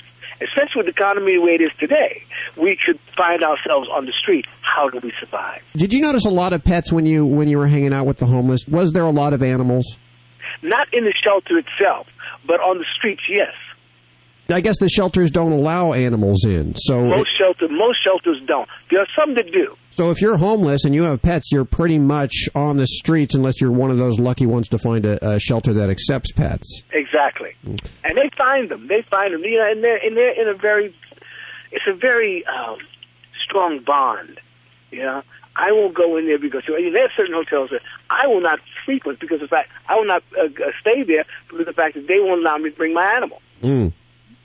[0.48, 2.22] especially with the economy the way it is today,
[2.60, 4.44] we could find ourselves on the street.
[4.62, 5.60] How do we survive?
[5.76, 8.18] Did you notice a lot of pets when you when you were hanging out with
[8.18, 8.66] the homeless?
[8.68, 9.98] Was there a lot of animals?
[10.62, 12.06] Not in the shelter itself,
[12.46, 13.52] but on the streets, yes.
[14.52, 16.74] I guess the shelters don't allow animals in.
[16.76, 18.68] So Most shelter, most shelters don't.
[18.90, 19.76] There are some that do.
[19.90, 23.60] so if you're homeless and you have pets, you're pretty much on the streets unless
[23.60, 26.82] you're one of those lucky ones to find a, a shelter that accepts pets.
[26.92, 27.54] Exactly.
[28.04, 28.86] And they find them.
[28.88, 29.42] They find them.
[29.42, 30.94] You know, and they're and they're in a very,
[31.70, 32.78] it's a very um,
[33.44, 34.40] strong bond.
[34.90, 35.22] You know,
[35.56, 37.80] I won't go in there because I mean, there are certain hotels that
[38.10, 41.24] I will not frequent because of the fact I will not uh, uh, stay there
[41.46, 43.40] because of the fact that they won't allow me to bring my animal.
[43.62, 43.92] Mm.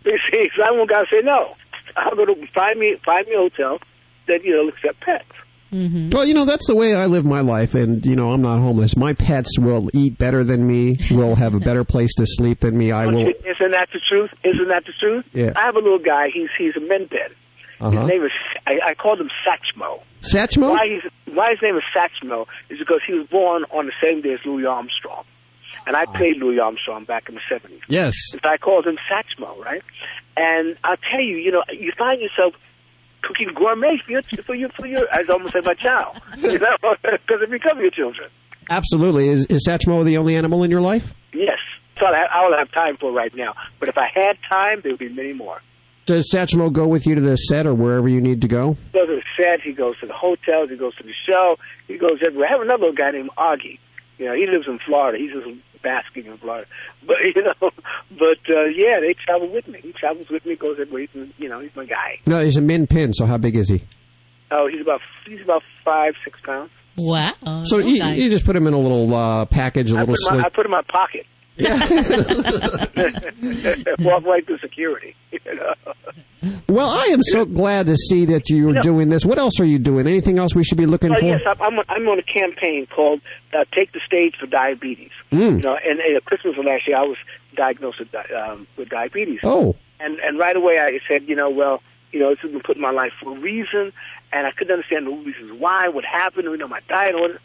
[0.11, 1.53] You see, so I won't gotta say no.
[1.97, 3.79] I'll go to find me find me a hotel
[4.27, 5.25] that you know accept pets.
[5.71, 6.09] Mm-hmm.
[6.11, 8.59] Well, you know that's the way I live my life, and you know I'm not
[8.59, 8.95] homeless.
[8.95, 12.77] My pets will eat better than me, will have a better place to sleep than
[12.77, 12.91] me.
[12.91, 13.27] I will.
[13.27, 14.29] Isn't that the truth?
[14.43, 15.25] Isn't that the truth?
[15.33, 15.51] Yeah.
[15.57, 16.29] I have a little guy.
[16.33, 17.19] He's he's a min pin.
[17.79, 17.91] Uh-huh.
[17.91, 18.31] His name is
[18.65, 20.01] I, I called him Satchmo.
[20.21, 20.71] Satchmo?
[20.71, 24.21] Why he's why his name is Satchmo is because he was born on the same
[24.21, 25.25] day as Louis Armstrong,
[25.87, 27.81] and I played Louis Armstrong back in the seventies.
[27.87, 28.13] Yes.
[28.31, 29.81] So I called him Satchmo, right?
[30.35, 32.53] And I'll tell you, you know, you find yourself
[33.23, 35.07] cooking gourmet for your for your for your.
[35.11, 38.29] I almost said my child, you know, because it become your children.
[38.69, 39.29] Absolutely.
[39.29, 41.13] Is, is Satchmo the only animal in your life?
[41.33, 41.57] Yes.
[41.99, 44.91] So I, I don't have time for right now, but if I had time, there
[44.91, 45.61] would be many more.
[46.05, 48.75] Does Satchmo go with you to the set or wherever you need to go?
[48.75, 51.57] He goes to the set, he goes to the hotels, he goes to the show,
[51.87, 52.47] he goes everywhere.
[52.47, 53.79] I have another guy named Augie.
[54.17, 55.17] You know, he lives in Florida.
[55.17, 55.45] He's just
[55.87, 56.67] basking in Florida.
[57.07, 59.79] But you know, but uh, yeah, they travel with me.
[59.81, 61.07] He travels with me, goes everywhere.
[61.13, 62.19] He's, you know, he's my guy.
[62.25, 63.13] No, he's a min pin.
[63.13, 63.83] So how big is he?
[64.51, 66.71] Oh, he's about he's about five six pounds.
[66.97, 67.63] Wow.
[67.65, 70.35] So you, you just put him in a little uh, package, a I little put,
[70.35, 71.25] him I put him in my pocket.
[73.99, 75.15] Walk right through security.
[75.31, 75.73] You know?
[76.69, 78.81] Well, I am so glad to see that you're Yeah.
[78.81, 79.25] doing this.
[79.25, 80.07] What else are you doing?
[80.07, 81.25] Anything else we should be looking Oh, for?
[81.25, 83.21] yes, I'm, I'm, on- a campaign called
[83.53, 85.57] uh, "Take the Stage for Diabetes." Mm.
[85.57, 87.17] You know, and, and at Christmas of last year, I was
[87.55, 89.39] diagnosed with, di- um, with diabetes.
[89.43, 89.75] Oh.
[89.99, 91.81] and and right away I said, you know, well,
[92.11, 93.91] you know, this has been put in my life for a reason,
[94.31, 97.39] and I couldn't understand the reasons why, what happened, you know, my diet order.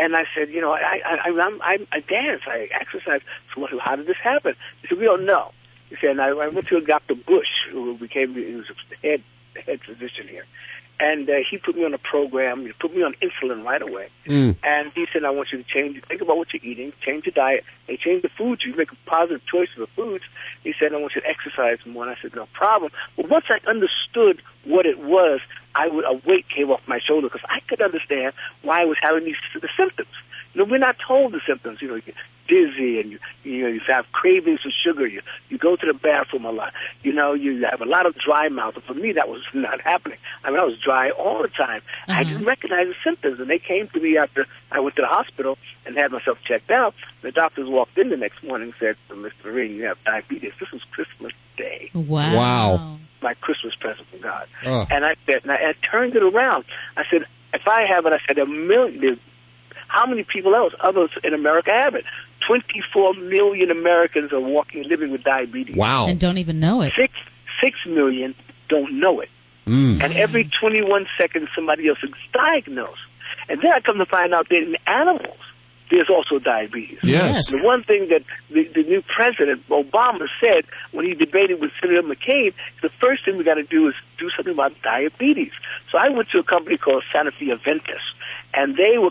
[0.00, 1.60] And I said, you know, I I I, I'm,
[1.92, 3.20] I, dance, I exercise.
[3.54, 4.54] So how did this happen?
[4.80, 5.52] He said, we don't know.
[5.90, 7.14] He said, and I, I went to Dr.
[7.14, 9.22] Bush, who became he was the head
[9.66, 10.46] head physician here,
[11.00, 12.66] and uh, he put me on a program.
[12.66, 14.10] He put me on insulin right away.
[14.26, 14.56] Mm.
[14.62, 17.32] And he said, I want you to change, think about what you're eating, change your
[17.32, 18.62] diet, and change the foods.
[18.64, 20.24] You make a positive choice of the foods.
[20.62, 22.06] He said, I want you to exercise more.
[22.06, 22.92] And I said, no problem.
[23.16, 25.40] But once I understood what it was,
[25.74, 28.98] I would, a weight came off my shoulder because I could understand why I was
[29.00, 30.12] having these the symptoms.
[30.52, 31.80] You know, we're not told the symptoms.
[31.80, 32.14] You know, you get
[32.50, 35.06] dizzy and you, you know, you have cravings for sugar.
[35.06, 36.72] You, you go to the bathroom a lot.
[37.02, 38.74] You know, you have a lot of dry mouth.
[38.74, 40.18] And for me, that was not happening.
[40.42, 41.82] I mean, I was dry all the time.
[42.08, 42.24] I uh-huh.
[42.24, 43.38] didn't recognize the symptoms.
[43.40, 45.56] And they came to me after I went to the hospital
[45.86, 46.94] and had myself checked out.
[47.22, 49.32] The doctors walked in the next morning and said, Mr.
[49.44, 50.52] Vereen, you have diabetes.
[50.58, 51.90] This was Christmas Day.
[51.94, 52.34] Wow.
[52.34, 52.98] Wow.
[53.22, 54.48] My Christmas present from God.
[54.64, 54.86] Oh.
[54.90, 56.64] And I said, and I, I turned it around.
[56.96, 59.18] I said, if I have it, I said, a million, there's-
[59.90, 62.04] how many people else, others in America have it?
[62.46, 65.76] 24 million Americans are walking, living with diabetes.
[65.76, 66.06] Wow.
[66.06, 66.92] And don't even know it.
[66.96, 67.12] Six,
[67.62, 68.34] six million
[68.68, 69.28] don't know it.
[69.66, 70.02] Mm.
[70.02, 73.00] And every 21 seconds, somebody else is diagnosed.
[73.48, 75.38] And then I come to find out that in animals,
[75.90, 76.98] there's also diabetes.
[77.02, 77.50] Yes.
[77.50, 82.02] The one thing that the, the new president, Obama, said when he debated with Senator
[82.02, 85.52] McCain, the first thing we got to do is do something about diabetes.
[85.90, 88.04] So I went to a company called Sanofi Aventis,
[88.54, 89.10] and they were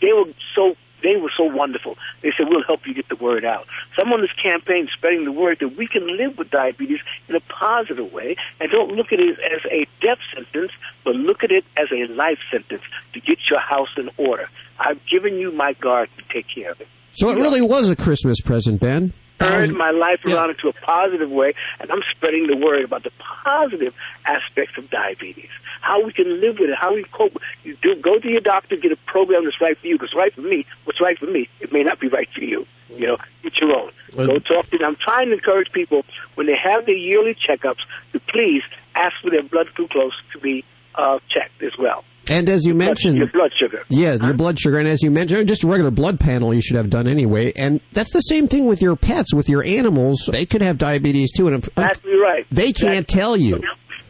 [0.00, 1.96] they were so they were so wonderful.
[2.22, 3.66] They said we'll help you get the word out.
[3.94, 7.34] So I'm on this campaign spreading the word that we can live with diabetes in
[7.36, 10.72] a positive way, and don't look at it as a death sentence,
[11.04, 12.82] but look at it as a life sentence
[13.12, 14.48] to get your house in order.
[14.78, 16.88] I've given you my guard to take care of it.
[17.12, 19.12] So it really was a Christmas present, Ben.
[19.38, 23.10] Turned my life around into a positive way, and I'm spreading the word about the
[23.44, 23.94] positive
[24.24, 25.50] aspects of diabetes.
[25.82, 27.36] How we can live with it, how we cope.
[27.62, 29.96] You do go to your doctor, get a program that's right for you.
[29.96, 32.66] Because right for me, what's right for me, it may not be right for you.
[32.88, 33.90] You know, get your own.
[34.14, 34.86] Go talk to them.
[34.86, 36.04] I'm trying to encourage people
[36.36, 37.80] when they have their yearly checkups
[38.12, 38.62] to please
[38.94, 40.64] ask for their blood glucose to be
[40.94, 42.04] uh, checked as well.
[42.28, 43.82] And as you mentioned, your blood sugar.
[43.88, 44.78] Yeah, your blood sugar.
[44.78, 47.52] And as you mentioned, just a regular blood panel you should have done anyway.
[47.54, 50.28] And that's the same thing with your pets, with your animals.
[50.30, 51.46] They could have diabetes too.
[51.48, 52.46] And if, Exactly right.
[52.50, 53.60] they can't tell you.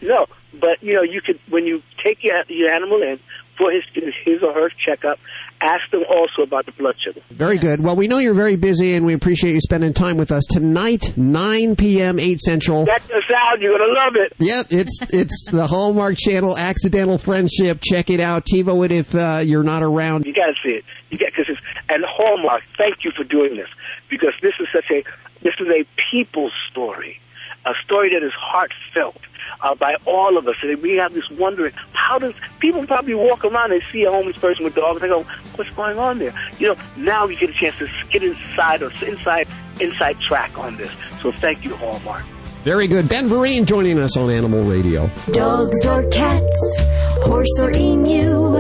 [0.03, 0.27] No,
[0.61, 3.19] but you know, you could when you take your, your animal in
[3.57, 3.83] for his
[4.25, 5.19] his or her checkup,
[5.61, 7.21] ask them also about the blood sugar.
[7.31, 7.83] Very good.
[7.83, 11.17] Well, we know you're very busy, and we appreciate you spending time with us tonight,
[11.17, 12.87] 9 p.m., 8 Central.
[12.87, 13.63] Check the sound.
[13.63, 14.33] You're gonna love it.
[14.39, 17.81] Yep, it's it's the Hallmark Channel, Accidental Friendship.
[17.83, 18.45] Check it out.
[18.45, 20.27] TiVo it if uh, you're not around.
[20.27, 20.85] You got to see it.
[21.11, 22.63] You get because it's and Hallmark.
[22.77, 23.69] Thank you for doing this
[24.11, 25.03] because this is such a
[25.43, 27.21] this is a people's story,
[27.67, 29.21] a story that is heartfelt
[29.61, 30.57] uh, by all of us.
[30.63, 34.39] And we have this wondering how does people probably walk around and see a homeless
[34.39, 35.23] person with dogs and they go,
[35.57, 36.35] what's going on there?
[36.59, 39.49] You know, now you get a chance to get inside or inside
[39.81, 40.91] inside track on this.
[41.21, 42.25] So thank you, Hallmark.
[42.65, 43.09] Very good.
[43.09, 45.11] Ben Vereen joining us on Animal Radio.
[45.31, 46.81] Dogs or cats,
[47.23, 48.57] horse or emu,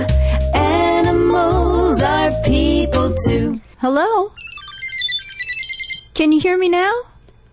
[0.54, 3.60] animals are people too.
[3.78, 4.32] Hello?
[6.14, 6.92] Can you hear me now?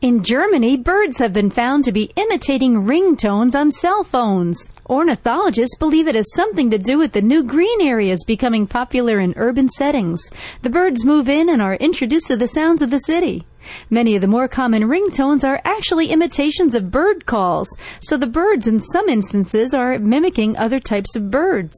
[0.04, 4.68] In Germany, birds have been found to be imitating ringtones on cell phones.
[4.90, 9.34] Ornithologists believe it has something to do with the new green areas becoming popular in
[9.38, 10.30] urban settings.
[10.62, 13.46] The birds move in and are introduced to the sounds of the city.
[13.90, 17.70] Many of the more common ringtones are actually imitations of bird calls,
[18.00, 21.74] so the birds in some instances are mimicking other types of birds.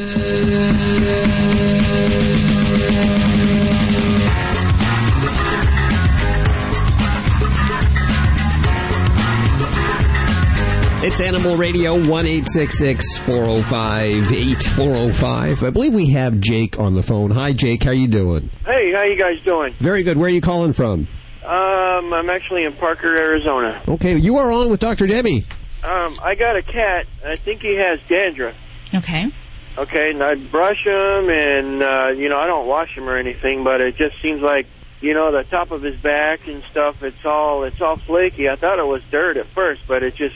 [11.21, 15.63] Animal Radio, 1 405 8405.
[15.63, 17.31] I believe we have Jake on the phone.
[17.31, 17.85] Hi, Jake.
[17.85, 18.51] How you doing?
[18.67, 19.75] Hey, how you guys doing?
[19.75, 20.17] Very good.
[20.17, 21.07] Where are you calling from?
[21.45, 23.81] Um, I'm actually in Parker, Arizona.
[23.87, 25.07] Okay, you are on with Dr.
[25.07, 25.45] Debbie.
[25.85, 27.07] Um, I got a cat.
[27.25, 28.57] I think he has dandruff.
[28.93, 29.31] Okay.
[29.79, 33.63] Okay, and I brush him, and uh, you know I don't wash him or anything,
[33.63, 34.67] but it just seems like
[35.01, 37.01] you know the top of his back and stuff.
[37.03, 38.49] It's all it's all flaky.
[38.49, 40.35] I thought it was dirt at first, but it just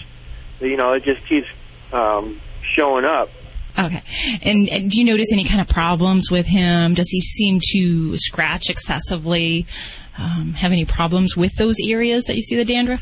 [0.60, 1.48] you know it just keeps
[1.92, 3.30] um, showing up.
[3.76, 4.02] Okay.
[4.42, 6.94] And, and do you notice any kind of problems with him?
[6.94, 9.66] Does he seem to scratch excessively?
[10.18, 13.00] Um, have any problems with those areas that you see the dandruff?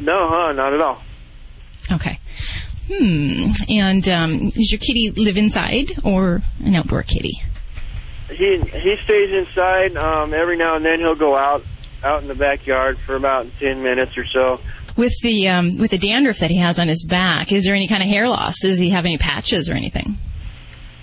[0.00, 0.52] No, huh?
[0.52, 1.00] Not at all.
[1.92, 2.18] Okay.
[2.92, 3.50] Hmm.
[3.68, 7.42] And um, does your kitty live inside or an outdoor kitty?
[8.28, 9.96] He he stays inside.
[9.96, 11.64] Um, every now and then he'll go out
[12.02, 14.60] out in the backyard for about ten minutes or so.
[14.96, 17.88] With the um, with the dandruff that he has on his back, is there any
[17.88, 18.60] kind of hair loss?
[18.60, 20.18] Does he have any patches or anything?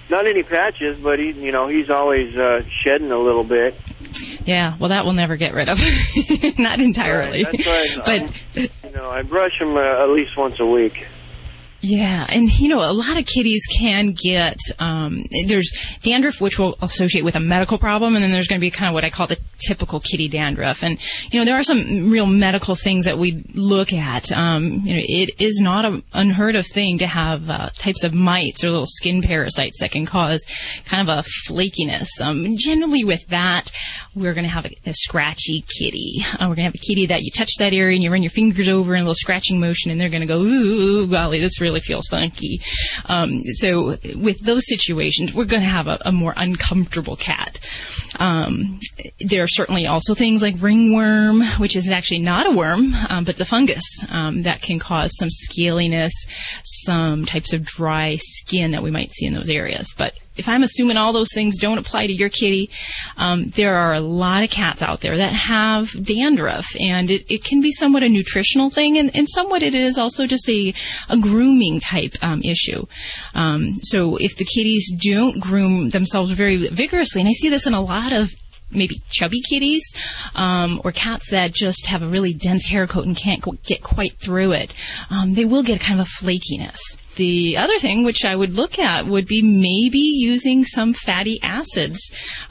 [0.09, 3.75] Not any patches, but he you know he's always uh, shedding a little bit.
[4.45, 5.79] Yeah, well, that will never get rid of.
[6.57, 7.43] Not entirely.
[7.43, 11.05] Right, why, but um, you know I brush him uh, at least once a week.
[11.81, 15.73] Yeah, and you know, a lot of kitties can get um, there's
[16.03, 18.89] dandruff, which will associate with a medical problem, and then there's going to be kind
[18.89, 20.83] of what I call the typical kitty dandruff.
[20.83, 20.99] And
[21.31, 24.29] you know, there are some real medical things that we look at.
[24.31, 28.13] Um, you know, it is not an unheard of thing to have uh, types of
[28.13, 30.43] mites or little skin parasites that can cause
[30.83, 32.07] kind of a flakiness.
[32.21, 33.71] Um, generally, with that,
[34.15, 36.25] we're going to have a, a scratchy kitty.
[36.33, 38.23] Uh, we're going to have a kitty that you touch that area and you run
[38.23, 41.39] your fingers over in a little scratching motion, and they're going to go, ooh, golly,
[41.39, 42.61] this really feels funky.
[43.05, 47.59] Um, so with those situations, we're going to have a, a, more uncomfortable cat.
[48.19, 48.79] Um,
[49.19, 53.29] there are certainly also things like ringworm, which is actually not a worm, um, but
[53.29, 56.11] it's a fungus um, that can cause some scaliness,
[56.63, 59.93] some types of dry skin that we might see in those areas.
[59.97, 62.69] But if I'm assuming all those things don't apply to your kitty,
[63.17, 67.43] um, there are a lot of cats out there that have dandruff, and it, it
[67.43, 70.73] can be somewhat a nutritional thing, and, and somewhat it is also just a,
[71.09, 72.85] a grooming type um, issue.
[73.35, 77.73] Um, so if the kitties don't groom themselves very vigorously, and I see this in
[77.73, 78.31] a lot of
[78.71, 79.83] maybe chubby kitties
[80.35, 84.13] um, or cats that just have a really dense hair coat and can't get quite
[84.19, 84.73] through it,
[85.09, 86.79] um, they will get kind of a flakiness.
[87.19, 91.99] The other thing which I would look at would be maybe using some fatty acids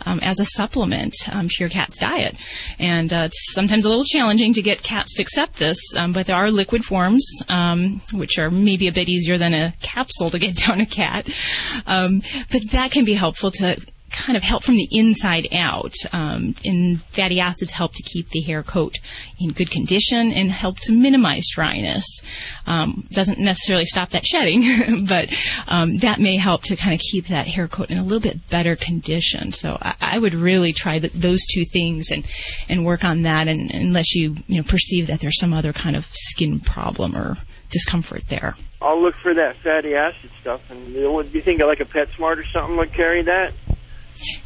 [0.04, 2.36] um, as a supplement um, to your cat's diet.
[2.78, 6.26] And uh, it's sometimes a little challenging to get cats to accept this, um, but
[6.26, 10.38] there are liquid forms um, which are maybe a bit easier than a capsule to
[10.38, 11.26] get down a cat.
[11.86, 12.20] Um,
[12.52, 15.94] but that can be helpful to kind of help from the inside out.
[16.12, 18.96] Um, and fatty acids help to keep the hair coat
[19.38, 22.04] in good condition and help to minimize dryness.
[22.66, 25.32] Um, doesn't necessarily stop that shedding, but
[25.66, 28.48] um, that may help to kind of keep that hair coat in a little bit
[28.48, 29.52] better condition.
[29.52, 32.26] So I, I would really try the, those two things and
[32.68, 35.96] and work on that, and, unless you you know perceive that there's some other kind
[35.96, 37.38] of skin problem or
[37.70, 38.56] discomfort there.
[38.80, 40.60] I'll look for that fatty acid stuff.
[40.70, 43.52] And do you think like a PetSmart or something would carry that?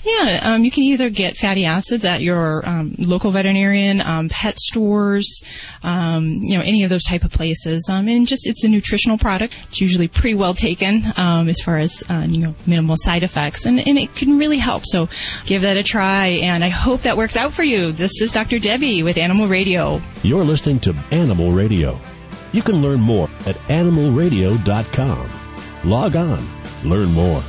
[0.05, 4.59] Yeah, um, you can either get fatty acids at your um, local veterinarian, um, pet
[4.59, 5.43] stores,
[5.83, 7.89] um, you know, any of those type of places.
[7.91, 9.57] Um, and just it's a nutritional product.
[9.65, 13.65] It's usually pretty well taken um, as far as uh, you know minimal side effects,
[13.67, 14.85] and, and it can really help.
[14.87, 15.09] So
[15.47, 17.93] give that a try, and I hope that works out for you.
[17.93, 18.59] This is Dr.
[18.59, 20.01] Debbie with Animal Radio.
[20.23, 21.99] You're listening to Animal Radio.
[22.53, 25.31] You can learn more at animalradio.com.
[25.85, 26.49] Log on,
[26.85, 27.43] learn more.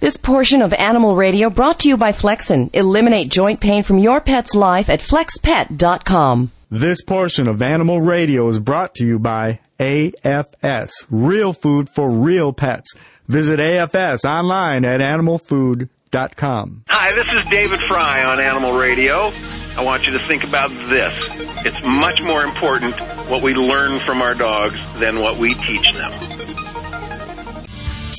[0.00, 2.70] This portion of Animal Radio brought to you by Flexin.
[2.72, 6.52] Eliminate joint pain from your pet's life at flexpet.com.
[6.70, 12.52] This portion of Animal Radio is brought to you by AFS, real food for real
[12.52, 12.94] pets.
[13.26, 16.84] Visit AFS online at animalfood.com.
[16.86, 19.32] Hi, this is David Frei on Animal Radio.
[19.76, 21.18] I want you to think about this.
[21.66, 22.94] It's much more important
[23.28, 26.37] what we learn from our dogs than what we teach them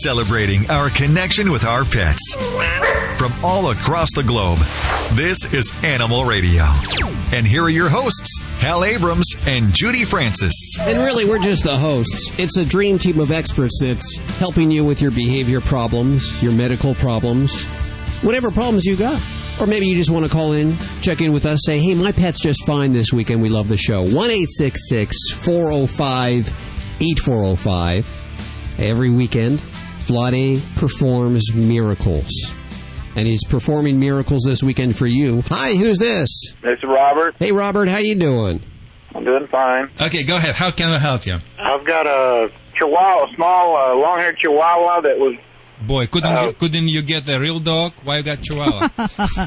[0.03, 2.35] celebrating our connection with our pets.
[3.17, 4.59] From all across the globe,
[5.13, 6.63] this is Animal Radio.
[7.33, 10.53] And here are your hosts, Hal Abrams and Judy Francis.
[10.79, 12.31] And really, we're just the hosts.
[12.39, 16.95] It's a dream team of experts that's helping you with your behavior problems, your medical
[16.95, 17.65] problems,
[18.21, 19.21] whatever problems you got.
[19.59, 22.13] Or maybe you just want to call in, check in with us, say, hey, my
[22.13, 23.41] pet's just fine this weekend.
[23.41, 24.03] We love the show.
[24.03, 26.47] 1 405
[27.01, 28.15] 8405.
[28.79, 29.61] Every weekend,
[30.09, 32.29] Vladae performs miracles.
[33.15, 35.43] And he's performing miracles this weekend for you.
[35.49, 36.29] Hi, who's this?
[36.63, 37.35] It's Robert.
[37.37, 38.63] Hey, Robert, how you doing?
[39.13, 39.89] I'm doing fine.
[40.01, 40.55] Okay, go ahead.
[40.55, 41.37] How can I help you?
[41.59, 45.35] I've got a Chihuahua, a small, uh, long-haired Chihuahua that was
[45.81, 47.93] Boy, couldn't Uh, you, couldn't you get a real dog?
[48.03, 48.89] Why you got Chihuahua?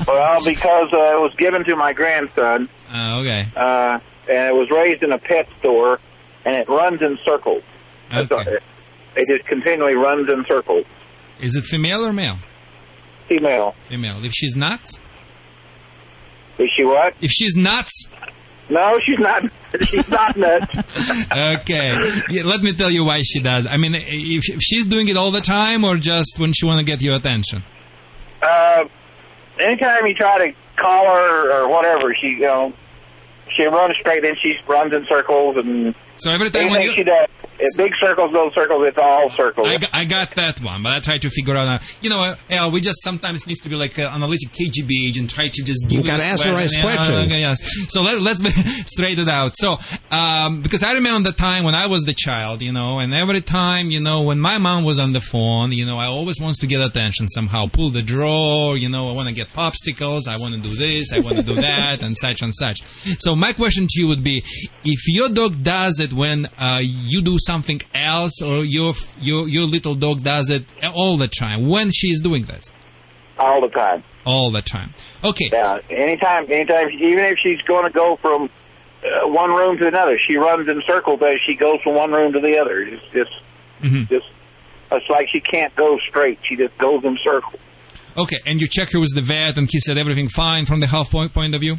[0.08, 3.46] well because uh, it was given to my grandson, uh, okay.
[3.54, 3.98] uh,
[4.30, 6.00] and it was raised in a pet store,
[6.46, 7.62] and it runs in circles.
[8.10, 8.44] That's all-
[9.16, 10.84] It, just continually runs in circles.
[11.40, 12.38] Is it female or male?
[13.28, 13.74] Female.
[13.80, 14.24] Female.
[14.24, 14.98] If she's nuts?
[16.58, 17.14] Is she what?
[17.20, 18.08] If she's nuts?
[18.68, 19.42] No, she's not.
[19.86, 20.66] She's not nuts.
[21.32, 21.98] Okay.
[22.28, 23.66] Yeah, let me tell you why she does.
[23.66, 26.78] I mean, if, if she's doing it all the time or just when she want
[26.78, 27.64] to get your attention?
[28.42, 28.84] Uh,
[29.58, 32.72] anytime you try to call her or whatever, she you know
[33.56, 34.22] she runs straight.
[34.22, 36.92] Then she runs in circles and So every time when you...
[36.94, 37.28] she does,
[37.76, 39.68] big circles, little circles, it's all circles.
[39.68, 41.68] I got, I got that one, but I try to figure out.
[41.68, 45.30] Uh, you know, uh, we just sometimes need to be like an analytic KGB agent,
[45.30, 47.26] try to just give You gotta us ask the right Yeah, questions.
[47.32, 47.58] okay, yes.
[47.88, 48.50] So let, let's be
[48.86, 49.52] straight it out.
[49.54, 49.78] So,
[50.10, 53.40] um, because I remember the time when I was the child, you know, and every
[53.40, 56.58] time, you know, when my mom was on the phone, you know, I always wants
[56.60, 57.68] to get attention somehow.
[57.68, 61.12] Pull the drawer, you know, I want to get popsicles, I want to do this,
[61.12, 62.82] I want to do that, and such and such.
[63.20, 64.42] So my question to you would be,
[64.84, 67.51] if your dog does it when uh, you do something
[67.94, 70.64] else, or your your your little dog does it
[70.94, 72.70] all the time, when she is doing this,
[73.38, 74.02] all the time.
[74.24, 74.94] all the time.
[75.24, 75.50] Okay.
[75.52, 78.44] Yeah, anytime, anytime, even if she's going to go from
[79.04, 82.32] uh, one room to another, she runs in circles as she goes from one room
[82.32, 82.80] to the other.
[82.82, 83.30] It's just,
[83.82, 84.04] Mm-hmm.
[84.14, 84.26] just,
[84.92, 86.38] it's like she can't go straight.
[86.48, 87.60] She just goes in circles.
[88.16, 90.86] Okay, and you check her with the vet, and he said everything fine from the
[90.86, 91.78] health point point of view.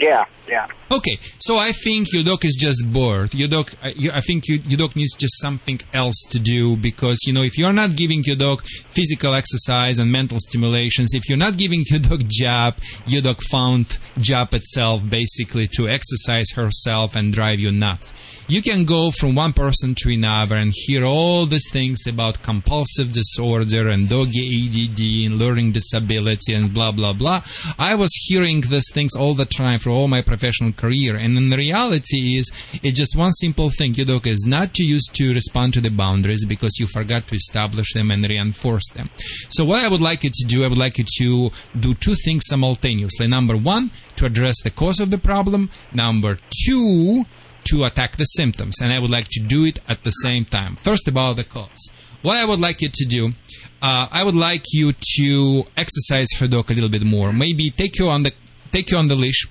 [0.00, 0.66] Yeah, yeah.
[0.90, 3.34] Okay, so I think your dog is just bored.
[3.34, 6.76] Your dog, I, you, I think you, your dog needs just something else to do
[6.76, 11.28] because you know if you're not giving your dog physical exercise and mental stimulations, if
[11.28, 12.76] you're not giving your dog job,
[13.06, 18.14] your dog found job itself basically to exercise herself and drive you nuts.
[18.50, 23.12] You can go from one person to another and hear all these things about compulsive
[23.12, 27.42] disorder and doggy ADD and learning disability and blah blah blah.
[27.78, 30.37] I was hearing these things all the time for all my professional
[30.72, 32.50] career, and in the reality is
[32.82, 33.92] it's just one simple thing.
[33.92, 37.92] Dog is not too used to respond to the boundaries because you forgot to establish
[37.92, 39.10] them and reinforce them.
[39.50, 42.14] So what I would like you to do, I would like you to do two
[42.14, 43.26] things simultaneously.
[43.26, 45.70] Number one, to address the cause of the problem.
[45.92, 47.24] Number two,
[47.64, 50.76] to attack the symptoms, and I would like to do it at the same time.
[50.76, 51.90] First, about the cause.
[52.22, 53.32] What I would like you to do,
[53.82, 57.32] uh, I would like you to exercise her dog a little bit more.
[57.32, 58.32] Maybe take you on the
[58.70, 59.46] take you on the leash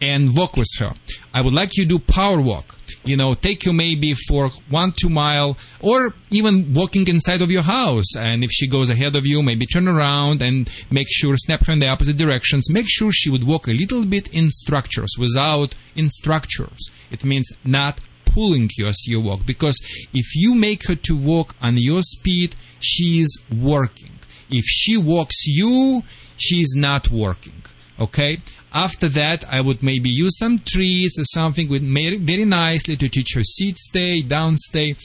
[0.00, 0.94] and walk with her.
[1.34, 2.78] I would like you to do power walk.
[3.04, 7.62] You know, take you maybe for one, two mile, or even walking inside of your
[7.62, 8.14] house.
[8.16, 11.72] And if she goes ahead of you, maybe turn around and make sure, snap her
[11.72, 12.70] in the opposite directions.
[12.70, 16.90] Make sure she would walk a little bit in structures without in structures.
[17.10, 19.46] It means not pulling you as you walk.
[19.46, 19.80] Because
[20.12, 24.18] if you make her to walk on your speed, she is working.
[24.48, 26.02] If she walks you,
[26.36, 27.62] she is not working.
[27.98, 28.38] Okay?
[28.74, 33.34] After that, I would maybe use some treats or something with very, nicely to teach
[33.34, 34.96] her sit stay, down stay.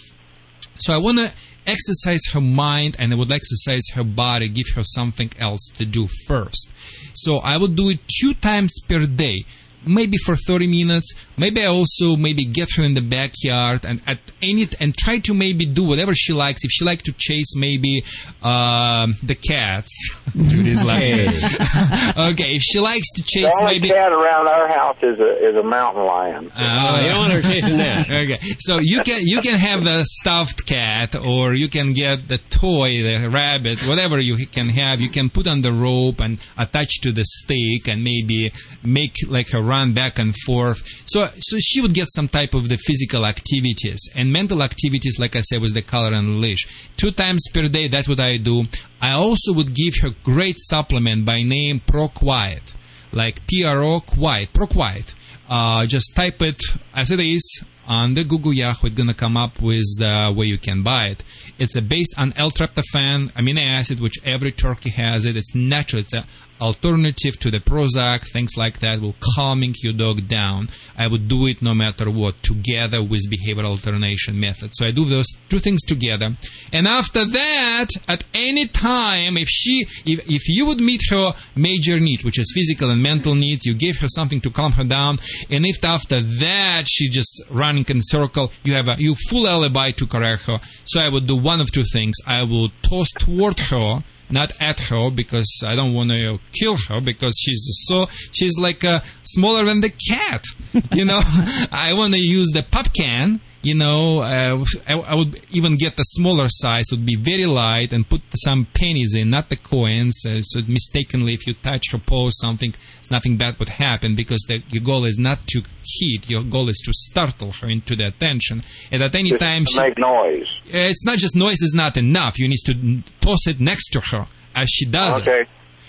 [0.80, 1.34] So I want to
[1.66, 6.08] exercise her mind and I would exercise her body, give her something else to do
[6.28, 6.72] first.
[7.14, 9.46] So I would do it two times per day.
[9.86, 11.14] Maybe for 30 minutes.
[11.38, 15.34] Maybe I also maybe get her in the backyard and at any and try to
[15.34, 16.64] maybe do whatever she likes.
[16.64, 18.04] If she likes to chase maybe
[18.44, 19.92] um, the cats,
[20.36, 21.04] Judy's like
[22.32, 25.50] okay, if she likes to chase the only maybe cat around our house is a
[25.50, 26.52] is a mountain lion.
[26.58, 28.10] Oh, you don't want her chasing that.
[28.10, 32.38] okay, so you can you can have the stuffed cat, or you can get the
[32.38, 35.02] toy, the rabbit, whatever you can have.
[35.02, 38.52] You can put on the rope and attach to the stick, and maybe
[38.84, 40.80] make like a run back and forth.
[41.06, 45.36] So so she would get some type of the physical activities and mental activities, like
[45.36, 46.64] I said, with the collar and leash.
[46.96, 47.88] Two times per day.
[47.88, 48.66] That's what I do.
[49.02, 52.74] I also would give her great supplement by name Pro Quiet,
[53.12, 55.14] like P R O Quiet, Pro Quiet.
[55.50, 56.62] Uh, just type it
[56.94, 58.88] as it is on the Google Yahoo.
[58.88, 61.24] It's gonna come up with the way you can buy it.
[61.58, 65.38] It's a based on L-tryptophan amino acid, which every turkey has it.
[65.38, 66.02] It's natural.
[66.02, 66.26] It's a
[66.62, 70.70] alternative to the Prozac, things like that will calming your dog down.
[70.98, 74.72] I would do it no matter what, together with behavioral alternation method.
[74.74, 76.36] So I do those two things together.
[76.74, 82.00] And after that, at any time, if she, if, if you would meet her major
[82.00, 85.20] need, which is physical and mental needs, you give her something to calm her down.
[85.50, 89.92] And if after that she just running in circle, you have a you full alibi
[89.92, 90.60] to correct her.
[90.86, 92.16] So I would do one of two things.
[92.26, 97.02] I will toss toward her, not at her, because I don't want to kill her
[97.02, 100.44] because she's so she's like uh, smaller than the cat.
[100.94, 101.22] You know,
[101.72, 105.98] I want to use the pop can you know, uh, I, I, would even get
[105.98, 110.24] the smaller size, would be very light, and put some pennies in, not the coins.
[110.26, 112.74] Uh, so mistakenly, if you touch her paw, something,
[113.12, 116.30] nothing bad would happen because the, your goal is not to hit.
[116.30, 118.64] Your goal is to startle her into the attention.
[118.90, 120.62] And at any Just time, she, make noise.
[120.68, 122.40] Uh, it's not just noise is not enough.
[122.40, 125.42] You need to toss it next to her as she does Okay.
[125.42, 125.48] it.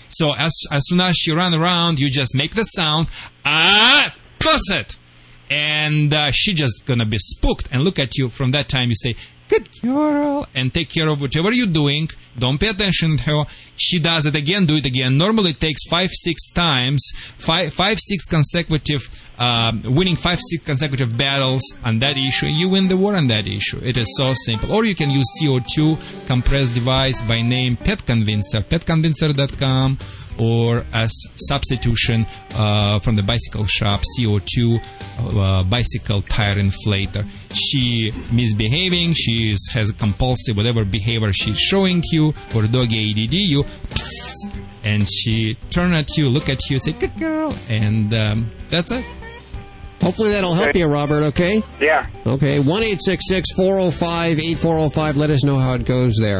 [0.09, 3.07] So as as soon as she run around, you just make the sound,
[3.45, 4.97] ah, toss it,
[5.49, 8.29] and uh, she just gonna be spooked and look at you.
[8.29, 9.15] From that time, you say,
[9.47, 12.09] "Good girl," and take care of whatever you're doing.
[12.37, 13.43] Don't pay attention to her.
[13.75, 14.65] She does it again.
[14.65, 15.17] Do it again.
[15.17, 21.17] Normally, it takes five, six times, five, five, six consecutive, um, winning five, six consecutive
[21.17, 22.47] battles on that issue.
[22.47, 23.79] You win the war on that issue.
[23.83, 24.71] It is so simple.
[24.71, 29.97] Or you can use CO2 compressed device by name Pet Convincer, petconvincer.com
[30.39, 32.25] or as substitution
[32.55, 34.81] uh, from the bicycle shop CO2
[35.19, 37.27] uh, bicycle tire inflator.
[37.53, 43.33] She misbehaving, she is, has a compulsive whatever behavior she's showing you or doggy ADD
[43.33, 44.53] you psst,
[44.83, 49.05] and she turn at you, look at you, say good girl, and um, that's it.
[50.01, 51.61] Hopefully that'll help you, Robert, okay?
[51.79, 52.07] Yeah.
[52.25, 55.17] Okay, 1 405 8405.
[55.17, 56.39] Let us know how it goes there.